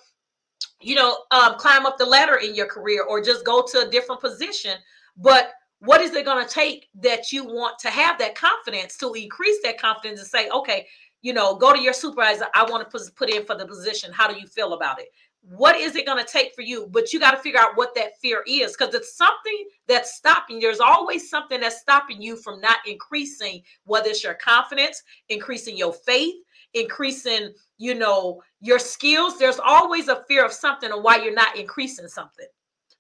you 0.83 0.95
know 0.95 1.19
um, 1.31 1.55
climb 1.57 1.87
up 1.87 1.99
the 1.99 2.07
ladder 2.07 2.37
in 2.37 2.55
your 2.55 2.67
career 2.67 3.05
or 3.05 3.21
just 3.23 3.45
go 3.45 3.65
to 3.71 3.87
a 3.87 3.91
different 3.91 4.21
position. 4.21 4.77
But 5.17 5.53
what 5.81 6.01
is 6.01 6.15
it 6.15 6.25
going 6.25 6.45
to 6.45 6.53
take 6.53 6.89
that 6.95 7.33
you 7.33 7.45
want 7.45 7.79
to 7.81 7.91
have 7.91 8.19
that 8.19 8.35
confidence 8.37 8.97
to 8.99 9.13
increase 9.15 9.59
that 9.65 9.81
confidence 9.81 10.21
and 10.21 10.29
say 10.29 10.49
okay 10.51 10.87
you 11.23 11.33
know 11.33 11.57
go 11.57 11.73
to 11.73 11.81
your 11.81 11.93
supervisor 11.93 12.47
i 12.55 12.63
want 12.71 12.89
to 12.89 13.11
put 13.17 13.31
in 13.31 13.45
for 13.45 13.57
the 13.57 13.67
position. 13.67 14.13
How 14.13 14.33
do 14.33 14.39
you 14.39 14.47
feel 14.47 14.75
about 14.75 15.01
it? 15.01 15.09
What 15.43 15.77
is 15.77 15.97
it 15.97 16.07
going 16.07 16.25
to 16.25 16.31
take 16.31 16.55
for 16.55 16.63
you? 16.63 16.87
But 16.91 17.13
you 17.13 17.19
got 17.19 17.33
to 17.33 17.37
figure 17.37 17.59
out 17.59 17.77
what 17.77 17.97
that 17.97 18.17
fear 18.21 18.45
is 18.47 18.77
because 18.77 18.95
it's 18.95 19.17
something 19.17 19.69
that's 19.89 20.15
stopping 20.15 20.61
there's 20.61 20.81
always 20.81 21.29
something 21.29 21.61
that's 21.61 21.81
stopping 21.81 22.23
you 22.23 22.37
from 22.37 22.61
not 22.61 22.79
increasing 22.87 23.63
whether 23.85 24.11
it's 24.11 24.23
your 24.23 24.35
confidence 24.35 25.03
increasing 25.29 25.77
your 25.77 25.93
faith 25.93 26.35
increasing 26.75 27.53
you 27.79 27.95
know 27.95 28.43
your 28.61 28.79
skills 28.79 29.39
there's 29.39 29.61
always 29.65 30.09
a 30.09 30.25
fear 30.29 30.45
of 30.45 30.53
something 30.53 30.91
and 30.91 31.03
why 31.05 31.17
you're 31.17 31.35
not 31.35 31.57
increasing 31.57 32.09
something 32.09 32.47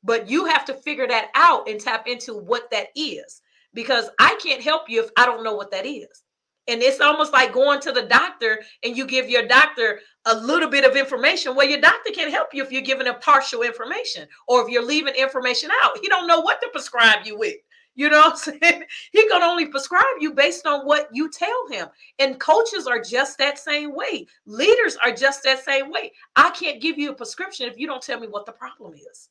but 0.04 0.28
you 0.28 0.44
have 0.44 0.64
to 0.64 0.74
figure 0.74 1.06
that 1.06 1.30
out 1.34 1.68
and 1.68 1.80
tap 1.80 2.06
into 2.06 2.34
what 2.34 2.70
that 2.70 2.88
is 2.96 3.40
because 3.74 4.10
i 4.18 4.38
can't 4.42 4.62
help 4.62 4.88
you 4.88 5.02
if 5.02 5.10
i 5.16 5.24
don't 5.24 5.44
know 5.44 5.54
what 5.54 5.70
that 5.70 5.86
is 5.86 6.22
and 6.68 6.80
it's 6.80 7.00
almost 7.00 7.32
like 7.32 7.52
going 7.52 7.80
to 7.80 7.92
the 7.92 8.02
doctor 8.02 8.60
and 8.84 8.96
you 8.96 9.06
give 9.06 9.28
your 9.28 9.46
doctor 9.46 10.00
a 10.26 10.36
little 10.36 10.68
bit 10.68 10.84
of 10.84 10.96
information. 10.96 11.56
Well, 11.56 11.68
your 11.68 11.80
doctor 11.80 12.12
can't 12.12 12.30
help 12.30 12.54
you 12.54 12.62
if 12.62 12.70
you're 12.70 12.82
giving 12.82 13.08
a 13.08 13.14
partial 13.14 13.62
information 13.62 14.28
or 14.46 14.62
if 14.62 14.68
you're 14.68 14.84
leaving 14.84 15.14
information 15.14 15.70
out. 15.82 15.98
He 16.00 16.08
don't 16.08 16.28
know 16.28 16.40
what 16.40 16.60
to 16.60 16.68
prescribe 16.72 17.26
you 17.26 17.36
with. 17.36 17.56
You 17.94 18.08
know 18.08 18.22
I'm 18.24 18.36
saying? 18.36 18.84
He 19.12 19.28
can 19.28 19.42
only 19.42 19.66
prescribe 19.66 20.04
you 20.20 20.32
based 20.32 20.66
on 20.66 20.86
what 20.86 21.08
you 21.12 21.30
tell 21.30 21.68
him. 21.70 21.88
And 22.18 22.40
coaches 22.40 22.86
are 22.86 23.02
just 23.02 23.38
that 23.38 23.58
same 23.58 23.94
way. 23.94 24.26
Leaders 24.46 24.96
are 25.04 25.12
just 25.12 25.42
that 25.44 25.64
same 25.64 25.90
way. 25.90 26.12
I 26.36 26.50
can't 26.50 26.80
give 26.80 26.98
you 26.98 27.10
a 27.10 27.14
prescription 27.14 27.68
if 27.68 27.78
you 27.78 27.86
don't 27.86 28.02
tell 28.02 28.18
me 28.18 28.28
what 28.28 28.46
the 28.46 28.52
problem 28.52 28.94
is. 28.94 29.28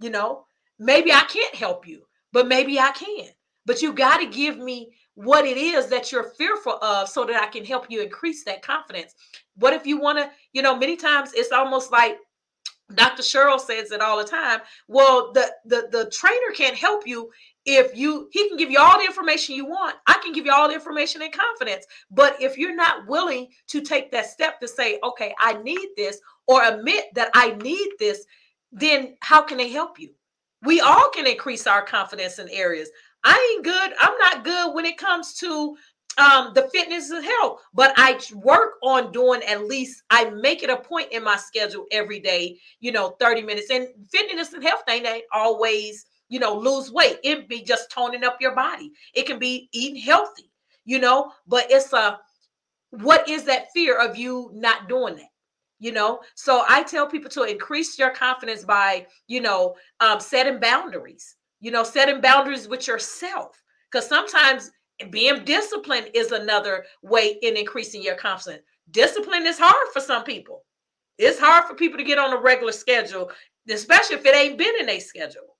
You 0.00 0.10
know, 0.10 0.44
maybe 0.78 1.12
I 1.12 1.22
can't 1.22 1.54
help 1.54 1.86
you, 1.86 2.06
but 2.32 2.46
maybe 2.46 2.78
I 2.78 2.92
can. 2.92 3.30
But 3.66 3.82
you 3.82 3.92
got 3.92 4.18
to 4.18 4.26
give 4.26 4.58
me 4.58 4.92
what 5.14 5.44
it 5.44 5.56
is 5.56 5.88
that 5.88 6.12
you're 6.12 6.30
fearful 6.30 6.78
of 6.80 7.08
so 7.08 7.24
that 7.24 7.42
I 7.42 7.48
can 7.48 7.64
help 7.64 7.90
you 7.90 8.00
increase 8.00 8.44
that 8.44 8.62
confidence. 8.62 9.14
What 9.56 9.74
if 9.74 9.84
you 9.84 10.00
want 10.00 10.18
to, 10.18 10.30
you 10.52 10.62
know, 10.62 10.76
many 10.76 10.96
times 10.96 11.32
it's 11.34 11.50
almost 11.50 11.90
like 11.90 12.18
Dr. 12.94 13.22
Cheryl 13.22 13.60
says 13.60 13.90
it 13.90 14.00
all 14.00 14.16
the 14.16 14.24
time. 14.24 14.60
Well, 14.86 15.32
the, 15.32 15.52
the 15.66 15.88
the 15.90 16.10
trainer 16.10 16.52
can't 16.54 16.76
help 16.76 17.06
you 17.06 17.30
if 17.68 17.94
you 17.94 18.28
he 18.32 18.48
can 18.48 18.56
give 18.56 18.70
you 18.70 18.78
all 18.80 18.98
the 18.98 19.04
information 19.04 19.54
you 19.54 19.66
want. 19.66 19.96
I 20.06 20.18
can 20.22 20.32
give 20.32 20.46
you 20.46 20.52
all 20.52 20.68
the 20.68 20.74
information 20.74 21.20
in 21.20 21.30
confidence. 21.30 21.84
But 22.10 22.40
if 22.40 22.56
you're 22.56 22.74
not 22.74 23.06
willing 23.06 23.48
to 23.68 23.82
take 23.82 24.10
that 24.12 24.26
step 24.26 24.58
to 24.60 24.68
say, 24.68 24.98
okay, 25.04 25.34
I 25.38 25.62
need 25.62 25.90
this, 25.96 26.18
or 26.46 26.64
admit 26.64 27.06
that 27.14 27.30
I 27.34 27.52
need 27.62 27.90
this, 27.98 28.24
then 28.72 29.16
how 29.20 29.42
can 29.42 29.58
they 29.58 29.68
help 29.68 29.98
you? 29.98 30.10
We 30.62 30.80
all 30.80 31.10
can 31.10 31.26
increase 31.26 31.66
our 31.66 31.82
confidence 31.82 32.38
in 32.38 32.48
areas. 32.48 32.88
I 33.22 33.54
ain't 33.54 33.64
good. 33.64 33.92
I'm 34.00 34.16
not 34.18 34.44
good 34.44 34.74
when 34.74 34.86
it 34.86 34.96
comes 34.96 35.34
to 35.34 35.76
um, 36.16 36.52
the 36.54 36.68
fitness 36.72 37.10
and 37.10 37.24
health, 37.24 37.60
but 37.74 37.92
I 37.96 38.18
work 38.34 38.74
on 38.82 39.12
doing 39.12 39.42
at 39.42 39.66
least, 39.66 40.02
I 40.10 40.30
make 40.30 40.62
it 40.62 40.70
a 40.70 40.76
point 40.76 41.12
in 41.12 41.22
my 41.22 41.36
schedule 41.36 41.86
every 41.92 42.18
day, 42.18 42.58
you 42.80 42.92
know, 42.92 43.10
30 43.20 43.42
minutes. 43.42 43.70
And 43.70 43.88
fitness 44.10 44.52
and 44.52 44.62
health 44.62 44.82
ain't, 44.88 45.06
ain't 45.06 45.24
always, 45.32 46.06
you 46.28 46.38
know, 46.38 46.54
lose 46.54 46.90
weight. 46.90 47.18
It 47.22 47.48
be 47.48 47.62
just 47.62 47.90
toning 47.90 48.24
up 48.24 48.36
your 48.40 48.54
body. 48.54 48.92
It 49.14 49.26
can 49.26 49.38
be 49.38 49.68
eating 49.72 50.00
healthy, 50.00 50.50
you 50.84 50.98
know, 50.98 51.32
but 51.46 51.66
it's 51.70 51.92
a, 51.92 52.18
what 52.90 53.28
is 53.28 53.44
that 53.44 53.72
fear 53.74 53.98
of 53.98 54.16
you 54.16 54.50
not 54.54 54.88
doing 54.88 55.16
that? 55.16 55.24
you 55.80 55.92
know 55.92 56.18
so 56.34 56.64
i 56.68 56.82
tell 56.82 57.06
people 57.06 57.30
to 57.30 57.44
increase 57.44 58.00
your 58.00 58.10
confidence 58.10 58.64
by 58.64 59.06
you 59.28 59.40
know 59.40 59.76
um, 60.00 60.18
setting 60.18 60.58
boundaries 60.58 61.36
you 61.60 61.70
know, 61.70 61.82
setting 61.82 62.20
boundaries 62.20 62.68
with 62.68 62.86
yourself. 62.86 63.62
Because 63.90 64.08
sometimes 64.08 64.70
being 65.10 65.44
disciplined 65.44 66.10
is 66.14 66.32
another 66.32 66.84
way 67.02 67.38
in 67.42 67.56
increasing 67.56 68.02
your 68.02 68.16
confidence. 68.16 68.62
Discipline 68.90 69.46
is 69.46 69.58
hard 69.58 69.88
for 69.92 70.00
some 70.00 70.24
people. 70.24 70.64
It's 71.18 71.38
hard 71.38 71.64
for 71.64 71.74
people 71.74 71.98
to 71.98 72.04
get 72.04 72.18
on 72.18 72.32
a 72.32 72.40
regular 72.40 72.72
schedule, 72.72 73.30
especially 73.68 74.16
if 74.16 74.26
it 74.26 74.36
ain't 74.36 74.58
been 74.58 74.74
in 74.80 74.88
a 74.88 74.98
schedule. 74.98 75.56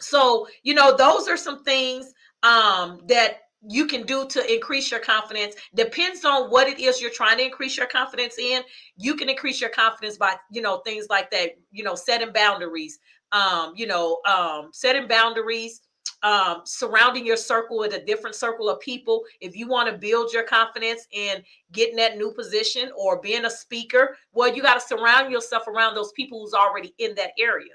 So, 0.00 0.46
you 0.62 0.74
know, 0.74 0.96
those 0.96 1.28
are 1.28 1.36
some 1.36 1.64
things 1.64 2.12
um, 2.42 3.00
that 3.08 3.38
you 3.68 3.86
can 3.86 4.04
do 4.04 4.24
to 4.28 4.54
increase 4.54 4.88
your 4.88 5.00
confidence 5.00 5.56
depends 5.74 6.24
on 6.24 6.48
what 6.48 6.68
it 6.68 6.78
is 6.78 7.00
you're 7.00 7.10
trying 7.10 7.36
to 7.38 7.44
increase 7.44 7.76
your 7.76 7.88
confidence 7.88 8.38
in 8.38 8.62
you 8.96 9.16
can 9.16 9.28
increase 9.28 9.60
your 9.60 9.70
confidence 9.70 10.16
by 10.16 10.36
you 10.52 10.62
know 10.62 10.78
things 10.86 11.08
like 11.10 11.28
that 11.32 11.56
you 11.72 11.82
know 11.82 11.96
setting 11.96 12.32
boundaries 12.32 13.00
um, 13.32 13.72
you 13.76 13.86
know, 13.86 14.20
um, 14.26 14.70
setting 14.72 15.06
boundaries, 15.08 15.82
um, 16.22 16.62
surrounding 16.64 17.26
your 17.26 17.36
circle 17.36 17.78
with 17.78 17.94
a 17.94 18.04
different 18.04 18.34
circle 18.34 18.68
of 18.68 18.80
people. 18.80 19.22
If 19.40 19.56
you 19.56 19.68
want 19.68 19.90
to 19.90 19.98
build 19.98 20.32
your 20.32 20.42
confidence 20.42 21.06
in 21.12 21.42
getting 21.72 21.96
that 21.96 22.16
new 22.16 22.32
position 22.32 22.90
or 22.96 23.20
being 23.20 23.44
a 23.44 23.50
speaker, 23.50 24.16
well, 24.32 24.52
you 24.52 24.62
got 24.62 24.74
to 24.74 24.80
surround 24.80 25.30
yourself 25.30 25.68
around 25.68 25.94
those 25.94 26.12
people 26.12 26.40
who's 26.40 26.54
already 26.54 26.94
in 26.98 27.14
that 27.16 27.32
area. 27.38 27.74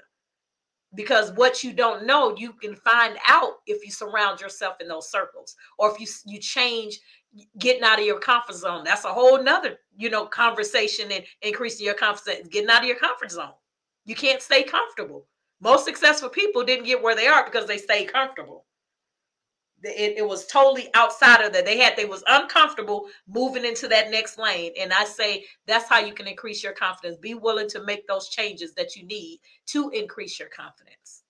Because 0.94 1.32
what 1.32 1.64
you 1.64 1.72
don't 1.72 2.06
know, 2.06 2.36
you 2.36 2.52
can 2.52 2.76
find 2.76 3.16
out 3.28 3.54
if 3.66 3.84
you 3.84 3.90
surround 3.90 4.40
yourself 4.40 4.76
in 4.80 4.88
those 4.88 5.10
circles, 5.10 5.56
or 5.78 5.92
if 5.92 6.00
you 6.00 6.06
you 6.26 6.38
change 6.38 7.00
getting 7.58 7.82
out 7.82 7.98
of 7.98 8.04
your 8.04 8.20
comfort 8.20 8.54
zone. 8.54 8.84
That's 8.84 9.04
a 9.04 9.12
whole 9.12 9.42
nother, 9.42 9.78
you 9.96 10.10
know, 10.10 10.26
conversation 10.26 11.10
and 11.10 11.24
increasing 11.42 11.84
your 11.84 11.94
confidence, 11.94 12.48
getting 12.48 12.70
out 12.70 12.82
of 12.82 12.88
your 12.88 12.96
comfort 12.96 13.30
zone. 13.30 13.52
You 14.04 14.14
can't 14.14 14.42
stay 14.42 14.62
comfortable. 14.62 15.26
Most 15.60 15.84
successful 15.84 16.28
people 16.28 16.64
didn't 16.64 16.86
get 16.86 17.02
where 17.02 17.16
they 17.16 17.26
are 17.26 17.44
because 17.44 17.66
they 17.66 17.78
stayed 17.78 18.12
comfortable. 18.12 18.66
It, 19.84 20.18
it 20.18 20.26
was 20.26 20.46
totally 20.46 20.88
outside 20.94 21.44
of 21.44 21.52
that. 21.52 21.64
They 21.64 21.78
had 21.78 21.96
they 21.96 22.04
was 22.04 22.24
uncomfortable 22.26 23.06
moving 23.28 23.64
into 23.64 23.88
that 23.88 24.10
next 24.10 24.38
lane. 24.38 24.72
And 24.80 24.92
I 24.92 25.04
say 25.04 25.44
that's 25.66 25.88
how 25.88 26.00
you 26.00 26.12
can 26.12 26.26
increase 26.26 26.62
your 26.62 26.72
confidence. 26.72 27.16
Be 27.18 27.34
willing 27.34 27.68
to 27.70 27.84
make 27.84 28.06
those 28.06 28.28
changes 28.28 28.74
that 28.74 28.96
you 28.96 29.06
need 29.06 29.40
to 29.66 29.90
increase 29.90 30.38
your 30.38 30.48
confidence. 30.48 31.24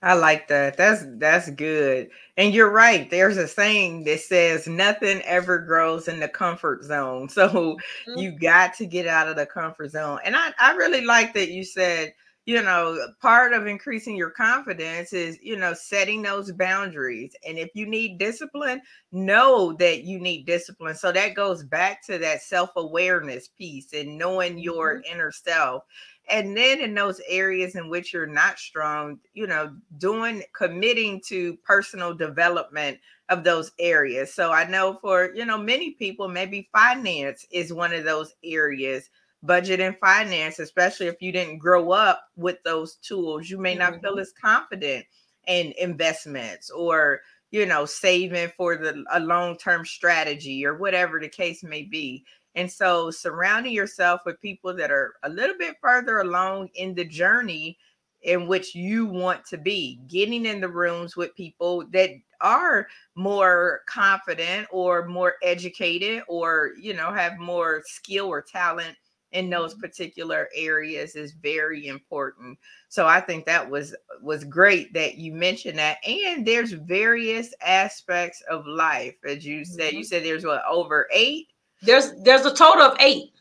I 0.00 0.14
like 0.14 0.46
that. 0.48 0.76
That's 0.76 1.04
that's 1.16 1.50
good. 1.50 2.10
And 2.36 2.54
you're 2.54 2.70
right. 2.70 3.10
There's 3.10 3.36
a 3.36 3.48
saying 3.48 4.04
that 4.04 4.20
says 4.20 4.68
nothing 4.68 5.20
ever 5.22 5.58
grows 5.58 6.06
in 6.06 6.20
the 6.20 6.28
comfort 6.28 6.84
zone. 6.84 7.28
So 7.38 7.48
mm-hmm. 7.48 8.18
you 8.18 8.38
got 8.38 8.74
to 8.74 8.86
get 8.86 9.06
out 9.06 9.28
of 9.28 9.36
the 9.36 9.46
comfort 9.46 9.90
zone. 9.90 10.18
And 10.24 10.36
I, 10.36 10.52
I 10.58 10.74
really 10.74 11.04
like 11.04 11.34
that 11.34 11.50
you 11.50 11.64
said, 11.64 12.14
you 12.48 12.62
know, 12.62 12.98
part 13.20 13.52
of 13.52 13.66
increasing 13.66 14.16
your 14.16 14.30
confidence 14.30 15.12
is, 15.12 15.38
you 15.42 15.54
know, 15.54 15.74
setting 15.74 16.22
those 16.22 16.50
boundaries. 16.50 17.36
And 17.46 17.58
if 17.58 17.68
you 17.74 17.84
need 17.84 18.16
discipline, 18.16 18.80
know 19.12 19.74
that 19.74 20.04
you 20.04 20.18
need 20.18 20.46
discipline. 20.46 20.94
So 20.94 21.12
that 21.12 21.34
goes 21.34 21.62
back 21.62 22.02
to 22.06 22.16
that 22.16 22.40
self-awareness 22.40 23.48
piece 23.48 23.92
and 23.92 24.16
knowing 24.16 24.58
your 24.58 24.94
mm-hmm. 24.94 25.12
inner 25.12 25.30
self 25.30 25.84
and 26.30 26.56
then 26.56 26.80
in 26.80 26.94
those 26.94 27.20
areas 27.28 27.74
in 27.74 27.88
which 27.88 28.12
you're 28.12 28.26
not 28.26 28.58
strong 28.58 29.18
you 29.32 29.46
know 29.46 29.74
doing 29.96 30.42
committing 30.54 31.22
to 31.26 31.56
personal 31.64 32.12
development 32.14 32.98
of 33.30 33.44
those 33.44 33.72
areas 33.78 34.34
so 34.34 34.52
i 34.52 34.68
know 34.68 34.98
for 35.00 35.32
you 35.34 35.46
know 35.46 35.56
many 35.56 35.92
people 35.92 36.28
maybe 36.28 36.68
finance 36.70 37.46
is 37.50 37.72
one 37.72 37.94
of 37.94 38.04
those 38.04 38.34
areas 38.44 39.08
budget 39.42 39.80
and 39.80 39.96
finance 39.98 40.58
especially 40.58 41.06
if 41.06 41.20
you 41.20 41.30
didn't 41.30 41.58
grow 41.58 41.92
up 41.92 42.24
with 42.36 42.56
those 42.64 42.96
tools 42.96 43.48
you 43.48 43.58
may 43.58 43.74
not 43.74 43.92
mm-hmm. 43.94 44.02
feel 44.06 44.18
as 44.18 44.32
confident 44.40 45.04
in 45.46 45.72
investments 45.78 46.70
or 46.70 47.20
you 47.50 47.64
know 47.64 47.84
saving 47.84 48.50
for 48.56 48.76
the 48.76 49.04
a 49.12 49.20
long-term 49.20 49.84
strategy 49.84 50.66
or 50.66 50.76
whatever 50.76 51.20
the 51.20 51.28
case 51.28 51.62
may 51.62 51.82
be 51.82 52.24
and 52.54 52.70
so 52.70 53.10
surrounding 53.10 53.72
yourself 53.72 54.22
with 54.26 54.40
people 54.40 54.74
that 54.74 54.90
are 54.90 55.14
a 55.22 55.28
little 55.28 55.56
bit 55.56 55.76
further 55.80 56.18
along 56.18 56.68
in 56.74 56.94
the 56.94 57.04
journey 57.04 57.78
in 58.22 58.48
which 58.48 58.74
you 58.74 59.06
want 59.06 59.44
to 59.46 59.56
be, 59.56 60.00
getting 60.08 60.44
in 60.44 60.60
the 60.60 60.68
rooms 60.68 61.16
with 61.16 61.34
people 61.36 61.84
that 61.92 62.10
are 62.40 62.88
more 63.14 63.82
confident 63.88 64.66
or 64.70 65.06
more 65.06 65.34
educated 65.42 66.22
or, 66.28 66.72
you 66.80 66.94
know, 66.94 67.12
have 67.12 67.38
more 67.38 67.82
skill 67.84 68.26
or 68.26 68.42
talent 68.42 68.96
in 69.32 69.50
those 69.50 69.72
mm-hmm. 69.72 69.82
particular 69.82 70.48
areas 70.54 71.14
is 71.14 71.32
very 71.32 71.86
important. 71.86 72.58
So 72.88 73.06
I 73.06 73.20
think 73.20 73.46
that 73.46 73.68
was 73.68 73.94
was 74.22 74.44
great 74.44 74.92
that 74.94 75.16
you 75.16 75.32
mentioned 75.32 75.78
that. 75.78 75.98
And 76.06 76.46
there's 76.46 76.72
various 76.72 77.52
aspects 77.60 78.42
of 78.50 78.66
life, 78.66 79.16
as 79.24 79.44
you 79.44 79.64
said. 79.64 79.88
Mm-hmm. 79.88 79.96
You 79.98 80.04
said 80.04 80.24
there's 80.24 80.44
what 80.44 80.62
over 80.68 81.08
eight 81.12 81.48
there's 81.82 82.12
there's 82.22 82.46
a 82.46 82.54
total 82.54 82.82
of 82.82 82.96
eight. 83.00 83.32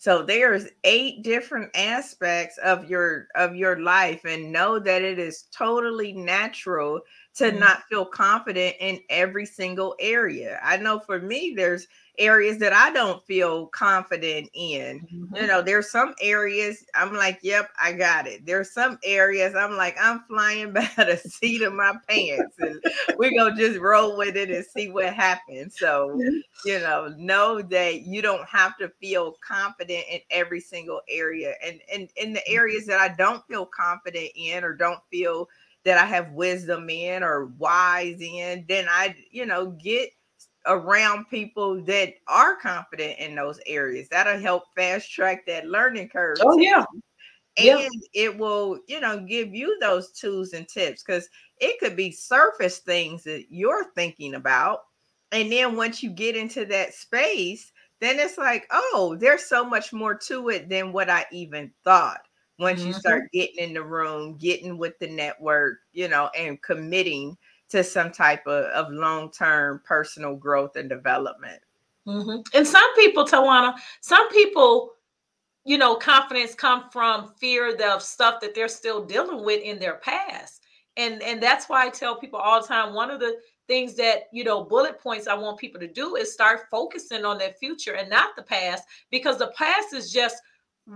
So 0.00 0.22
there's 0.22 0.68
eight 0.84 1.24
different 1.24 1.76
aspects 1.76 2.56
of 2.58 2.88
your 2.88 3.26
of 3.34 3.56
your 3.56 3.80
life 3.80 4.24
and 4.24 4.52
know 4.52 4.78
that 4.78 5.02
it 5.02 5.18
is 5.18 5.46
totally 5.52 6.12
natural 6.12 7.00
to 7.34 7.44
mm-hmm. 7.44 7.58
not 7.58 7.82
feel 7.84 8.04
confident 8.04 8.76
in 8.80 9.00
every 9.10 9.44
single 9.44 9.96
area. 9.98 10.60
I 10.62 10.76
know 10.76 11.00
for 11.00 11.20
me 11.20 11.52
there's 11.56 11.88
areas 12.18 12.58
that 12.58 12.72
I 12.72 12.92
don't 12.92 13.24
feel 13.24 13.66
confident 13.66 14.50
in. 14.54 15.00
Mm-hmm. 15.00 15.36
You 15.36 15.46
know, 15.46 15.62
there's 15.62 15.90
some 15.90 16.14
areas 16.20 16.84
I'm 16.94 17.14
like, 17.14 17.38
yep, 17.42 17.70
I 17.80 17.92
got 17.92 18.26
it. 18.26 18.44
There's 18.44 18.72
some 18.72 18.98
areas 19.04 19.54
I'm 19.54 19.76
like, 19.76 19.96
I'm 20.00 20.24
flying 20.28 20.72
by 20.74 20.88
the 20.96 21.16
seat 21.16 21.62
of 21.62 21.72
my 21.72 21.94
pants 22.08 22.56
and 22.58 22.82
we're 23.16 23.36
going 23.36 23.56
to 23.56 23.60
just 23.60 23.80
roll 23.80 24.16
with 24.16 24.36
it 24.36 24.50
and 24.50 24.64
see 24.64 24.90
what 24.90 25.14
happens. 25.14 25.76
So, 25.78 26.18
you 26.64 26.78
know, 26.80 27.14
know 27.16 27.62
that 27.62 28.02
you 28.02 28.22
don't 28.22 28.46
have 28.48 28.76
to 28.78 28.90
feel 29.00 29.36
confident 29.46 30.04
in 30.10 30.20
every 30.30 30.60
single 30.60 31.00
area. 31.08 31.54
And, 31.64 31.80
and 31.92 32.08
in 32.16 32.32
the 32.32 32.46
areas 32.48 32.86
that 32.86 33.00
I 33.00 33.14
don't 33.14 33.46
feel 33.46 33.66
confident 33.66 34.30
in 34.36 34.64
or 34.64 34.74
don't 34.74 35.00
feel 35.10 35.48
that 35.84 35.98
I 35.98 36.04
have 36.04 36.32
wisdom 36.32 36.90
in 36.90 37.22
or 37.22 37.46
wise 37.58 38.20
in, 38.20 38.64
then 38.68 38.86
I, 38.90 39.14
you 39.30 39.46
know, 39.46 39.70
get 39.70 40.10
around 40.68 41.28
people 41.28 41.82
that 41.82 42.14
are 42.28 42.56
confident 42.56 43.18
in 43.18 43.34
those 43.34 43.58
areas. 43.66 44.08
That'll 44.08 44.38
help 44.38 44.64
fast 44.76 45.10
track 45.10 45.46
that 45.46 45.66
learning 45.66 46.10
curve. 46.10 46.38
Oh, 46.42 46.58
yeah. 46.58 46.84
And 47.56 47.66
yeah. 47.66 47.88
it 48.14 48.38
will, 48.38 48.78
you 48.86 49.00
know, 49.00 49.18
give 49.18 49.52
you 49.52 49.76
those 49.80 50.12
tools 50.12 50.52
and 50.52 50.68
tips 50.68 51.02
because 51.02 51.28
it 51.60 51.80
could 51.80 51.96
be 51.96 52.12
surface 52.12 52.78
things 52.78 53.24
that 53.24 53.46
you're 53.50 53.92
thinking 53.94 54.34
about. 54.34 54.80
And 55.32 55.50
then 55.50 55.74
once 55.74 56.02
you 56.02 56.10
get 56.10 56.36
into 56.36 56.64
that 56.66 56.94
space, 56.94 57.72
then 58.00 58.20
it's 58.20 58.38
like, 58.38 58.66
oh, 58.70 59.16
there's 59.18 59.44
so 59.44 59.64
much 59.64 59.92
more 59.92 60.14
to 60.14 60.50
it 60.50 60.68
than 60.68 60.92
what 60.92 61.10
I 61.10 61.26
even 61.32 61.72
thought. 61.82 62.20
Once 62.58 62.80
mm-hmm. 62.80 62.88
you 62.88 62.94
start 62.94 63.32
getting 63.32 63.56
in 63.58 63.74
the 63.74 63.82
room, 63.82 64.36
getting 64.36 64.78
with 64.78 64.98
the 65.00 65.08
network, 65.08 65.78
you 65.92 66.08
know, 66.08 66.30
and 66.36 66.62
committing 66.62 67.36
to 67.70 67.84
some 67.84 68.10
type 68.10 68.46
of, 68.46 68.64
of 68.66 68.92
long-term 68.92 69.82
personal 69.84 70.34
growth 70.34 70.76
and 70.76 70.88
development. 70.88 71.60
Mm-hmm. 72.06 72.40
And 72.54 72.66
some 72.66 72.94
people, 72.94 73.24
Tawana, 73.24 73.74
some 74.00 74.28
people, 74.30 74.92
you 75.64 75.76
know, 75.76 75.96
confidence 75.96 76.54
come 76.54 76.88
from 76.90 77.32
fear 77.38 77.76
of 77.76 78.02
stuff 78.02 78.40
that 78.40 78.54
they're 78.54 78.68
still 78.68 79.04
dealing 79.04 79.44
with 79.44 79.62
in 79.62 79.78
their 79.78 79.96
past. 79.96 80.62
And 80.96 81.22
and 81.22 81.40
that's 81.40 81.68
why 81.68 81.86
I 81.86 81.90
tell 81.90 82.16
people 82.18 82.40
all 82.40 82.60
the 82.60 82.66
time, 82.66 82.94
one 82.94 83.10
of 83.10 83.20
the 83.20 83.36
things 83.68 83.94
that 83.94 84.22
you 84.32 84.42
know 84.42 84.64
bullet 84.64 84.98
points 84.98 85.28
i 85.28 85.34
want 85.34 85.58
people 85.58 85.78
to 85.78 85.86
do 85.86 86.16
is 86.16 86.32
start 86.32 86.62
focusing 86.70 87.24
on 87.24 87.38
their 87.38 87.52
future 87.52 87.94
and 87.94 88.10
not 88.10 88.34
the 88.34 88.42
past 88.42 88.82
because 89.10 89.38
the 89.38 89.52
past 89.56 89.92
is 89.92 90.10
just 90.10 90.38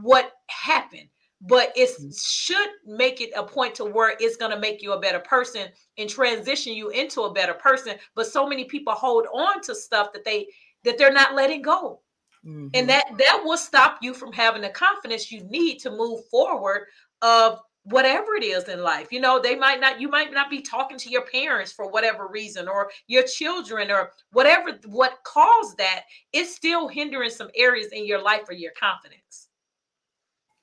what 0.01 0.33
happened 0.49 1.09
but 1.43 1.73
it 1.77 1.91
mm-hmm. 1.91 2.09
should 2.17 2.71
make 2.87 3.21
it 3.21 3.31
a 3.37 3.43
point 3.43 3.75
to 3.75 3.85
where 3.85 4.15
it's 4.21 4.37
going 4.37 4.53
to 4.53 4.59
make 4.59 4.81
you 4.83 4.93
a 4.93 5.01
better 5.01 5.19
person 5.19 5.67
and 5.99 6.09
transition 6.09 6.73
you 6.73 6.91
into 6.91 7.23
a 7.23 7.33
better 7.33 7.55
person 7.55 7.97
but 8.15 8.27
so 8.27 8.47
many 8.47 8.65
people 8.65 8.93
hold 8.93 9.27
on 9.35 9.61
to 9.61 9.75
stuff 9.75 10.13
that 10.13 10.25
they 10.25 10.47
that 10.85 10.99
they're 10.99 11.13
not 11.13 11.35
letting 11.35 11.63
go 11.63 12.01
mm-hmm. 12.47 12.69
and 12.75 12.89
that 12.89 13.05
that 13.19 13.41
will 13.45 13.59
stop 13.59 13.99
you 14.01 14.15
from 14.15 14.33
having 14.33 14.63
the 14.63 14.71
confidence 14.71 15.31
you 15.31 15.43
need 15.45 15.79
to 15.79 15.91
move 15.91 16.25
forward 16.31 16.87
of 17.21 17.59
whatever 17.85 18.37
it 18.37 18.45
is 18.45 18.69
in 18.69 18.81
life 18.81 19.11
you 19.11 19.21
know 19.21 19.41
they 19.41 19.57
might 19.57 19.81
not 19.81 20.01
you 20.01 20.09
might 20.09 20.33
not 20.33 20.49
be 20.49 20.61
talking 20.61 20.97
to 20.97 21.11
your 21.11 21.23
parents 21.23 21.73
for 21.73 21.91
whatever 21.91 22.29
reason 22.29 22.69
or 22.69 22.89
your 23.09 23.25
children 23.25 23.91
or 23.91 24.13
whatever 24.31 24.79
what 24.87 25.19
caused 25.25 25.77
that 25.77 26.05
it's 26.33 26.55
still 26.55 26.87
hindering 26.87 27.29
some 27.29 27.51
areas 27.57 27.89
in 27.91 28.07
your 28.07 28.23
life 28.23 28.43
or 28.49 28.55
your 28.55 28.71
confidence 28.79 29.49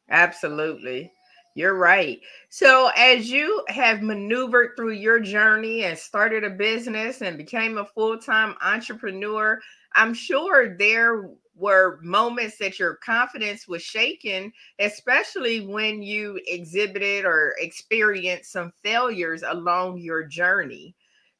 Absolutely. 0.10 1.12
You're 1.55 1.76
right. 1.76 2.20
So, 2.49 2.89
as 2.95 3.30
you 3.30 3.64
have 3.68 4.01
maneuvered 4.01 4.72
through 4.76 4.93
your 4.93 5.20
journey 5.20 5.84
and 5.84 5.97
started 5.97 6.43
a 6.43 6.49
business 6.49 7.22
and 7.22 7.38
became 7.38 7.78
a 7.78 7.86
full 7.86 8.18
time 8.18 8.55
entrepreneur, 8.62 9.60
I'm 9.93 10.14
sure 10.14 10.78
there 10.78 11.30
were 11.55 11.99
moments 12.01 12.57
that 12.60 12.80
your 12.80 12.95
confidence 12.95 13.68
was 13.68 13.82
shaken, 13.82 14.53
especially 14.80 15.62
when 15.66 16.01
you 16.01 16.39
exhibited 16.47 17.26
or 17.26 17.55
experienced 17.57 18.51
some 18.51 18.72
failures 18.84 19.43
along 19.45 19.97
your 19.97 20.24
journey. 20.24 20.95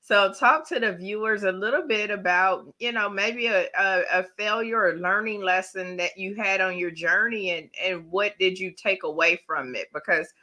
So, 0.10 0.34
talk 0.34 0.68
to 0.70 0.80
the 0.80 0.94
viewers 0.94 1.44
a 1.44 1.52
little 1.52 1.88
bit 1.88 2.10
about, 2.10 2.66
you 2.80 2.92
know, 2.92 3.12
maybe 3.12 3.46
a, 3.46 3.68
a, 3.78 4.02
a, 4.12 4.24
failure 4.40 4.82
or 4.82 4.98
learning 4.98 5.44
lesson 5.44 5.98
that 5.98 6.18
you 6.18 6.34
had 6.34 6.62
on 6.62 6.80
your 6.80 6.90
journey 6.90 7.52
and, 7.52 7.70
and 7.80 8.10
what 8.10 8.34
did 8.40 8.58
you 8.58 8.72
take 8.72 9.04
away 9.04 9.40
from 9.46 9.76
it? 9.76 9.90
Because 9.94 10.34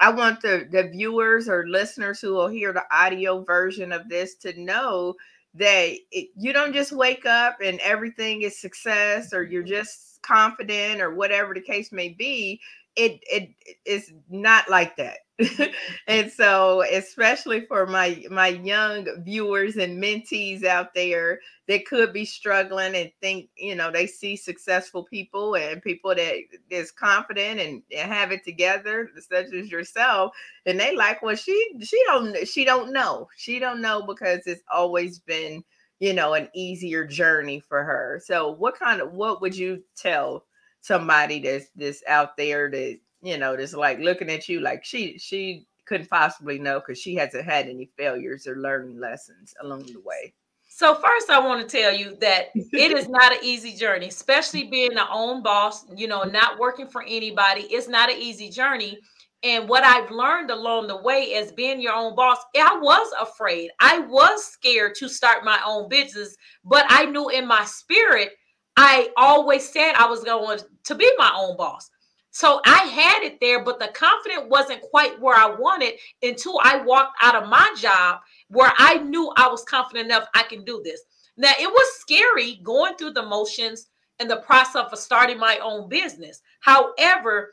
I 0.00 0.10
want 0.10 0.40
the, 0.40 0.66
the 0.72 0.88
viewers 0.88 1.48
or 1.48 1.68
listeners 1.68 2.20
who 2.20 2.32
will 2.32 2.48
hear 2.48 2.72
the 2.72 2.82
audio 2.90 3.44
version 3.44 3.92
of 3.92 4.08
this 4.08 4.34
to 4.38 4.60
know 4.60 5.14
that 5.54 5.94
it, 6.10 6.30
you 6.36 6.52
don't 6.52 6.72
just 6.72 6.90
wake 6.90 7.24
up 7.24 7.58
and 7.62 7.78
everything 7.78 8.42
is 8.42 8.60
success 8.60 9.32
or 9.32 9.44
you're 9.44 9.62
mm-hmm. 9.62 9.74
just 9.74 10.20
confident 10.22 11.00
or 11.00 11.14
whatever 11.14 11.54
the 11.54 11.60
case 11.60 11.92
may 11.92 12.08
be. 12.08 12.60
It, 12.94 13.20
it 13.22 13.54
it's 13.86 14.12
not 14.28 14.68
like 14.68 14.96
that 14.96 15.20
and 16.06 16.30
so 16.30 16.82
especially 16.92 17.64
for 17.66 17.86
my 17.86 18.22
my 18.30 18.48
young 18.48 19.06
viewers 19.24 19.76
and 19.76 20.02
mentees 20.02 20.62
out 20.62 20.92
there 20.94 21.40
that 21.68 21.86
could 21.86 22.12
be 22.12 22.26
struggling 22.26 22.94
and 22.94 23.10
think 23.22 23.48
you 23.56 23.74
know 23.74 23.90
they 23.90 24.06
see 24.06 24.36
successful 24.36 25.04
people 25.04 25.54
and 25.56 25.82
people 25.82 26.14
that 26.14 26.34
is 26.68 26.90
confident 26.92 27.60
and, 27.60 27.82
and 27.96 28.12
have 28.12 28.30
it 28.30 28.44
together 28.44 29.08
such 29.30 29.52
as 29.54 29.70
yourself 29.70 30.32
and 30.66 30.78
they 30.78 30.94
like 30.94 31.22
well 31.22 31.34
she 31.34 31.72
she 31.82 31.98
don't 32.06 32.46
she 32.46 32.62
don't 32.62 32.92
know 32.92 33.26
she 33.36 33.58
don't 33.58 33.80
know 33.80 34.02
because 34.06 34.46
it's 34.46 34.62
always 34.72 35.18
been 35.18 35.64
you 36.00 36.12
know, 36.12 36.34
an 36.34 36.48
easier 36.52 37.06
journey 37.06 37.60
for 37.60 37.84
her. 37.84 38.20
So 38.24 38.50
what 38.50 38.76
kind 38.76 39.00
of 39.00 39.12
what 39.12 39.40
would 39.40 39.56
you 39.56 39.84
tell 39.96 40.44
somebody 40.82 41.40
that's 41.40 41.68
this 41.74 42.02
out 42.06 42.36
there 42.36 42.70
that, 42.70 42.98
you 43.22 43.38
know, 43.38 43.56
that's 43.56 43.72
like 43.72 43.98
looking 43.98 44.28
at 44.30 44.48
you 44.48 44.60
like 44.60 44.84
she 44.84 45.16
she 45.18 45.66
couldn't 45.86 46.10
possibly 46.10 46.58
know 46.58 46.80
because 46.80 46.98
she 46.98 47.14
hasn't 47.14 47.44
had 47.44 47.66
any 47.66 47.90
failures 47.96 48.46
or 48.46 48.56
learning 48.56 49.00
lessons 49.00 49.54
along 49.62 49.84
the 49.86 50.00
way. 50.04 50.34
So 50.68 50.94
first, 50.94 51.30
I 51.30 51.38
want 51.38 51.66
to 51.68 51.76
tell 51.76 51.94
you 51.94 52.16
that 52.16 52.46
it 52.54 52.96
is 52.96 53.08
not 53.08 53.32
an 53.32 53.38
easy 53.42 53.74
journey, 53.74 54.08
especially 54.08 54.64
being 54.70 54.94
the 54.94 55.08
own 55.10 55.42
boss. 55.42 55.84
You 55.94 56.08
know, 56.08 56.24
not 56.24 56.58
working 56.58 56.88
for 56.88 57.02
anybody. 57.06 57.62
It's 57.62 57.88
not 57.88 58.10
an 58.10 58.18
easy 58.18 58.50
journey. 58.50 58.98
And 59.44 59.68
what 59.68 59.84
I've 59.84 60.10
learned 60.10 60.50
along 60.50 60.86
the 60.86 60.96
way 60.96 61.34
as 61.34 61.50
being 61.52 61.80
your 61.80 61.94
own 61.94 62.14
boss, 62.14 62.38
I 62.56 62.78
was 62.78 63.12
afraid. 63.20 63.70
I 63.80 63.98
was 63.98 64.44
scared 64.44 64.94
to 64.96 65.08
start 65.08 65.44
my 65.44 65.60
own 65.66 65.88
business, 65.88 66.36
but 66.64 66.86
I 66.88 67.06
knew 67.06 67.28
in 67.28 67.46
my 67.46 67.64
spirit, 67.64 68.30
I 68.76 69.10
always 69.16 69.68
said 69.68 69.94
I 69.94 70.06
was 70.06 70.22
going 70.22 70.60
to 70.84 70.94
be 70.94 71.10
my 71.18 71.32
own 71.36 71.56
boss. 71.56 71.90
So 72.30 72.60
I 72.64 72.78
had 72.84 73.22
it 73.22 73.40
there, 73.40 73.62
but 73.62 73.78
the 73.78 73.88
confidence 73.88 74.46
wasn't 74.48 74.80
quite 74.80 75.20
where 75.20 75.36
I 75.36 75.54
wanted 75.54 75.94
until 76.22 76.58
I 76.62 76.78
walked 76.78 77.16
out 77.20 77.34
of 77.34 77.48
my 77.48 77.74
job 77.76 78.20
where 78.48 78.72
I 78.78 78.98
knew 78.98 79.30
I 79.36 79.48
was 79.48 79.64
confident 79.64 80.06
enough 80.06 80.28
I 80.34 80.42
can 80.44 80.64
do 80.64 80.80
this. 80.82 81.02
Now 81.36 81.52
it 81.60 81.70
was 81.70 82.00
scary 82.00 82.60
going 82.62 82.96
through 82.96 83.12
the 83.12 83.22
motions 83.22 83.88
and 84.18 84.30
the 84.30 84.36
process 84.36 84.86
of 84.90 84.98
starting 84.98 85.38
my 85.38 85.58
own 85.62 85.90
business. 85.90 86.40
However, 86.60 87.52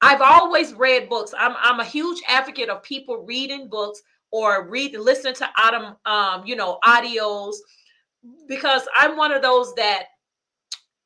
I've 0.00 0.20
always 0.20 0.74
read 0.74 1.08
books. 1.08 1.34
I'm, 1.36 1.56
I'm 1.58 1.80
a 1.80 1.84
huge 1.84 2.20
advocate 2.28 2.68
of 2.68 2.82
people 2.82 3.24
reading 3.24 3.68
books 3.68 4.00
or 4.30 4.68
reading, 4.68 5.00
listening 5.00 5.34
to 5.34 5.48
autumn, 5.58 5.96
um, 6.04 6.46
you 6.46 6.56
know, 6.56 6.78
audios, 6.84 7.54
because 8.46 8.82
I'm 8.96 9.16
one 9.16 9.32
of 9.32 9.42
those 9.42 9.74
that 9.74 10.06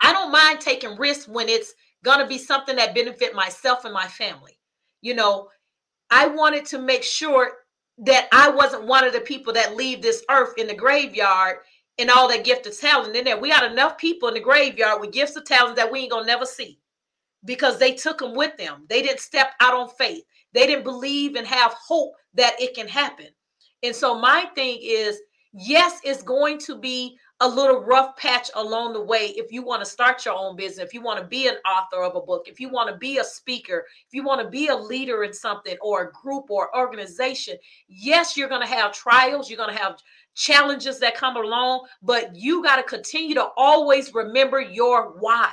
I 0.00 0.12
don't 0.12 0.32
mind 0.32 0.60
taking 0.60 0.96
risks 0.96 1.28
when 1.28 1.48
it's 1.48 1.74
going 2.04 2.20
to 2.20 2.26
be 2.26 2.38
something 2.38 2.76
that 2.76 2.94
benefit 2.94 3.34
myself 3.34 3.84
and 3.84 3.94
my 3.94 4.06
family. 4.06 4.58
You 5.00 5.14
know, 5.14 5.48
I 6.10 6.26
wanted 6.26 6.64
to 6.66 6.78
make 6.78 7.02
sure 7.02 7.52
that 7.98 8.28
I 8.32 8.48
wasn't 8.48 8.86
one 8.86 9.04
of 9.04 9.12
the 9.12 9.20
people 9.20 9.52
that 9.54 9.76
leave 9.76 10.00
this 10.00 10.24
earth 10.30 10.54
in 10.56 10.66
the 10.66 10.74
graveyard 10.74 11.58
and 11.98 12.10
all 12.10 12.28
that 12.28 12.44
gift 12.44 12.66
of 12.66 12.78
talent 12.78 13.16
in 13.16 13.24
there. 13.24 13.38
We 13.38 13.50
got 13.50 13.70
enough 13.70 13.98
people 13.98 14.28
in 14.28 14.34
the 14.34 14.40
graveyard 14.40 15.00
with 15.00 15.12
gifts 15.12 15.36
of 15.36 15.44
talent 15.44 15.76
that 15.76 15.90
we 15.90 16.00
ain't 16.00 16.12
gonna 16.12 16.26
never 16.26 16.46
see 16.46 16.78
because 17.44 17.78
they 17.78 17.94
took 17.94 18.18
them 18.18 18.34
with 18.34 18.56
them. 18.56 18.84
They 18.88 19.02
didn't 19.02 19.20
step 19.20 19.52
out 19.60 19.74
on 19.74 19.88
faith. 19.88 20.22
They 20.52 20.66
didn't 20.66 20.84
believe 20.84 21.34
and 21.34 21.46
have 21.46 21.74
hope 21.74 22.14
that 22.34 22.54
it 22.60 22.74
can 22.74 22.88
happen. 22.88 23.26
And 23.82 23.94
so 23.94 24.18
my 24.18 24.46
thing 24.54 24.78
is, 24.80 25.20
yes, 25.52 26.00
it's 26.04 26.22
going 26.22 26.58
to 26.60 26.76
be 26.78 27.18
a 27.40 27.48
little 27.48 27.80
rough 27.80 28.16
patch 28.16 28.50
along 28.56 28.92
the 28.92 29.00
way 29.02 29.32
if 29.36 29.52
you 29.52 29.62
want 29.62 29.80
to 29.82 29.88
start 29.88 30.24
your 30.24 30.34
own 30.34 30.56
business, 30.56 30.84
if 30.84 30.92
you 30.92 31.00
want 31.00 31.20
to 31.20 31.26
be 31.26 31.46
an 31.46 31.54
author 31.64 32.02
of 32.02 32.16
a 32.16 32.20
book, 32.20 32.48
if 32.48 32.58
you 32.58 32.68
want 32.68 32.90
to 32.90 32.96
be 32.96 33.18
a 33.18 33.24
speaker, 33.24 33.86
if 34.06 34.12
you 34.12 34.24
want 34.24 34.40
to 34.40 34.48
be 34.48 34.68
a 34.68 34.76
leader 34.76 35.22
in 35.22 35.32
something 35.32 35.76
or 35.80 36.02
a 36.02 36.12
group 36.12 36.50
or 36.50 36.76
organization. 36.76 37.56
Yes, 37.86 38.36
you're 38.36 38.48
going 38.48 38.66
to 38.66 38.74
have 38.74 38.92
trials, 38.92 39.48
you're 39.48 39.56
going 39.56 39.74
to 39.74 39.80
have 39.80 39.98
challenges 40.34 40.98
that 40.98 41.14
come 41.14 41.36
along, 41.36 41.86
but 42.02 42.34
you 42.34 42.62
got 42.62 42.76
to 42.76 42.82
continue 42.82 43.34
to 43.34 43.48
always 43.56 44.12
remember 44.12 44.60
your 44.60 45.12
why. 45.20 45.52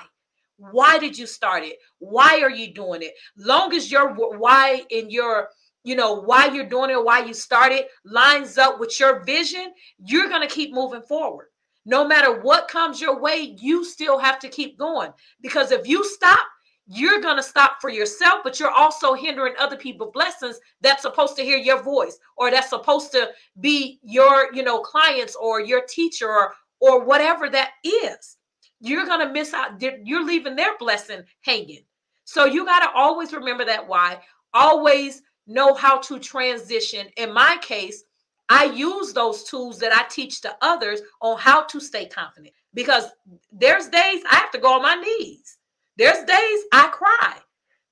Why 0.58 0.98
did 0.98 1.18
you 1.18 1.28
start 1.28 1.64
it? 1.64 1.78
Why 2.00 2.40
are 2.42 2.50
you 2.50 2.74
doing 2.74 3.04
it? 3.04 3.14
Long 3.38 3.74
as 3.74 3.92
your 3.92 4.14
why 4.14 4.84
in 4.90 5.10
your 5.10 5.50
you 5.84 5.96
know 5.96 6.16
why 6.16 6.48
you're 6.48 6.68
doing 6.68 6.90
it, 6.90 7.04
why 7.04 7.20
you 7.20 7.36
started 7.36 7.84
lines 8.06 8.58
up 8.58 8.80
with 8.80 9.00
your 9.00 9.24
vision, 9.24 9.72
you're 10.04 10.30
going 10.30 10.42
to 10.42 10.52
keep 10.52 10.74
moving 10.74 11.04
forward 11.04 11.50
no 11.86 12.08
matter 12.08 12.42
what 12.42 12.68
comes 12.68 13.00
your 13.00 13.20
way, 13.20 13.56
you 13.60 13.86
still 13.86 14.18
have 14.18 14.40
to 14.40 14.50
keep 14.50 14.78
going. 14.78 15.12
Because 15.42 15.72
if 15.72 15.88
you 15.88 16.04
stop, 16.04 16.46
you're 16.88 17.22
going 17.22 17.38
to 17.38 17.44
stop 17.44 17.78
for 17.82 17.90
yourself, 17.90 18.42
but 18.44 18.60
you're 18.60 18.72
also 18.72 19.14
hindering 19.14 19.54
other 19.60 19.78
people's 19.78 20.12
blessings 20.14 20.60
that's 20.82 21.02
supposed 21.02 21.36
to 21.36 21.44
hear 21.44 21.58
your 21.58 21.82
voice 21.82 22.18
or 22.38 22.52
that's 22.52 22.70
supposed 22.70 23.12
to 23.12 23.30
be 23.60 24.00
your, 24.04 24.54
you 24.54 24.64
know, 24.64 24.80
clients 24.80 25.36
or 25.36 25.62
your 25.62 25.82
teacher 25.88 26.30
or, 26.30 26.54
or 26.80 27.04
whatever 27.04 27.50
that 27.50 27.72
is. 27.84 28.38
You're 28.82 29.06
going 29.06 29.26
to 29.26 29.34
miss 29.34 29.54
out. 29.54 29.82
You're 29.82 30.26
leaving 30.26 30.56
their 30.56 30.78
blessing 30.78 31.24
hanging. 31.42 31.86
So 32.26 32.46
you 32.46 32.66
got 32.66 32.82
to 32.82 32.92
always 32.96 33.34
remember 33.34 33.66
that 33.66 33.88
why. 33.88 34.20
Always 34.54 35.22
know 35.48 35.74
how 35.74 36.00
to 36.00 36.20
transition. 36.20 37.08
In 37.18 37.34
my 37.34 37.58
case, 37.62 38.04
I 38.50 38.66
use 38.66 39.14
those 39.14 39.43
tools 39.43 39.80
that 39.80 39.93
I 39.93 40.08
teach 40.10 40.41
to 40.41 40.56
others 40.62 41.02
on 41.22 41.38
how 41.38 41.64
to 41.64 41.80
stay 41.80 42.06
confident 42.06 42.54
because 42.74 43.06
there's 43.52 43.88
days 43.88 44.24
I 44.30 44.36
have 44.36 44.52
to 44.52 44.60
go 44.60 44.74
on 44.74 44.84
my 44.84 44.96
knees. 44.96 45.58
There's 45.98 46.24
days 46.26 46.60
I 46.72 46.89
cry. 46.91 47.38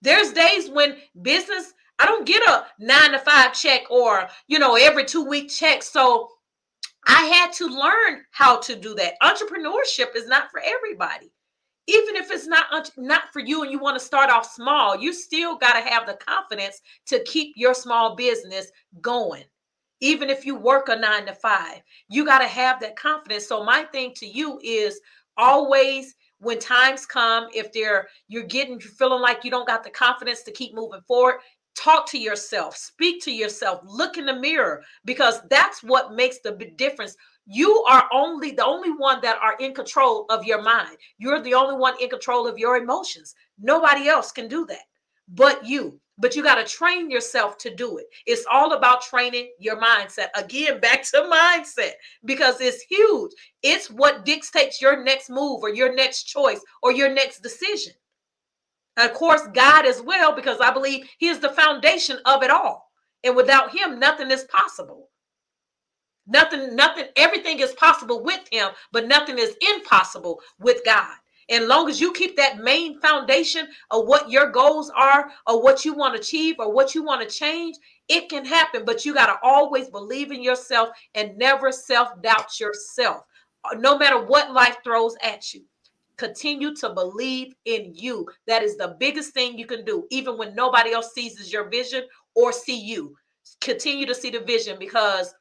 There's 0.01 0.34
days 0.34 0.70
when 0.70 0.97
business, 1.22 1.74
I 1.97 2.06
don't 2.06 2.28
get 2.28 2.47
a 2.47 2.66
nine 2.80 3.12
to 3.14 3.20
five 3.20 3.54
check 3.54 3.89
or, 3.89 4.28
you 4.47 4.60
know, 4.60 4.76
every 4.76 5.06
two 5.06 5.24
week 5.24 5.49
check. 5.49 5.82
So 5.82 6.30
I 7.08 7.24
had 7.26 7.51
to 7.54 7.68
learn 7.68 8.24
how 8.32 8.60
to 8.60 8.76
do 8.76 8.93
that. 8.95 9.14
Entrepreneurship 9.24 10.16
is 10.16 10.28
not 10.28 10.51
for 10.51 10.62
everybody. 10.64 11.32
Even 11.88 12.16
if 12.16 12.32
it's 12.32 12.47
not 12.47 12.91
not 12.95 13.34
for 13.34 13.39
you 13.39 13.64
and 13.64 13.72
you 13.72 13.80
want 13.80 13.97
to 13.97 14.06
start 14.06 14.30
off 14.30 14.49
small, 14.49 14.97
you 14.97 15.12
still 15.14 15.58
got 15.58 15.74
to 15.74 15.89
have 15.89 16.06
the 16.06 16.14
confidence 16.14 16.80
to 17.08 17.22
keep 17.24 17.54
your 17.58 17.74
small 17.74 18.16
business 18.16 18.72
going 19.01 19.43
even 20.04 20.30
if 20.30 20.45
you 20.45 20.54
work 20.54 20.89
a 20.89 20.95
nine 20.95 21.26
to 21.26 21.34
five 21.34 21.82
you 22.10 22.26
got 22.26 22.39
to 22.39 22.47
have 22.47 22.80
that 22.82 22.97
confidence. 22.97 23.47
So 23.47 23.64
my 23.64 23.84
thing 23.84 24.14
to 24.18 24.28
you 24.28 24.60
is 24.62 24.99
always 25.38 26.14
when 26.39 26.60
times 26.60 27.06
come 27.06 27.47
if 27.56 27.72
they're 27.72 28.08
you're 28.28 28.43
getting 28.43 28.80
you're 28.80 28.91
feeling 28.91 29.22
like 29.22 29.43
you 29.43 29.49
don't 29.49 29.68
got 29.68 29.84
the 29.84 29.89
confidence 29.89 30.43
to 30.43 30.51
keep 30.51 30.76
moving 30.76 31.01
forward 31.08 31.38
talk 31.76 32.06
to 32.08 32.20
yourself 32.20 32.76
speak 32.76 33.24
to 33.24 33.32
yourself 33.32 33.80
look 33.84 34.18
in 34.18 34.26
the 34.28 34.36
mirror 34.36 34.84
because 35.06 35.39
that's 35.49 35.82
what 35.82 36.14
makes 36.14 36.39
the 36.39 36.51
difference. 36.78 37.16
You 37.45 37.84
are 37.89 38.08
only 38.14 38.51
the 38.51 38.66
only 38.66 38.91
one 38.91 39.20
that 39.22 39.38
are 39.41 39.56
in 39.60 39.74
control 39.74 40.26
of 40.30 40.45
your 40.45 40.62
mind. 40.62 40.95
You're 41.18 41.41
the 41.41 41.56
only 41.56 41.76
one 41.76 41.95
in 41.99 42.10
control 42.10 42.47
of 42.47 42.58
your 42.58 42.78
emotions. 42.78 43.36
Nobody 43.60 44.08
else 44.08 44.32
can 44.32 44.47
do 44.47 44.66
that 44.68 44.84
but 45.30 45.66
you 45.66 45.99
but 46.24 46.38
you 46.38 46.41
got 46.41 46.55
to 46.55 46.63
train 46.63 47.11
yourself 47.11 47.57
to 47.57 47.76
do 47.76 47.97
it. 47.97 48.05
It's 48.26 48.45
all 48.49 48.71
about 48.71 49.01
training 49.01 49.49
your 49.59 49.76
mindset. 49.76 50.28
Again, 50.36 50.80
back 50.80 51.03
to 51.11 51.30
mindset 51.30 51.91
because 52.24 52.61
it's 52.61 52.82
huge. 52.84 53.32
It's 53.61 53.91
what 53.91 54.24
dictates 54.24 54.82
your 54.82 55.03
next 55.03 55.30
move 55.30 55.61
or 55.61 55.67
your 55.74 55.93
next 55.93 56.24
choice 56.24 56.61
or 56.82 56.93
your 56.93 57.13
next 57.13 57.41
decision. 57.41 57.91
And 58.95 59.11
of 59.11 59.17
course, 59.17 59.41
God 59.53 59.86
as 59.86 60.01
well, 60.01 60.34
because 60.34 60.61
I 60.61 60.71
believe 60.71 61.09
He 61.17 61.28
is 61.28 61.39
the 61.39 61.49
foundation 61.49 62.17
of 62.24 62.41
it 62.41 62.49
all. 62.49 62.89
And 63.26 63.36
without 63.36 63.76
Him, 63.76 63.99
nothing 63.99 64.32
is 64.32 64.45
possible. 64.45 65.09
Nothing, 66.26 66.74
nothing, 66.74 67.07
everything 67.17 67.59
is 67.59 67.74
possible 67.74 68.24
with 68.24 68.47
Him, 68.49 68.69
but 68.93 69.09
nothing 69.09 69.39
is 69.39 69.57
impossible 69.76 70.39
with 70.57 70.86
God. 70.86 71.17
And 71.50 71.68
long 71.68 71.89
as 71.89 72.00
you 72.00 72.14
keep 72.14 72.36
that 72.38 72.60
main 72.60 73.00
foundation 73.00 73.68
of 73.91 74.08
what 74.08 74.30
your 74.30 74.50
goals 74.50 74.91
are, 74.96 75.30
or 75.48 75.62
what 75.62 75.86
you 75.86 75.94
want 75.94 76.16
to 76.16 76.22
achieve, 76.22 76.56
or 76.60 76.72
what 76.72 76.96
you 76.96 77.04
want 77.04 77.22
to 77.22 77.36
change, 77.36 77.76
it 78.08 78.30
can 78.30 78.46
happen. 78.46 78.86
But 78.86 79.06
you 79.06 79.14
got 79.14 79.28
to 79.28 79.38
always 79.44 79.89
believe 79.89 80.32
in 80.32 80.41
yourself 80.41 80.89
and 81.16 81.38
never 81.38 81.72
self 81.72 82.22
doubt 82.22 82.60
yourself, 82.60 83.24
no 83.78 83.98
matter 83.98 84.24
what 84.24 84.52
life 84.54 84.78
throws 84.84 85.16
at 85.22 85.54
you. 85.54 85.64
Continue 86.18 86.76
to 86.76 86.89
believe 86.89 87.56
in 87.66 87.91
you. 87.96 88.28
That 88.48 88.64
is 88.64 88.78
the 88.78 88.96
biggest 89.00 89.34
thing 89.34 89.58
you 89.58 89.66
can 89.66 89.84
do, 89.84 90.06
even 90.12 90.38
when 90.38 90.56
nobody 90.56 90.91
else 90.91 91.14
sees 91.14 91.52
your 91.52 91.70
vision 91.70 92.04
or 92.36 92.52
see 92.52 92.80
you. 92.80 93.16
Continue 93.62 94.06
to 94.06 94.16
see 94.16 94.30
the 94.30 94.39
vision 94.39 94.78
because 94.80 95.34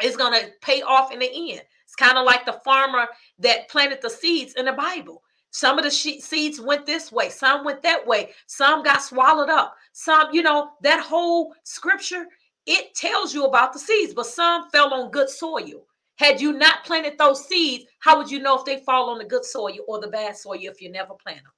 it's 0.00 0.16
going 0.16 0.32
to 0.32 0.50
pay 0.62 0.82
off 0.82 1.12
in 1.12 1.18
the 1.18 1.52
end. 1.52 1.62
It's 1.92 2.08
kind 2.08 2.16
of 2.16 2.24
like 2.24 2.46
the 2.46 2.58
farmer 2.64 3.06
that 3.40 3.68
planted 3.68 4.00
the 4.00 4.08
seeds 4.08 4.54
in 4.54 4.64
the 4.64 4.72
Bible. 4.72 5.22
Some 5.50 5.78
of 5.78 5.84
the 5.84 5.90
seeds 5.90 6.58
went 6.58 6.86
this 6.86 7.12
way, 7.12 7.28
some 7.28 7.66
went 7.66 7.82
that 7.82 8.06
way, 8.06 8.30
some 8.46 8.82
got 8.82 9.02
swallowed 9.02 9.50
up. 9.50 9.76
Some, 9.92 10.32
you 10.32 10.40
know, 10.40 10.70
that 10.80 11.00
whole 11.00 11.54
scripture, 11.64 12.24
it 12.64 12.94
tells 12.94 13.34
you 13.34 13.44
about 13.44 13.74
the 13.74 13.78
seeds, 13.78 14.14
but 14.14 14.24
some 14.24 14.70
fell 14.70 14.94
on 14.94 15.10
good 15.10 15.28
soil. 15.28 15.86
Had 16.16 16.40
you 16.40 16.54
not 16.54 16.82
planted 16.86 17.18
those 17.18 17.44
seeds, 17.46 17.84
how 17.98 18.16
would 18.16 18.30
you 18.30 18.38
know 18.38 18.58
if 18.58 18.64
they 18.64 18.78
fall 18.78 19.10
on 19.10 19.18
the 19.18 19.24
good 19.26 19.44
soil 19.44 19.76
or 19.86 20.00
the 20.00 20.08
bad 20.08 20.34
soil 20.34 20.56
if 20.62 20.80
you 20.80 20.90
never 20.90 21.12
plant 21.12 21.42
them? 21.42 21.52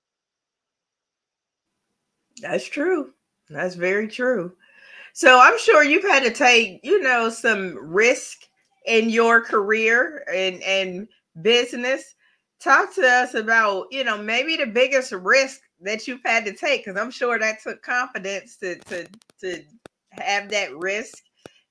That's 2.43 2.67
true. 2.67 3.13
That's 3.49 3.77
very 3.77 4.09
true. 4.09 4.57
So 5.13 5.39
I'm 5.39 5.61
sure 5.61 5.85
you've 5.85 6.03
had 6.03 6.25
to 6.25 6.33
take, 6.33 6.81
you 6.83 7.01
know, 7.01 7.29
some 7.29 7.79
risk 7.79 8.49
in 8.85 9.11
your 9.11 9.41
career 9.41 10.25
and 10.33 10.63
and 10.63 11.09
business 11.43 12.15
talk 12.61 12.95
to 12.95 13.03
us 13.03 13.35
about 13.35 13.87
you 13.91 14.05
know 14.05 14.17
maybe 14.17 14.57
the 14.57 14.67
biggest 14.67 15.13
risk 15.13 15.61
that 15.81 16.07
you've 16.07 16.21
had 16.25 16.45
to 16.45 16.53
take 16.53 16.85
because 16.85 17.01
i'm 17.01 17.11
sure 17.11 17.39
that 17.39 17.63
took 17.63 17.83
confidence 17.83 18.57
to 18.57 18.77
to 18.81 19.07
to 19.41 19.63
have 20.23 20.49
that 20.51 20.77
risk. 20.77 21.23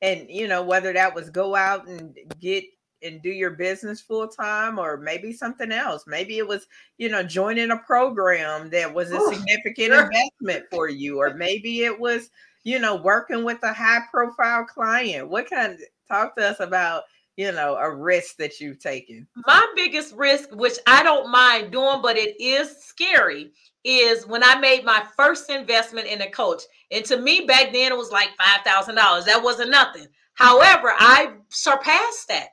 And 0.02 0.30
you 0.30 0.48
know 0.48 0.64
whether 0.64 0.92
that 0.94 1.16
was 1.16 1.30
go 1.30 1.56
out 1.56 1.88
and 1.88 2.18
get 2.40 2.66
and 3.02 3.22
do 3.22 3.30
your 3.30 3.52
business 3.52 4.02
full 4.02 4.28
time 4.28 4.80
or 4.80 4.98
maybe 4.98 5.32
something 5.32 5.72
else. 5.72 6.04
Maybe 6.08 6.38
it 6.38 6.48
was 6.48 6.68
you 6.98 7.10
know 7.10 7.24
joining 7.24 7.72
a 7.72 7.78
program 7.78 8.70
that 8.72 8.94
was 8.94 9.12
a 9.12 9.20
significant 9.22 9.94
sure. 9.94 10.12
investment 10.12 10.66
for 10.70 10.90
you. 10.90 11.20
Or 11.20 11.34
maybe 11.36 11.84
it 11.84 11.98
was 11.98 12.30
you 12.66 12.80
know 12.80 12.96
working 12.96 13.46
with 13.46 13.60
a 13.64 13.72
high 13.72 14.02
profile 14.12 14.66
client. 14.66 15.30
What 15.30 15.50
kind 15.50 15.74
of 15.74 15.80
talk 16.14 16.36
to 16.36 16.48
us 16.48 16.60
about 16.60 17.04
you 17.38 17.52
know 17.52 17.76
a 17.76 17.94
risk 17.94 18.38
that 18.38 18.60
you've 18.60 18.80
taken. 18.80 19.28
My 19.48 19.66
biggest 19.76 20.16
risk 20.16 20.50
which 20.52 20.78
i 20.86 21.02
don't 21.02 21.32
mind 21.32 21.72
doing 21.72 22.02
but 22.02 22.18
it 22.18 22.40
is 22.40 22.78
scary 22.84 23.52
is 23.84 24.28
when 24.28 24.44
i 24.44 24.58
made 24.60 24.86
my 24.86 25.04
first 25.18 25.50
investment 25.50 26.08
in 26.08 26.22
a 26.22 26.30
coach. 26.30 26.64
And 26.92 27.04
to 27.06 27.18
me 27.18 27.46
back 27.46 27.74
then 27.74 27.92
it 27.92 27.98
was 27.98 28.12
like 28.12 28.30
$5000 28.38 29.26
that 29.26 29.42
wasn't 29.44 29.72
nothing. 29.72 30.08
However 30.36 30.94
i 30.98 31.34
surpassed 31.50 32.28
that 32.28 32.50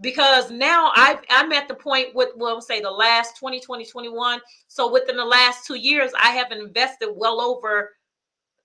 because 0.00 0.50
now 0.50 0.92
I, 0.94 1.18
i'm 1.30 1.52
at 1.52 1.68
the 1.68 1.74
point 1.74 2.14
with 2.14 2.30
well 2.36 2.60
say 2.60 2.80
the 2.80 2.90
last 2.90 3.38
20 3.38 3.60
20 3.60 3.84
21 3.86 4.40
so 4.68 4.90
within 4.90 5.16
the 5.16 5.24
last 5.24 5.66
two 5.66 5.74
years 5.74 6.10
i 6.20 6.30
have 6.30 6.52
invested 6.52 7.12
well 7.14 7.40
over 7.40 7.90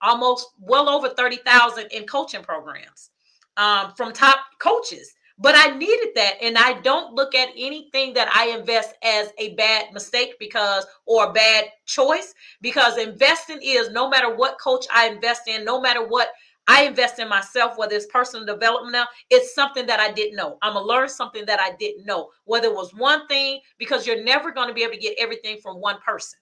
almost 0.02 0.48
well 0.60 0.90
over 0.90 1.10
30000 1.10 1.88
in 1.88 2.06
coaching 2.06 2.44
programs 2.44 3.12
um, 3.58 3.94
from 3.96 4.14
top 4.14 4.40
coaches 4.60 5.14
but 5.38 5.56
I 5.56 5.78
needed 5.78 6.10
that. 6.16 6.36
And 6.42 6.58
I 6.58 6.80
don't 6.82 7.14
look 7.14 7.36
at 7.36 7.50
anything 7.58 8.14
that 8.14 8.30
I 8.34 8.58
invest 8.58 8.96
as 9.04 9.32
a 9.38 9.54
bad 9.56 9.94
mistake 9.94 10.36
because, 10.40 10.86
or 11.06 11.26
a 11.30 11.34
bad 11.34 11.66
choice, 11.86 12.34
because 12.62 12.98
investing 12.98 13.60
is 13.62 13.92
no 13.92 14.10
matter 14.10 14.34
what 14.34 14.60
coach 14.60 14.86
I 14.94 15.10
invest 15.10 15.48
in, 15.48 15.66
no 15.66 15.82
matter 15.82 16.06
what 16.08 16.30
I 16.68 16.86
invest 16.86 17.20
in 17.20 17.30
myself, 17.30 17.78
whether 17.78 17.96
it's 17.96 18.08
personal 18.08 18.46
development 18.46 18.94
now, 18.94 19.06
it's 19.30 19.54
something 19.54 19.86
that 19.86 20.00
I 20.00 20.12
didn't 20.12 20.36
know. 20.36 20.58
I'm 20.64 20.74
gonna 20.74 20.86
learn 20.86 21.10
something 21.10 21.46
that 21.46 21.60
I 21.60 21.76
didn't 21.76 22.06
know, 22.06 22.30
whether 22.46 22.68
it 22.68 22.74
was 22.74 22.94
one 22.96 23.28
thing, 23.28 23.60
because 23.78 24.08
you're 24.08 24.24
never 24.24 24.52
going 24.52 24.68
to 24.68 24.74
be 24.74 24.82
able 24.82 24.94
to 24.94 25.00
get 25.00 25.16
everything 25.20 25.60
from 25.62 25.80
one 25.80 25.98
person. 26.04 26.40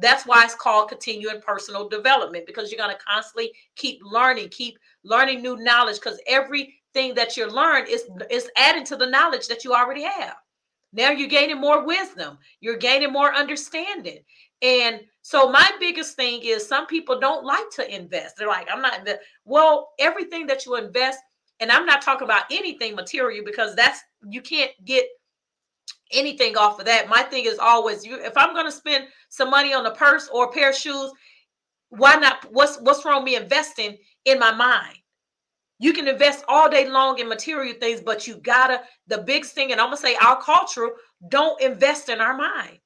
That's 0.00 0.26
why 0.26 0.44
it's 0.44 0.54
called 0.54 0.88
continuing 0.88 1.40
personal 1.40 1.88
development 1.88 2.46
because 2.46 2.70
you're 2.70 2.78
going 2.84 2.96
to 2.96 3.04
constantly 3.04 3.52
keep 3.76 4.00
learning, 4.02 4.48
keep 4.50 4.78
learning 5.04 5.42
new 5.42 5.56
knowledge 5.56 5.96
because 5.96 6.20
everything 6.26 7.14
that 7.14 7.36
you 7.36 7.46
learn 7.48 7.86
is 7.88 8.04
is 8.30 8.50
adding 8.56 8.84
to 8.84 8.96
the 8.96 9.06
knowledge 9.06 9.46
that 9.48 9.64
you 9.64 9.72
already 9.72 10.02
have. 10.02 10.36
Now 10.92 11.10
you're 11.10 11.28
gaining 11.28 11.60
more 11.60 11.86
wisdom, 11.86 12.38
you're 12.60 12.76
gaining 12.76 13.12
more 13.12 13.32
understanding. 13.34 14.20
And 14.62 15.00
so 15.22 15.50
my 15.50 15.70
biggest 15.78 16.16
thing 16.16 16.40
is 16.42 16.66
some 16.66 16.86
people 16.86 17.18
don't 17.18 17.44
like 17.44 17.70
to 17.76 17.94
invest. 17.94 18.36
They're 18.36 18.48
like, 18.48 18.68
I'm 18.70 18.82
not 18.82 18.98
invest. 18.98 19.20
Well, 19.44 19.90
everything 19.98 20.46
that 20.48 20.66
you 20.66 20.76
invest, 20.76 21.18
and 21.60 21.70
I'm 21.70 21.86
not 21.86 22.02
talking 22.02 22.24
about 22.24 22.44
anything 22.50 22.94
material 22.94 23.44
because 23.44 23.74
that's 23.76 24.00
you 24.28 24.42
can't 24.42 24.72
get 24.84 25.06
anything 26.12 26.56
off 26.56 26.78
of 26.78 26.86
that. 26.86 27.08
My 27.08 27.22
thing 27.22 27.44
is 27.44 27.58
always 27.58 28.04
you 28.04 28.16
if 28.16 28.36
I'm 28.36 28.54
gonna 28.54 28.70
spend 28.70 29.06
some 29.28 29.50
money 29.50 29.72
on 29.72 29.86
a 29.86 29.94
purse 29.94 30.28
or 30.32 30.44
a 30.46 30.52
pair 30.52 30.70
of 30.70 30.76
shoes, 30.76 31.10
why 31.90 32.16
not 32.16 32.46
what's 32.50 32.78
what's 32.80 33.04
wrong 33.04 33.22
with 33.22 33.32
me 33.32 33.36
investing 33.36 33.96
in 34.24 34.38
my 34.38 34.52
mind? 34.52 34.96
You 35.78 35.94
can 35.94 36.06
invest 36.08 36.44
all 36.46 36.68
day 36.68 36.88
long 36.88 37.18
in 37.18 37.28
material 37.28 37.74
things, 37.80 38.02
but 38.02 38.26
you 38.26 38.36
gotta, 38.36 38.82
the 39.06 39.18
biggest 39.18 39.54
thing, 39.54 39.72
and 39.72 39.80
I'm 39.80 39.86
gonna 39.86 39.96
say 39.96 40.14
our 40.16 40.40
culture 40.40 40.90
don't 41.28 41.60
invest 41.62 42.10
in 42.10 42.20
our 42.20 42.36
mind. 42.36 42.78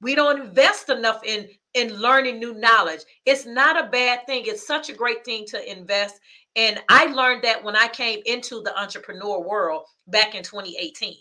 We 0.00 0.14
don't 0.14 0.40
invest 0.40 0.88
enough 0.88 1.22
in 1.24 1.48
in 1.74 1.94
learning 2.00 2.38
new 2.38 2.54
knowledge. 2.54 3.00
It's 3.26 3.44
not 3.44 3.78
a 3.78 3.90
bad 3.90 4.26
thing. 4.26 4.44
It's 4.46 4.66
such 4.66 4.88
a 4.88 4.94
great 4.94 5.26
thing 5.26 5.44
to 5.48 5.70
invest. 5.70 6.18
And 6.56 6.82
I 6.88 7.06
learned 7.06 7.44
that 7.44 7.62
when 7.62 7.76
I 7.76 7.88
came 7.88 8.22
into 8.24 8.62
the 8.62 8.78
entrepreneur 8.80 9.38
world 9.38 9.84
back 10.06 10.34
in 10.34 10.42
2018. 10.42 11.16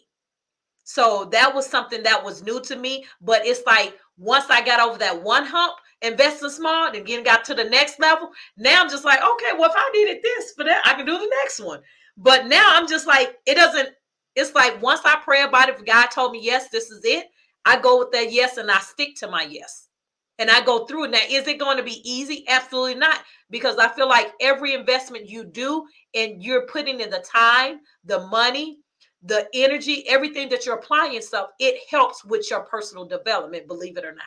So 0.86 1.26
that 1.32 1.54
was 1.54 1.68
something 1.68 2.04
that 2.04 2.24
was 2.24 2.44
new 2.44 2.62
to 2.62 2.76
me. 2.76 3.06
But 3.20 3.46
it's 3.46 3.66
like 3.66 3.98
once 4.18 4.46
I 4.50 4.64
got 4.64 4.80
over 4.80 4.98
that 5.00 5.22
one 5.22 5.46
hump, 5.46 5.76
investing 6.02 6.50
small, 6.50 6.92
then 6.92 7.02
again 7.02 7.24
got 7.24 7.44
to 7.46 7.56
the 7.56 7.64
next 7.64 8.00
level. 8.00 8.30
Now 8.58 8.82
I'm 8.82 8.90
just 8.90 9.04
like, 9.04 9.20
okay, 9.20 9.58
well, 9.58 9.70
if 9.70 9.76
I 9.76 9.92
needed 9.94 10.24
this 10.24 10.54
for 10.56 10.64
that, 10.64 10.82
I 10.86 10.94
can 10.94 11.06
do 11.06 11.18
the 11.18 11.32
next 11.44 11.60
one. 11.60 11.82
But 12.18 12.46
now 12.46 12.64
I'm 12.68 12.88
just 12.88 13.08
like, 13.08 13.36
it 13.46 13.56
doesn't, 13.56 13.90
it's 14.36 14.54
like 14.54 14.82
once 14.82 15.02
I 15.04 15.20
pray 15.24 15.44
about 15.44 15.70
it, 15.70 15.76
if 15.76 15.86
God 15.86 16.08
told 16.08 16.32
me, 16.32 16.40
yes, 16.42 16.70
this 16.70 16.92
is 16.92 17.02
it, 17.04 17.26
I 17.66 17.80
go 17.80 17.98
with 18.00 18.12
that 18.12 18.32
yes 18.32 18.58
and 18.58 18.70
I 18.70 18.80
stick 18.80 19.16
to 19.18 19.28
my 19.28 19.48
yes. 19.50 19.90
And 20.38 20.52
I 20.52 20.62
go 20.62 20.86
through 20.86 21.06
it. 21.06 21.12
Now, 21.12 21.20
is 21.30 21.48
it 21.48 21.60
going 21.60 21.78
to 21.78 21.84
be 21.84 22.02
easy? 22.04 22.44
Absolutely 22.50 22.96
not. 22.96 23.22
Because 23.50 23.78
I 23.78 23.88
feel 23.88 24.10
like 24.10 24.34
every 24.42 24.74
investment 24.74 25.30
you 25.30 25.46
do 25.46 25.86
and 26.14 26.44
you're 26.44 26.68
putting 26.68 27.00
in 27.00 27.10
the 27.10 27.20
time, 27.20 27.80
the 28.04 28.28
money, 28.28 28.80
the 29.26 29.48
energy, 29.54 30.08
everything 30.08 30.50
that 30.50 30.66
you're 30.66 30.76
applying 30.76 31.14
yourself, 31.14 31.50
it 31.60 31.82
helps 31.90 32.24
with 32.24 32.50
your 32.50 32.62
personal 32.62 33.06
development, 33.06 33.68
believe 33.68 33.98
it 33.98 34.06
or 34.06 34.14
not. 34.14 34.24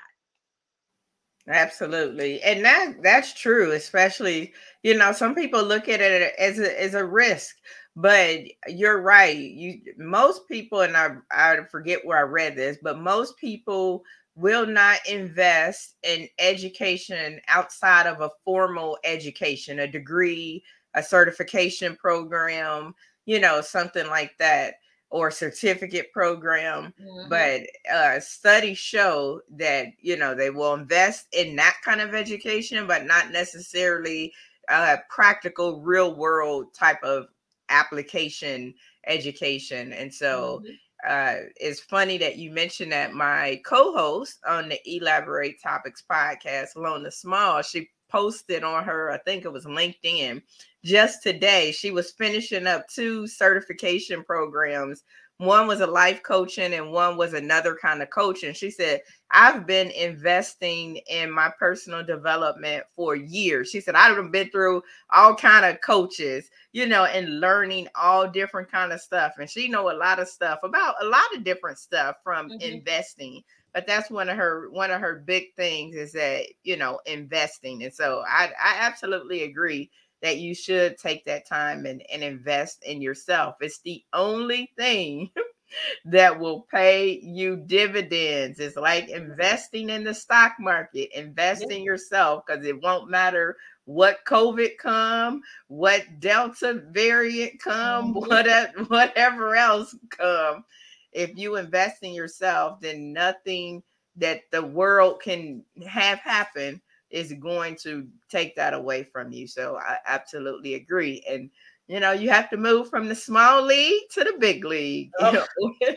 Absolutely. 1.48 2.42
And 2.42 2.64
that 2.64 2.94
that's 3.02 3.32
true, 3.32 3.72
especially, 3.72 4.52
you 4.82 4.94
know, 4.96 5.12
some 5.12 5.34
people 5.34 5.62
look 5.62 5.88
at 5.88 6.00
it 6.00 6.34
as 6.38 6.58
a 6.58 6.82
as 6.82 6.94
a 6.94 7.04
risk, 7.04 7.56
but 7.96 8.40
you're 8.66 9.00
right. 9.00 9.38
You 9.38 9.80
most 9.96 10.46
people, 10.46 10.82
and 10.82 10.96
I 10.96 11.16
I 11.30 11.56
forget 11.70 12.04
where 12.04 12.18
I 12.18 12.22
read 12.22 12.54
this, 12.54 12.76
but 12.82 12.98
most 12.98 13.38
people 13.38 14.02
will 14.34 14.66
not 14.66 14.98
invest 15.08 15.96
in 16.02 16.28
education 16.38 17.40
outside 17.48 18.06
of 18.06 18.20
a 18.20 18.30
formal 18.44 18.98
education, 19.04 19.80
a 19.80 19.86
degree, 19.86 20.62
a 20.94 21.02
certification 21.02 21.96
program, 21.96 22.94
you 23.24 23.40
know, 23.40 23.60
something 23.62 24.06
like 24.08 24.36
that 24.38 24.74
or 25.10 25.30
certificate 25.30 26.12
program 26.12 26.92
mm-hmm. 27.00 27.28
but 27.28 27.62
uh, 27.92 28.20
studies 28.20 28.78
show 28.78 29.40
that 29.50 29.86
you 30.00 30.16
know 30.16 30.34
they 30.34 30.50
will 30.50 30.74
invest 30.74 31.26
in 31.32 31.56
that 31.56 31.76
kind 31.84 32.00
of 32.00 32.14
education 32.14 32.86
but 32.86 33.06
not 33.06 33.30
necessarily 33.30 34.32
uh, 34.68 34.96
practical 35.08 35.80
real 35.80 36.14
world 36.14 36.74
type 36.74 37.02
of 37.02 37.26
application 37.70 38.74
education 39.06 39.92
and 39.94 40.12
so 40.12 40.62
mm-hmm. 40.62 40.72
uh, 41.08 41.46
it's 41.56 41.80
funny 41.80 42.18
that 42.18 42.36
you 42.36 42.50
mentioned 42.50 42.92
that 42.92 43.14
my 43.14 43.60
co-host 43.64 44.38
on 44.46 44.68
the 44.68 44.78
elaborate 44.84 45.60
topics 45.62 46.04
podcast 46.10 46.76
lona 46.76 47.10
small 47.10 47.62
she 47.62 47.88
posted 48.08 48.64
on 48.64 48.84
her 48.84 49.10
i 49.10 49.18
think 49.18 49.44
it 49.44 49.52
was 49.52 49.66
linkedin 49.66 50.42
just 50.84 51.22
today 51.22 51.72
she 51.72 51.90
was 51.90 52.12
finishing 52.12 52.66
up 52.66 52.88
two 52.88 53.26
certification 53.26 54.22
programs. 54.24 55.04
One 55.38 55.68
was 55.68 55.80
a 55.80 55.86
life 55.86 56.24
coaching 56.24 56.74
and 56.74 56.90
one 56.90 57.16
was 57.16 57.32
another 57.32 57.78
kind 57.80 58.02
of 58.02 58.10
coaching. 58.10 58.52
She 58.54 58.70
said 58.70 59.00
i've 59.30 59.66
been 59.66 59.90
investing 59.90 60.96
in 61.08 61.30
my 61.30 61.50
personal 61.58 62.04
development 62.04 62.84
for 62.94 63.14
years. 63.14 63.70
She 63.70 63.80
said 63.80 63.94
i've 63.94 64.32
been 64.32 64.50
through 64.50 64.82
all 65.10 65.34
kind 65.34 65.64
of 65.64 65.80
coaches 65.80 66.48
you 66.72 66.86
know 66.86 67.04
and 67.04 67.40
learning 67.40 67.88
all 67.94 68.28
different 68.28 68.70
kind 68.70 68.92
of 68.92 69.00
stuff. 69.00 69.34
And 69.38 69.50
she 69.50 69.68
know 69.68 69.90
a 69.90 69.96
lot 69.96 70.18
of 70.18 70.28
stuff 70.28 70.60
about 70.62 70.94
a 71.02 71.06
lot 71.06 71.36
of 71.36 71.44
different 71.44 71.78
stuff 71.78 72.16
from 72.24 72.50
mm-hmm. 72.50 72.60
investing 72.60 73.42
but 73.72 73.86
that's 73.86 74.10
one 74.10 74.28
of 74.28 74.36
her 74.36 74.68
one 74.70 74.90
of 74.90 75.00
her 75.00 75.22
big 75.26 75.54
things 75.56 75.94
is 75.94 76.12
that 76.12 76.44
you 76.62 76.76
know 76.76 77.00
investing 77.06 77.82
and 77.82 77.92
so 77.92 78.22
i 78.28 78.50
i 78.62 78.76
absolutely 78.80 79.42
agree 79.42 79.90
that 80.22 80.38
you 80.38 80.54
should 80.54 80.98
take 80.98 81.24
that 81.24 81.46
time 81.46 81.86
and, 81.86 82.02
and 82.12 82.22
invest 82.22 82.82
in 82.84 83.00
yourself. 83.00 83.56
It's 83.60 83.80
the 83.80 84.02
only 84.12 84.72
thing 84.76 85.30
that 86.06 86.40
will 86.40 86.66
pay 86.72 87.20
you 87.20 87.56
dividends. 87.56 88.58
It's 88.58 88.76
like 88.76 89.08
investing 89.08 89.90
in 89.90 90.04
the 90.04 90.14
stock 90.14 90.54
market, 90.58 91.16
invest 91.16 91.70
in 91.70 91.82
yourself 91.82 92.44
because 92.46 92.64
it 92.64 92.82
won't 92.82 93.10
matter 93.10 93.56
what 93.84 94.24
COVID 94.26 94.76
come, 94.78 95.42
what 95.68 96.02
Delta 96.20 96.82
variant 96.90 97.60
come, 97.60 98.14
mm-hmm. 98.14 98.28
what, 98.28 98.88
whatever 98.88 99.56
else 99.56 99.94
come. 100.10 100.64
If 101.12 101.36
you 101.36 101.56
invest 101.56 102.02
in 102.02 102.12
yourself, 102.12 102.80
then 102.80 103.12
nothing 103.12 103.82
that 104.16 104.42
the 104.50 104.62
world 104.62 105.20
can 105.22 105.64
have 105.86 106.18
happen 106.18 106.80
is 107.10 107.32
going 107.34 107.76
to 107.76 108.06
take 108.28 108.54
that 108.56 108.74
away 108.74 109.04
from 109.04 109.32
you. 109.32 109.46
So 109.46 109.78
I 109.78 109.96
absolutely 110.06 110.74
agree. 110.74 111.22
And 111.28 111.50
you 111.88 112.00
know, 112.00 112.12
you 112.12 112.28
have 112.28 112.50
to 112.50 112.58
move 112.58 112.90
from 112.90 113.08
the 113.08 113.14
small 113.14 113.62
league 113.62 114.02
to 114.12 114.22
the 114.22 114.34
big 114.38 114.64
league. 114.64 115.10
Oh. 115.20 115.44
and 115.86 115.96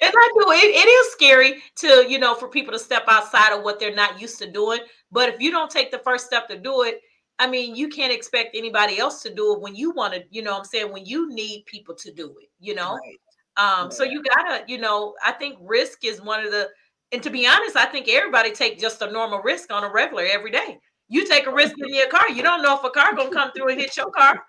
I 0.00 0.30
do 0.34 0.52
it, 0.52 0.74
it 0.76 0.88
is 0.88 1.12
scary 1.12 1.62
to, 1.76 2.06
you 2.08 2.20
know, 2.20 2.36
for 2.36 2.48
people 2.48 2.72
to 2.72 2.78
step 2.78 3.02
outside 3.08 3.52
of 3.52 3.64
what 3.64 3.80
they're 3.80 3.94
not 3.94 4.20
used 4.20 4.38
to 4.38 4.50
doing. 4.50 4.80
But 5.10 5.28
if 5.28 5.40
you 5.40 5.50
don't 5.50 5.70
take 5.70 5.90
the 5.90 5.98
first 5.98 6.26
step 6.26 6.48
to 6.48 6.58
do 6.58 6.82
it, 6.82 7.00
I 7.40 7.48
mean, 7.48 7.74
you 7.74 7.88
can't 7.88 8.12
expect 8.12 8.54
anybody 8.54 8.98
else 8.98 9.22
to 9.22 9.34
do 9.34 9.54
it 9.54 9.60
when 9.60 9.74
you 9.74 9.90
want 9.92 10.14
to, 10.14 10.22
you 10.30 10.42
know 10.42 10.56
I'm 10.56 10.64
saying, 10.64 10.92
when 10.92 11.06
you 11.06 11.32
need 11.32 11.64
people 11.64 11.94
to 11.96 12.12
do 12.12 12.36
it, 12.40 12.50
you 12.60 12.74
know. 12.74 12.92
Right. 12.96 13.18
Um, 13.56 13.86
yeah. 13.86 13.88
so 13.88 14.04
you 14.04 14.22
gotta, 14.22 14.62
you 14.68 14.78
know, 14.78 15.14
I 15.24 15.32
think 15.32 15.58
risk 15.60 16.04
is 16.04 16.20
one 16.20 16.44
of 16.44 16.52
the 16.52 16.68
and 17.12 17.22
to 17.22 17.30
be 17.30 17.46
honest, 17.46 17.76
I 17.76 17.86
think 17.86 18.08
everybody 18.08 18.52
take 18.52 18.78
just 18.78 19.02
a 19.02 19.10
normal 19.10 19.40
risk 19.40 19.72
on 19.72 19.82
a 19.82 19.90
regular 19.90 20.24
every 20.30 20.50
day. 20.50 20.78
You 21.08 21.26
take 21.26 21.46
a 21.46 21.52
risk 21.52 21.74
in 21.76 21.92
your 21.92 22.08
car. 22.08 22.28
You 22.30 22.42
don't 22.42 22.62
know 22.62 22.76
if 22.76 22.84
a 22.84 22.90
car 22.90 23.14
gonna 23.16 23.30
come 23.30 23.50
through 23.52 23.70
and 23.70 23.80
hit 23.80 23.96
your 23.96 24.10
car. 24.10 24.42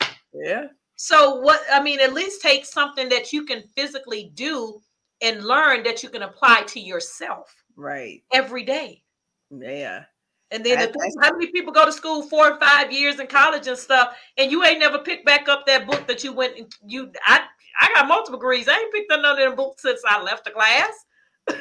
Yeah. 0.38 0.66
So 0.96 1.36
what 1.36 1.62
I 1.72 1.82
mean, 1.82 1.98
at 1.98 2.12
least 2.12 2.42
take 2.42 2.66
something 2.66 3.08
that 3.08 3.32
you 3.32 3.46
can 3.46 3.62
physically 3.74 4.30
do 4.34 4.82
and 5.22 5.42
learn 5.42 5.82
that 5.84 6.02
you 6.02 6.10
can 6.10 6.22
apply 6.22 6.64
to 6.68 6.80
yourself. 6.80 7.54
Right. 7.74 8.22
Every 8.34 8.62
day. 8.62 9.02
Yeah. 9.50 10.04
And 10.50 10.64
then 10.64 10.78
the 10.78 10.86
thing, 10.86 11.12
how 11.20 11.32
many 11.32 11.48
people 11.48 11.72
go 11.72 11.84
to 11.84 11.92
school 11.92 12.22
four 12.22 12.52
or 12.52 12.60
five 12.60 12.92
years 12.92 13.18
in 13.18 13.26
college 13.26 13.66
and 13.66 13.76
stuff, 13.76 14.16
and 14.38 14.50
you 14.50 14.62
ain't 14.64 14.78
never 14.78 14.98
picked 14.98 15.26
back 15.26 15.48
up 15.48 15.66
that 15.66 15.86
book 15.86 16.06
that 16.06 16.22
you 16.22 16.32
went 16.32 16.56
and 16.56 16.72
you 16.86 17.10
I 17.26 17.40
I 17.80 17.92
got 17.94 18.06
multiple 18.06 18.38
degrees. 18.38 18.68
I 18.68 18.78
ain't 18.78 18.92
picked 18.92 19.10
up 19.10 19.22
none 19.22 19.32
of 19.32 19.38
them 19.38 19.56
books 19.56 19.82
since 19.82 20.00
I 20.06 20.22
left 20.22 20.44
the 20.44 20.52
class. 20.52 21.04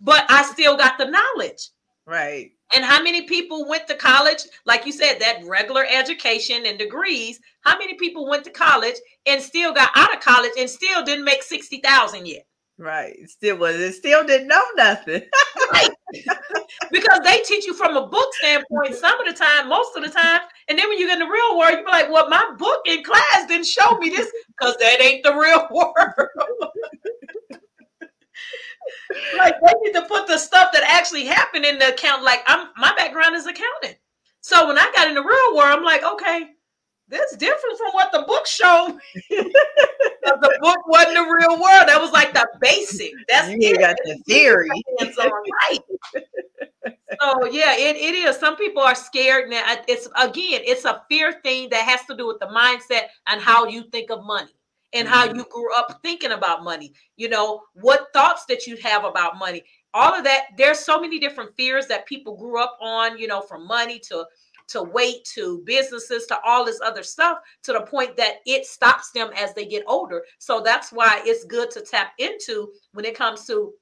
but 0.00 0.24
I 0.28 0.42
still 0.42 0.76
got 0.76 0.98
the 0.98 1.06
knowledge. 1.06 1.70
Right. 2.06 2.50
And 2.74 2.84
how 2.84 3.02
many 3.02 3.22
people 3.22 3.68
went 3.68 3.86
to 3.88 3.94
college? 3.94 4.42
Like 4.64 4.84
you 4.86 4.92
said, 4.92 5.18
that 5.20 5.42
regular 5.44 5.84
education 5.88 6.66
and 6.66 6.78
degrees. 6.78 7.40
How 7.62 7.78
many 7.78 7.94
people 7.94 8.28
went 8.28 8.44
to 8.44 8.50
college 8.50 8.96
and 9.26 9.42
still 9.42 9.72
got 9.72 9.90
out 9.94 10.14
of 10.14 10.20
college 10.20 10.52
and 10.58 10.68
still 10.68 11.04
didn't 11.04 11.24
make 11.24 11.42
60,000 11.42 12.26
yet? 12.26 12.46
Right. 12.80 13.28
Still 13.28 13.58
was 13.58 13.76
it 13.76 13.92
still 13.92 14.24
didn't 14.24 14.48
know 14.48 14.64
nothing. 14.74 15.20
right. 15.72 15.90
because 16.90 17.20
they 17.24 17.42
teach 17.42 17.66
you 17.66 17.74
from 17.74 17.94
a 17.94 18.06
book 18.06 18.32
standpoint 18.36 18.94
some 18.94 19.20
of 19.20 19.26
the 19.26 19.34
time, 19.34 19.68
most 19.68 19.94
of 19.96 20.02
the 20.02 20.08
time. 20.08 20.40
And 20.66 20.78
then 20.78 20.88
when 20.88 20.98
you 20.98 21.06
get 21.06 21.20
in 21.20 21.28
the 21.28 21.30
real 21.30 21.58
world, 21.58 21.74
you're 21.74 21.90
like, 21.90 22.10
well, 22.10 22.30
my 22.30 22.54
book 22.58 22.80
in 22.86 23.04
class 23.04 23.46
didn't 23.46 23.66
show 23.66 23.98
me 23.98 24.08
this 24.08 24.32
because 24.48 24.78
that 24.78 25.02
ain't 25.02 25.22
the 25.22 25.34
real 25.34 25.68
world. 25.70 26.70
like 29.36 29.54
they 29.60 29.72
need 29.82 29.92
to 29.92 30.06
put 30.06 30.26
the 30.26 30.38
stuff 30.38 30.72
that 30.72 30.82
actually 30.88 31.26
happened 31.26 31.66
in 31.66 31.78
the 31.78 31.92
account. 31.92 32.24
Like 32.24 32.40
I'm 32.46 32.68
my 32.78 32.94
background 32.96 33.36
is 33.36 33.44
accounting. 33.44 33.96
So 34.40 34.66
when 34.66 34.78
I 34.78 34.90
got 34.96 35.06
in 35.06 35.14
the 35.14 35.22
real 35.22 35.54
world, 35.54 35.78
I'm 35.78 35.84
like, 35.84 36.02
okay, 36.02 36.46
that's 37.08 37.36
different 37.36 37.76
from 37.76 37.90
what 37.92 38.10
the 38.10 38.22
book 38.22 38.46
showed. 38.46 38.98
the 40.40 40.58
book 40.60 40.78
wasn't 40.86 41.14
the 41.14 41.22
real 41.22 41.60
world. 41.60 41.88
That 41.88 42.00
was 42.00 42.12
like 42.12 42.32
the 42.34 42.48
basic. 42.60 43.12
That's 43.28 43.48
you 43.48 43.74
it. 43.74 43.80
got 43.80 43.96
the 44.04 44.18
theory. 44.26 44.68
It's 45.00 45.16
right. 45.16 45.78
so 47.20 47.46
yeah, 47.46 47.74
it, 47.76 47.96
it 47.96 48.14
is. 48.14 48.36
Some 48.36 48.56
people 48.56 48.82
are 48.82 48.94
scared 48.94 49.48
now. 49.48 49.62
It's 49.88 50.06
again, 50.18 50.60
it's 50.64 50.84
a 50.84 51.02
fear 51.08 51.40
thing 51.42 51.68
that 51.70 51.82
has 51.82 52.04
to 52.06 52.16
do 52.16 52.26
with 52.26 52.38
the 52.38 52.46
mindset 52.46 53.06
and 53.28 53.40
how 53.40 53.66
you 53.66 53.84
think 53.90 54.10
of 54.10 54.24
money 54.24 54.52
and 54.92 55.08
how 55.08 55.26
mm-hmm. 55.26 55.38
you 55.38 55.46
grew 55.50 55.74
up 55.74 56.00
thinking 56.02 56.32
about 56.32 56.64
money. 56.64 56.92
You 57.16 57.28
know, 57.28 57.62
what 57.74 58.08
thoughts 58.12 58.44
that 58.46 58.66
you 58.66 58.76
have 58.78 59.04
about 59.04 59.38
money. 59.38 59.62
All 59.94 60.14
of 60.14 60.24
that. 60.24 60.46
There's 60.56 60.78
so 60.78 61.00
many 61.00 61.18
different 61.18 61.56
fears 61.56 61.86
that 61.86 62.06
people 62.06 62.36
grew 62.36 62.62
up 62.62 62.76
on. 62.80 63.18
You 63.18 63.26
know, 63.26 63.40
from 63.40 63.66
money 63.66 63.98
to 64.10 64.24
to 64.70 64.82
weight 64.82 65.24
to 65.34 65.62
businesses 65.64 66.26
to 66.26 66.38
all 66.44 66.64
this 66.64 66.80
other 66.84 67.02
stuff 67.02 67.38
to 67.62 67.72
the 67.72 67.82
point 67.82 68.16
that 68.16 68.36
it 68.46 68.66
stops 68.66 69.10
them 69.12 69.30
as 69.36 69.54
they 69.54 69.66
get 69.66 69.84
older. 69.86 70.22
So 70.38 70.60
that's 70.60 70.92
why 70.92 71.22
it's 71.24 71.44
good 71.44 71.70
to 71.72 71.80
tap 71.80 72.12
into 72.18 72.72
when 72.92 73.04
it 73.04 73.16
comes 73.16 73.46
to 73.46 73.72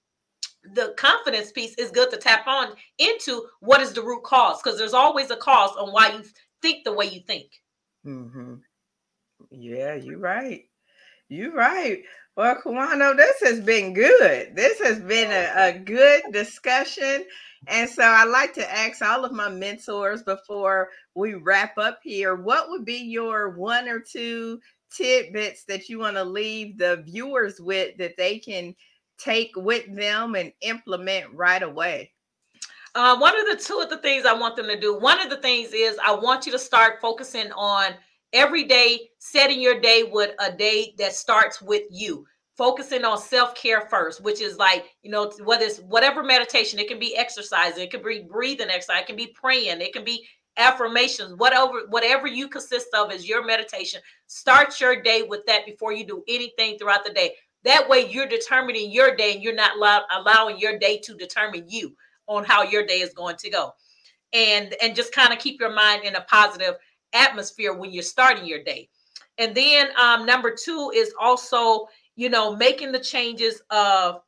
the 0.74 0.95
confidence 0.97 1.53
piece 1.53 1.74
is 1.76 1.91
good 1.91 2.11
to 2.11 2.16
tap 2.16 2.47
on 2.47 2.72
into 2.99 3.47
what 3.61 3.80
is 3.80 3.93
the 3.93 4.03
root 4.03 4.22
cause 4.24 4.61
because 4.62 4.78
there's 4.78 4.95
always 4.95 5.30
a 5.30 5.36
cause 5.36 5.70
on 5.78 5.93
why 5.93 6.12
you 6.12 6.22
think 6.62 6.84
the 6.84 6.93
way 6.93 7.07
you 7.07 7.20
think. 7.20 7.47
Mm-hmm. 8.07 8.55
Yeah, 9.51 9.95
you're 9.95 10.18
right. 10.18 10.64
You're 11.28 11.53
right. 11.53 12.03
Well, 12.36 12.57
Kawana, 12.64 13.16
this 13.16 13.41
has 13.43 13.61
been 13.61 13.95
good. 13.95 14.55
This 14.55 14.78
has 14.80 15.01
been 15.01 15.30
a, 15.30 15.68
a 15.68 15.78
good 15.78 16.22
discussion. 16.32 17.24
And 17.67 17.91
so 17.91 18.03
I 18.03 18.25
like 18.25 18.55
to 18.55 18.73
ask 18.73 19.03
all 19.03 19.25
of 19.25 19.33
my 19.33 19.49
mentors 19.49 20.23
before 20.23 20.89
we 21.15 21.35
wrap 21.35 21.77
up 21.77 21.99
here 22.03 22.37
what 22.37 22.71
would 22.71 22.85
be 22.85 22.99
your 22.99 23.51
one 23.51 23.89
or 23.89 24.01
two 24.01 24.61
tidbits 24.95 25.65
that 25.65 25.89
you 25.89 25.99
want 25.99 26.17
to 26.17 26.25
leave 26.25 26.79
the 26.79 27.03
viewers 27.05 27.61
with 27.61 27.97
that 27.99 28.17
they 28.17 28.39
can 28.39 28.75
take 29.19 29.51
with 29.57 29.93
them 29.95 30.35
and 30.35 30.53
implement 30.61 31.35
right 31.35 31.63
away? 31.63 32.13
Uh, 32.95 33.19
one 33.19 33.39
of 33.39 33.47
the 33.47 33.63
two 33.63 33.81
of 33.81 33.91
the 33.91 33.99
things 33.99 34.25
I 34.25 34.33
want 34.33 34.57
them 34.57 34.67
to 34.67 34.79
do, 34.79 34.99
one 34.99 35.21
of 35.21 35.29
the 35.29 35.37
things 35.37 35.73
is 35.73 35.99
I 36.05 36.15
want 36.15 36.47
you 36.47 36.53
to 36.53 36.59
start 36.59 37.01
focusing 37.01 37.53
on 37.53 37.93
every 38.33 38.65
day, 38.65 39.11
setting 39.19 39.61
your 39.61 39.81
day 39.81 40.05
with 40.05 40.35
a 40.39 40.53
day 40.53 40.95
that 40.99 41.15
starts 41.15 41.61
with 41.61 41.83
you 41.91 42.25
focusing 42.59 43.05
on 43.05 43.17
self-care 43.17 43.83
first 43.83 44.23
which 44.23 44.43
is 44.43 44.59
like 44.59 44.85
you 45.03 45.11
know 45.11 45.31
whether 45.45 45.65
it's 45.65 45.79
whatever 45.79 46.23
meditation 46.23 46.79
it 46.79 46.89
can 46.89 46.99
be 46.99 47.17
exercising 47.17 47.85
it 47.85 47.91
can 47.91 48.03
be 48.03 48.27
breathing 48.29 48.69
exercise 48.69 49.03
it 49.03 49.07
can 49.07 49.17
be 49.17 49.29
praying 49.29 49.81
it 49.81 49.93
can 49.93 50.05
be 50.05 50.27
affirmations 50.59 51.35
whatever 51.35 51.87
whatever 51.89 52.27
you 52.27 52.49
consist 52.49 52.89
of 52.95 53.13
is 53.13 53.27
your 53.27 53.45
meditation. 53.47 54.01
Start 54.27 54.79
your 54.81 55.01
day 55.01 55.23
with 55.23 55.47
that 55.47 55.65
before 55.65 55.93
you 55.93 56.05
do 56.05 56.23
anything 56.29 56.77
throughout 56.77 57.05
the 57.05 57.13
day. 57.13 57.35
That 57.65 57.89
way 57.89 58.11
you're 58.11 58.27
determining 58.27 58.91
your 58.91 59.17
day 59.17 59.35
and 59.35 59.43
you're 59.43 59.55
not 59.55 59.77
allow, 59.77 60.03
allowing 60.11 60.59
your 60.59 60.79
day 60.79 60.99
to 60.99 61.15
determine 61.15 61.65
you 61.69 61.95
on 62.27 62.45
how 62.45 62.63
your 62.63 62.85
day 62.85 63.01
is 63.01 63.15
going 63.15 63.37
to 63.37 63.51
go. 63.51 63.73
And 64.33 64.75
and 64.83 64.95
just 64.95 65.15
kind 65.15 65.33
of 65.33 65.39
keep 65.39 65.61
your 65.61 65.73
mind 65.73 66.05
in 66.05 66.17
a 66.17 66.23
positive 66.23 66.75
atmosphere 67.13 67.73
when 67.73 67.91
you're 67.93 68.03
starting 68.03 68.45
your 68.45 68.63
day. 68.63 68.89
And 69.39 69.55
then 69.55 69.91
um, 69.97 70.27
number 70.27 70.53
two 70.53 70.91
is 70.95 71.15
also 71.19 71.87
you 72.19 72.29
know, 72.29 72.57
making 72.57 72.91
the 72.91 72.99
changes 72.99 73.62
of 73.71 74.23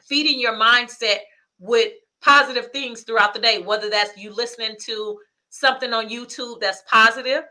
feeding 0.00 0.38
your 0.38 0.54
mindset 0.54 1.16
with 1.58 1.92
positive 2.22 2.70
things 2.70 3.02
throughout 3.02 3.34
the 3.34 3.40
day, 3.40 3.58
whether 3.58 3.90
that's 3.90 4.16
you 4.16 4.32
listening 4.32 4.76
to 4.82 5.18
something 5.48 5.92
on 5.92 6.08
YouTube 6.08 6.60
that's 6.60 6.84
positive, 6.88 7.42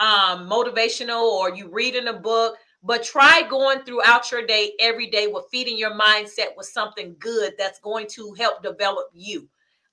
um, 0.00 0.48
motivational, 0.48 1.20
or 1.20 1.54
you 1.54 1.68
reading 1.68 2.08
a 2.08 2.12
book. 2.14 2.56
But 2.82 3.02
try 3.02 3.42
going 3.50 3.80
throughout 3.80 4.32
your 4.32 4.46
day 4.46 4.72
every 4.80 5.10
day 5.10 5.26
with 5.26 5.44
feeding 5.50 5.76
your 5.76 5.92
mindset 5.92 6.56
with 6.56 6.66
something 6.66 7.14
good 7.18 7.52
that's 7.58 7.80
going 7.80 8.06
to 8.12 8.32
help 8.38 8.62
develop 8.62 9.10
you. 9.12 9.46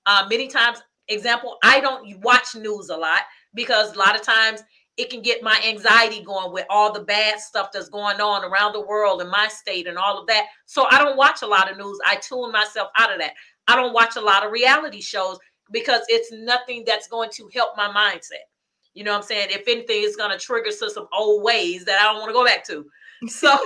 Uh, 0.06 0.26
many 0.30 0.48
times, 0.48 0.78
example, 1.08 1.58
I 1.62 1.80
don't 1.80 2.18
watch 2.22 2.54
news 2.54 2.88
a 2.88 2.96
lot 2.96 3.20
because 3.52 3.94
a 3.94 3.98
lot 3.98 4.16
of 4.16 4.22
times 4.22 4.62
it 4.96 5.10
can 5.10 5.20
get 5.20 5.42
my 5.42 5.60
anxiety 5.66 6.22
going 6.22 6.52
with 6.52 6.64
all 6.70 6.92
the 6.92 7.04
bad 7.04 7.38
stuff 7.38 7.70
that's 7.72 7.88
going 7.88 8.20
on 8.20 8.44
around 8.44 8.72
the 8.72 8.80
world 8.80 9.20
in 9.20 9.28
my 9.28 9.46
state 9.48 9.86
and 9.86 9.98
all 9.98 10.18
of 10.18 10.26
that. 10.26 10.46
So 10.64 10.86
I 10.90 10.98
don't 10.98 11.16
watch 11.16 11.42
a 11.42 11.46
lot 11.46 11.70
of 11.70 11.76
news. 11.76 11.98
I 12.06 12.16
tune 12.16 12.50
myself 12.50 12.88
out 12.98 13.12
of 13.12 13.18
that. 13.18 13.34
I 13.68 13.76
don't 13.76 13.92
watch 13.92 14.16
a 14.16 14.20
lot 14.20 14.44
of 14.44 14.52
reality 14.52 15.02
shows 15.02 15.38
because 15.70 16.02
it's 16.08 16.32
nothing 16.32 16.84
that's 16.86 17.08
going 17.08 17.30
to 17.32 17.48
help 17.52 17.76
my 17.76 17.88
mindset. 17.88 18.46
You 18.94 19.04
know 19.04 19.12
what 19.12 19.18
I'm 19.18 19.24
saying? 19.24 19.48
If 19.50 19.68
anything, 19.68 20.02
it's 20.02 20.16
going 20.16 20.30
to 20.30 20.38
trigger 20.38 20.70
some 20.70 21.06
old 21.12 21.42
ways 21.42 21.84
that 21.84 22.00
I 22.00 22.04
don't 22.04 22.20
want 22.20 22.30
to 22.30 22.32
go 22.32 22.44
back 22.44 22.64
to. 22.68 22.86
So 23.28 23.58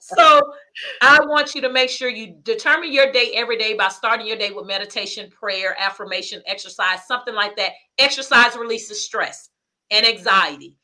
so 0.00 0.52
I 1.00 1.20
want 1.24 1.54
you 1.54 1.60
to 1.62 1.70
make 1.70 1.90
sure 1.90 2.08
you 2.08 2.36
determine 2.42 2.92
your 2.92 3.12
day 3.12 3.32
every 3.34 3.56
day 3.56 3.74
by 3.74 3.88
starting 3.88 4.26
your 4.26 4.36
day 4.36 4.50
with 4.50 4.66
meditation, 4.66 5.30
prayer, 5.30 5.76
affirmation, 5.78 6.42
exercise, 6.46 7.06
something 7.06 7.34
like 7.34 7.56
that. 7.56 7.72
Exercise 7.98 8.56
releases 8.56 9.04
stress 9.04 9.50
and 9.90 10.06
anxiety. 10.06 10.76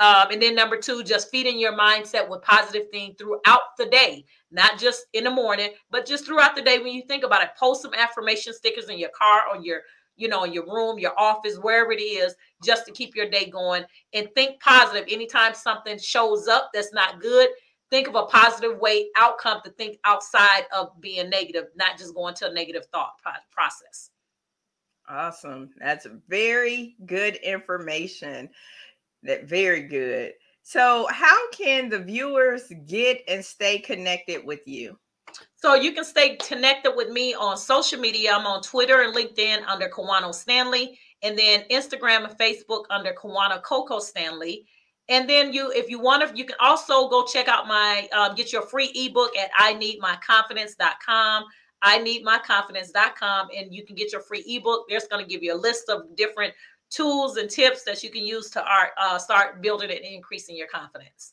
Um, 0.00 0.28
and 0.30 0.40
then 0.40 0.54
number 0.54 0.76
two, 0.76 1.02
just 1.02 1.28
feeding 1.30 1.58
your 1.58 1.76
mindset 1.76 2.28
with 2.28 2.42
positive 2.42 2.88
things 2.92 3.16
throughout 3.18 3.62
the 3.78 3.86
day, 3.86 4.24
not 4.52 4.78
just 4.78 5.06
in 5.12 5.24
the 5.24 5.30
morning, 5.30 5.70
but 5.90 6.06
just 6.06 6.24
throughout 6.24 6.54
the 6.54 6.62
day 6.62 6.78
when 6.78 6.92
you 6.92 7.02
think 7.08 7.24
about 7.24 7.42
it. 7.42 7.50
Post 7.58 7.82
some 7.82 7.94
affirmation 7.94 8.52
stickers 8.52 8.88
in 8.88 8.98
your 8.98 9.10
car, 9.10 9.42
on 9.52 9.64
your, 9.64 9.80
you 10.18 10.28
know, 10.28 10.44
in 10.44 10.52
your 10.52 10.66
room, 10.66 10.98
your 10.98 11.18
office, 11.18 11.56
wherever 11.56 11.92
it 11.92 12.02
is, 12.02 12.34
just 12.62 12.84
to 12.86 12.92
keep 12.92 13.16
your 13.16 13.30
day 13.30 13.46
going. 13.46 13.84
And 14.12 14.28
think 14.34 14.60
positive. 14.60 15.06
Anytime 15.08 15.54
something 15.54 15.98
shows 15.98 16.48
up 16.48 16.70
that's 16.74 16.92
not 16.92 17.20
good, 17.20 17.48
think 17.88 18.08
of 18.08 18.14
a 18.14 18.24
positive 18.24 18.78
way 18.78 19.08
outcome 19.16 19.60
to 19.64 19.70
think 19.70 19.98
outside 20.04 20.64
of 20.76 21.00
being 21.00 21.30
negative, 21.30 21.66
not 21.76 21.96
just 21.96 22.14
going 22.14 22.34
to 22.34 22.50
a 22.50 22.52
negative 22.52 22.86
thought 22.92 23.12
process. 23.50 24.10
Awesome. 25.08 25.70
That's 25.78 26.06
very 26.28 26.96
good 27.06 27.36
information. 27.36 28.50
That 29.22 29.44
very 29.44 29.82
good. 29.82 30.34
So, 30.62 31.06
how 31.10 31.50
can 31.50 31.88
the 31.88 31.98
viewers 31.98 32.70
get 32.86 33.22
and 33.26 33.42
stay 33.42 33.78
connected 33.78 34.44
with 34.44 34.60
you? 34.66 34.98
So 35.56 35.74
you 35.74 35.92
can 35.92 36.04
stay 36.04 36.36
connected 36.36 36.92
with 36.94 37.10
me 37.10 37.34
on 37.34 37.56
social 37.56 37.98
media. 37.98 38.32
I'm 38.32 38.46
on 38.46 38.62
Twitter 38.62 39.02
and 39.02 39.14
LinkedIn 39.14 39.66
under 39.66 39.88
Kawana 39.88 40.32
Stanley, 40.34 40.98
and 41.22 41.36
then 41.38 41.64
Instagram 41.70 42.28
and 42.28 42.38
Facebook 42.38 42.84
under 42.90 43.12
Kawana 43.12 43.62
Coco 43.62 43.98
Stanley. 43.98 44.66
And 45.08 45.28
then 45.28 45.52
you, 45.52 45.72
if 45.72 45.88
you 45.88 45.98
want 45.98 46.28
to, 46.28 46.36
you 46.36 46.44
can 46.44 46.56
also 46.60 47.08
go 47.08 47.24
check 47.24 47.48
out 47.48 47.66
my, 47.66 48.08
um, 48.12 48.34
get 48.34 48.52
your 48.52 48.62
free 48.62 48.92
ebook 48.94 49.36
at 49.36 49.50
I 49.56 49.72
need 49.74 49.98
my 50.00 50.16
confidence.com. 50.24 51.44
I 51.80 51.98
need 51.98 52.24
my 52.24 52.38
confidence.com. 52.38 53.48
And 53.56 53.74
you 53.74 53.86
can 53.86 53.96
get 53.96 54.12
your 54.12 54.20
free 54.20 54.44
ebook. 54.46 54.84
There's 54.88 55.06
going 55.06 55.24
to 55.24 55.30
give 55.30 55.42
you 55.42 55.54
a 55.54 55.56
list 55.56 55.88
of 55.88 56.14
different 56.14 56.52
tools 56.90 57.36
and 57.36 57.48
tips 57.48 57.84
that 57.84 58.02
you 58.02 58.10
can 58.10 58.24
use 58.24 58.50
to 58.50 58.64
uh, 59.00 59.18
start 59.18 59.62
building 59.62 59.90
and 59.90 60.00
increasing 60.00 60.56
your 60.56 60.68
confidence. 60.68 61.32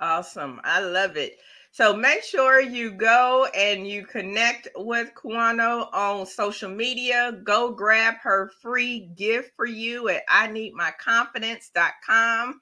Awesome. 0.00 0.60
I 0.62 0.80
love 0.80 1.16
it. 1.16 1.38
So 1.70 1.94
make 1.94 2.22
sure 2.22 2.60
you 2.60 2.90
go 2.90 3.46
and 3.54 3.86
you 3.86 4.04
connect 4.04 4.68
with 4.74 5.10
Kwano 5.14 5.92
on 5.92 6.26
social 6.26 6.70
media. 6.70 7.38
Go 7.44 7.70
grab 7.72 8.14
her 8.22 8.50
free 8.60 9.10
gift 9.16 9.52
for 9.54 9.66
you 9.66 10.08
at 10.08 10.22
I 10.28 10.48
need 10.48 10.72
my 10.74 10.92
confidence.com. 10.98 12.60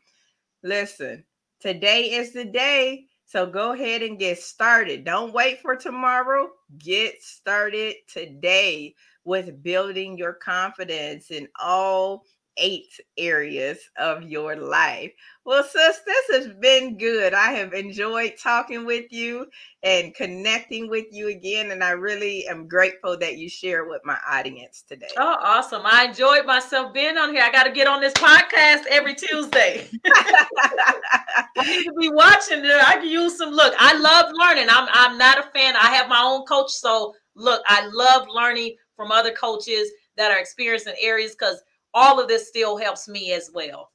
Listen, 0.63 1.25
today 1.61 2.13
is 2.13 2.33
the 2.33 2.45
day. 2.45 3.07
So 3.25 3.47
go 3.47 3.73
ahead 3.73 4.03
and 4.03 4.19
get 4.19 4.39
started. 4.39 5.05
Don't 5.05 5.33
wait 5.33 5.61
for 5.61 5.77
tomorrow. 5.77 6.49
Get 6.79 7.23
started 7.23 7.97
today 8.09 8.95
with 9.25 9.63
building 9.63 10.17
your 10.17 10.35
confidence 10.35 11.31
in 11.31 11.49
all 11.61 12.25
eight 12.59 12.93
areas 13.17 13.79
of 13.99 14.23
your 14.23 14.57
life. 14.57 15.13
Well, 15.45 15.63
sis, 15.63 16.01
this 16.05 16.27
has 16.33 16.49
been 16.61 16.99
good. 16.99 17.33
I 17.33 17.53
have 17.53 17.73
enjoyed 17.73 18.35
talking 18.43 18.85
with 18.85 19.13
you 19.13 19.47
and 19.83 20.15
connecting 20.15 20.91
with 20.91 21.07
you 21.13 21.29
again. 21.29 21.71
And 21.71 21.85
I 21.85 21.91
really 21.91 22.49
am 22.49 22.67
grateful 22.67 23.17
that 23.19 23.39
you 23.39 23.49
share 23.49 23.85
with 23.85 24.01
my 24.05 24.19
audience 24.29 24.83
today. 24.89 25.07
Oh, 25.17 25.37
awesome. 25.41 25.83
I 25.85 26.07
enjoyed 26.07 26.47
myself 26.47 26.93
being 26.93 27.17
on 27.17 27.33
here. 27.33 27.45
I 27.45 27.53
got 27.53 27.65
to 27.65 27.71
get 27.71 27.87
on 27.87 28.01
this 28.01 28.15
podcast 28.15 28.87
every 28.91 29.15
Tuesday. 29.15 29.89
I 30.07 31.65
need 31.65 31.85
to 31.85 31.93
be 31.99 32.09
watching 32.09 32.65
it. 32.65 32.85
I 32.85 32.97
can 32.97 33.09
use 33.09 33.39
some 33.39 33.51
look. 33.51 33.75
I 33.79 33.97
love 33.97 34.33
learning. 34.35 34.67
I'm 34.69 34.89
I'm 34.93 35.17
not 35.17 35.39
a 35.39 35.43
fan. 35.55 35.77
I 35.77 35.95
have 35.95 36.09
my 36.09 36.21
own 36.21 36.45
coach. 36.47 36.71
So 36.73 37.15
look, 37.37 37.63
I 37.67 37.87
love 37.93 38.27
learning 38.29 38.77
from 38.97 39.13
other 39.13 39.31
coaches 39.33 39.91
that 40.17 40.31
are 40.31 40.39
experienced 40.39 40.87
in 40.87 40.95
areas 41.01 41.33
because 41.33 41.63
all 41.97 42.21
of 42.21 42.29
this 42.29 42.47
still 42.47 42.77
helps 42.77 43.09
me 43.09 43.33
as 43.33 43.51
well. 43.53 43.91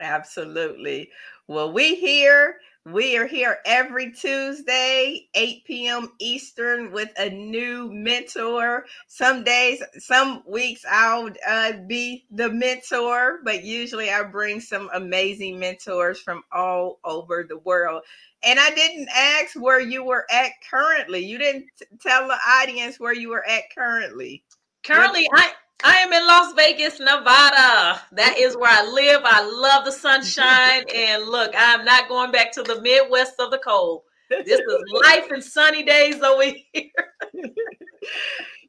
Absolutely. 0.00 1.10
Well, 1.48 1.72
we 1.72 1.96
here. 1.96 2.56
We 2.84 3.16
are 3.16 3.28
here 3.28 3.58
every 3.64 4.10
Tuesday, 4.10 5.28
8 5.34 5.64
p.m. 5.64 6.12
Eastern, 6.18 6.90
with 6.90 7.10
a 7.16 7.30
new 7.30 7.88
mentor. 7.92 8.86
Some 9.06 9.44
days, 9.44 9.80
some 9.98 10.42
weeks, 10.48 10.84
I'll 10.90 11.30
uh, 11.48 11.74
be 11.86 12.26
the 12.32 12.50
mentor, 12.50 13.38
but 13.44 13.62
usually 13.62 14.10
I 14.10 14.24
bring 14.24 14.60
some 14.60 14.90
amazing 14.94 15.60
mentors 15.60 16.18
from 16.20 16.42
all 16.50 16.98
over 17.04 17.46
the 17.48 17.58
world. 17.58 18.02
And 18.42 18.58
I 18.58 18.70
didn't 18.70 19.08
ask 19.14 19.54
where 19.54 19.80
you 19.80 20.02
were 20.02 20.26
at 20.32 20.50
currently. 20.68 21.24
You 21.24 21.38
didn't 21.38 21.66
tell 22.00 22.26
the 22.26 22.38
audience 22.48 22.98
where 22.98 23.14
you 23.14 23.28
were 23.28 23.46
at 23.46 23.62
currently. 23.72 24.42
Currently, 24.82 25.28
I 25.32 25.52
I 25.84 25.96
am 25.98 26.12
in 26.12 26.26
Las 26.26 26.52
Vegas, 26.54 27.00
Nevada. 27.00 28.00
That 28.12 28.36
is 28.38 28.56
where 28.56 28.70
I 28.70 28.84
live. 28.84 29.22
I 29.24 29.42
love 29.42 29.84
the 29.84 29.92
sunshine. 29.92 30.84
And 30.94 31.24
look, 31.24 31.52
I'm 31.56 31.84
not 31.84 32.08
going 32.08 32.30
back 32.30 32.52
to 32.52 32.62
the 32.62 32.80
Midwest 32.80 33.34
of 33.38 33.50
the 33.50 33.58
cold. 33.58 34.02
This 34.30 34.60
is 34.60 34.84
life 35.04 35.30
and 35.30 35.42
sunny 35.42 35.82
days 35.82 36.22
over 36.22 36.44
here. 36.72 36.90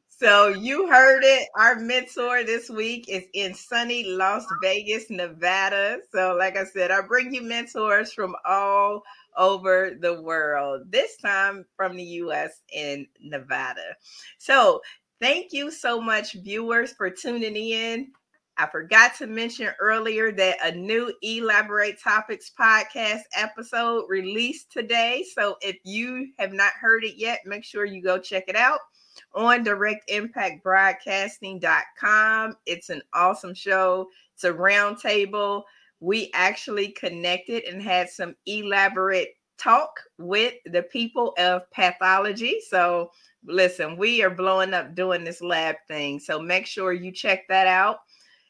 so 0.08 0.48
you 0.48 0.88
heard 0.88 1.22
it. 1.24 1.48
Our 1.56 1.76
mentor 1.76 2.44
this 2.44 2.68
week 2.68 3.06
is 3.08 3.24
in 3.32 3.54
sunny 3.54 4.04
Las 4.04 4.44
Vegas, 4.62 5.08
Nevada. 5.08 5.98
So, 6.12 6.36
like 6.38 6.56
I 6.56 6.64
said, 6.64 6.90
I 6.90 7.00
bring 7.00 7.32
you 7.32 7.42
mentors 7.42 8.12
from 8.12 8.34
all 8.44 9.02
over 9.36 9.96
the 10.00 10.20
world, 10.20 10.82
this 10.90 11.16
time 11.16 11.64
from 11.76 11.96
the 11.96 12.04
US 12.04 12.62
in 12.72 13.06
Nevada. 13.20 13.96
So, 14.38 14.80
Thank 15.20 15.52
you 15.52 15.70
so 15.70 16.00
much, 16.00 16.32
viewers, 16.34 16.92
for 16.92 17.10
tuning 17.10 17.56
in. 17.56 18.12
I 18.56 18.66
forgot 18.66 19.16
to 19.18 19.26
mention 19.26 19.70
earlier 19.80 20.30
that 20.32 20.58
a 20.64 20.70
new 20.76 21.12
Elaborate 21.22 22.00
Topics 22.00 22.52
podcast 22.58 23.22
episode 23.36 24.04
released 24.08 24.70
today. 24.70 25.24
So 25.34 25.56
if 25.60 25.76
you 25.84 26.28
have 26.38 26.52
not 26.52 26.72
heard 26.80 27.02
it 27.04 27.16
yet, 27.16 27.40
make 27.46 27.64
sure 27.64 27.84
you 27.84 28.00
go 28.02 28.18
check 28.18 28.44
it 28.46 28.54
out 28.54 28.78
on 29.34 29.64
directimpactbroadcasting.com. 29.64 32.56
It's 32.66 32.90
an 32.90 33.02
awesome 33.12 33.54
show. 33.54 34.08
It's 34.34 34.44
a 34.44 34.52
roundtable. 34.52 35.64
We 35.98 36.30
actually 36.34 36.88
connected 36.88 37.64
and 37.64 37.82
had 37.82 38.08
some 38.08 38.36
elaborate 38.46 39.30
talk 39.58 39.90
with 40.18 40.54
the 40.66 40.82
people 40.82 41.34
of 41.38 41.70
pathology. 41.70 42.60
So 42.68 43.10
listen, 43.46 43.96
we 43.96 44.22
are 44.22 44.30
blowing 44.30 44.74
up 44.74 44.94
doing 44.94 45.24
this 45.24 45.40
lab 45.40 45.76
thing. 45.88 46.18
So 46.18 46.40
make 46.40 46.66
sure 46.66 46.92
you 46.92 47.12
check 47.12 47.46
that 47.48 47.66
out. 47.66 47.98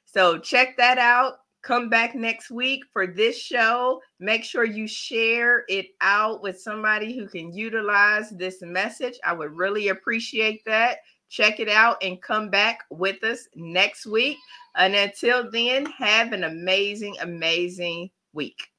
So 0.06 0.38
check 0.38 0.76
that 0.76 0.98
out. 0.98 1.34
Come 1.62 1.88
back 1.88 2.14
next 2.14 2.50
week 2.50 2.84
for 2.92 3.06
this 3.06 3.38
show. 3.38 4.00
Make 4.20 4.44
sure 4.44 4.64
you 4.64 4.86
share 4.86 5.64
it 5.68 5.86
out 6.02 6.42
with 6.42 6.60
somebody 6.60 7.16
who 7.16 7.26
can 7.26 7.54
utilize 7.54 8.30
this 8.30 8.60
message. 8.60 9.18
I 9.24 9.32
would 9.32 9.56
really 9.56 9.88
appreciate 9.88 10.62
that. 10.66 10.98
Check 11.30 11.60
it 11.60 11.70
out 11.70 11.96
and 12.02 12.20
come 12.20 12.50
back 12.50 12.80
with 12.90 13.24
us 13.24 13.48
next 13.56 14.04
week. 14.06 14.36
And 14.76 14.94
until 14.94 15.50
then, 15.50 15.86
have 15.86 16.32
an 16.32 16.44
amazing, 16.44 17.16
amazing 17.20 18.10
week. 18.34 18.73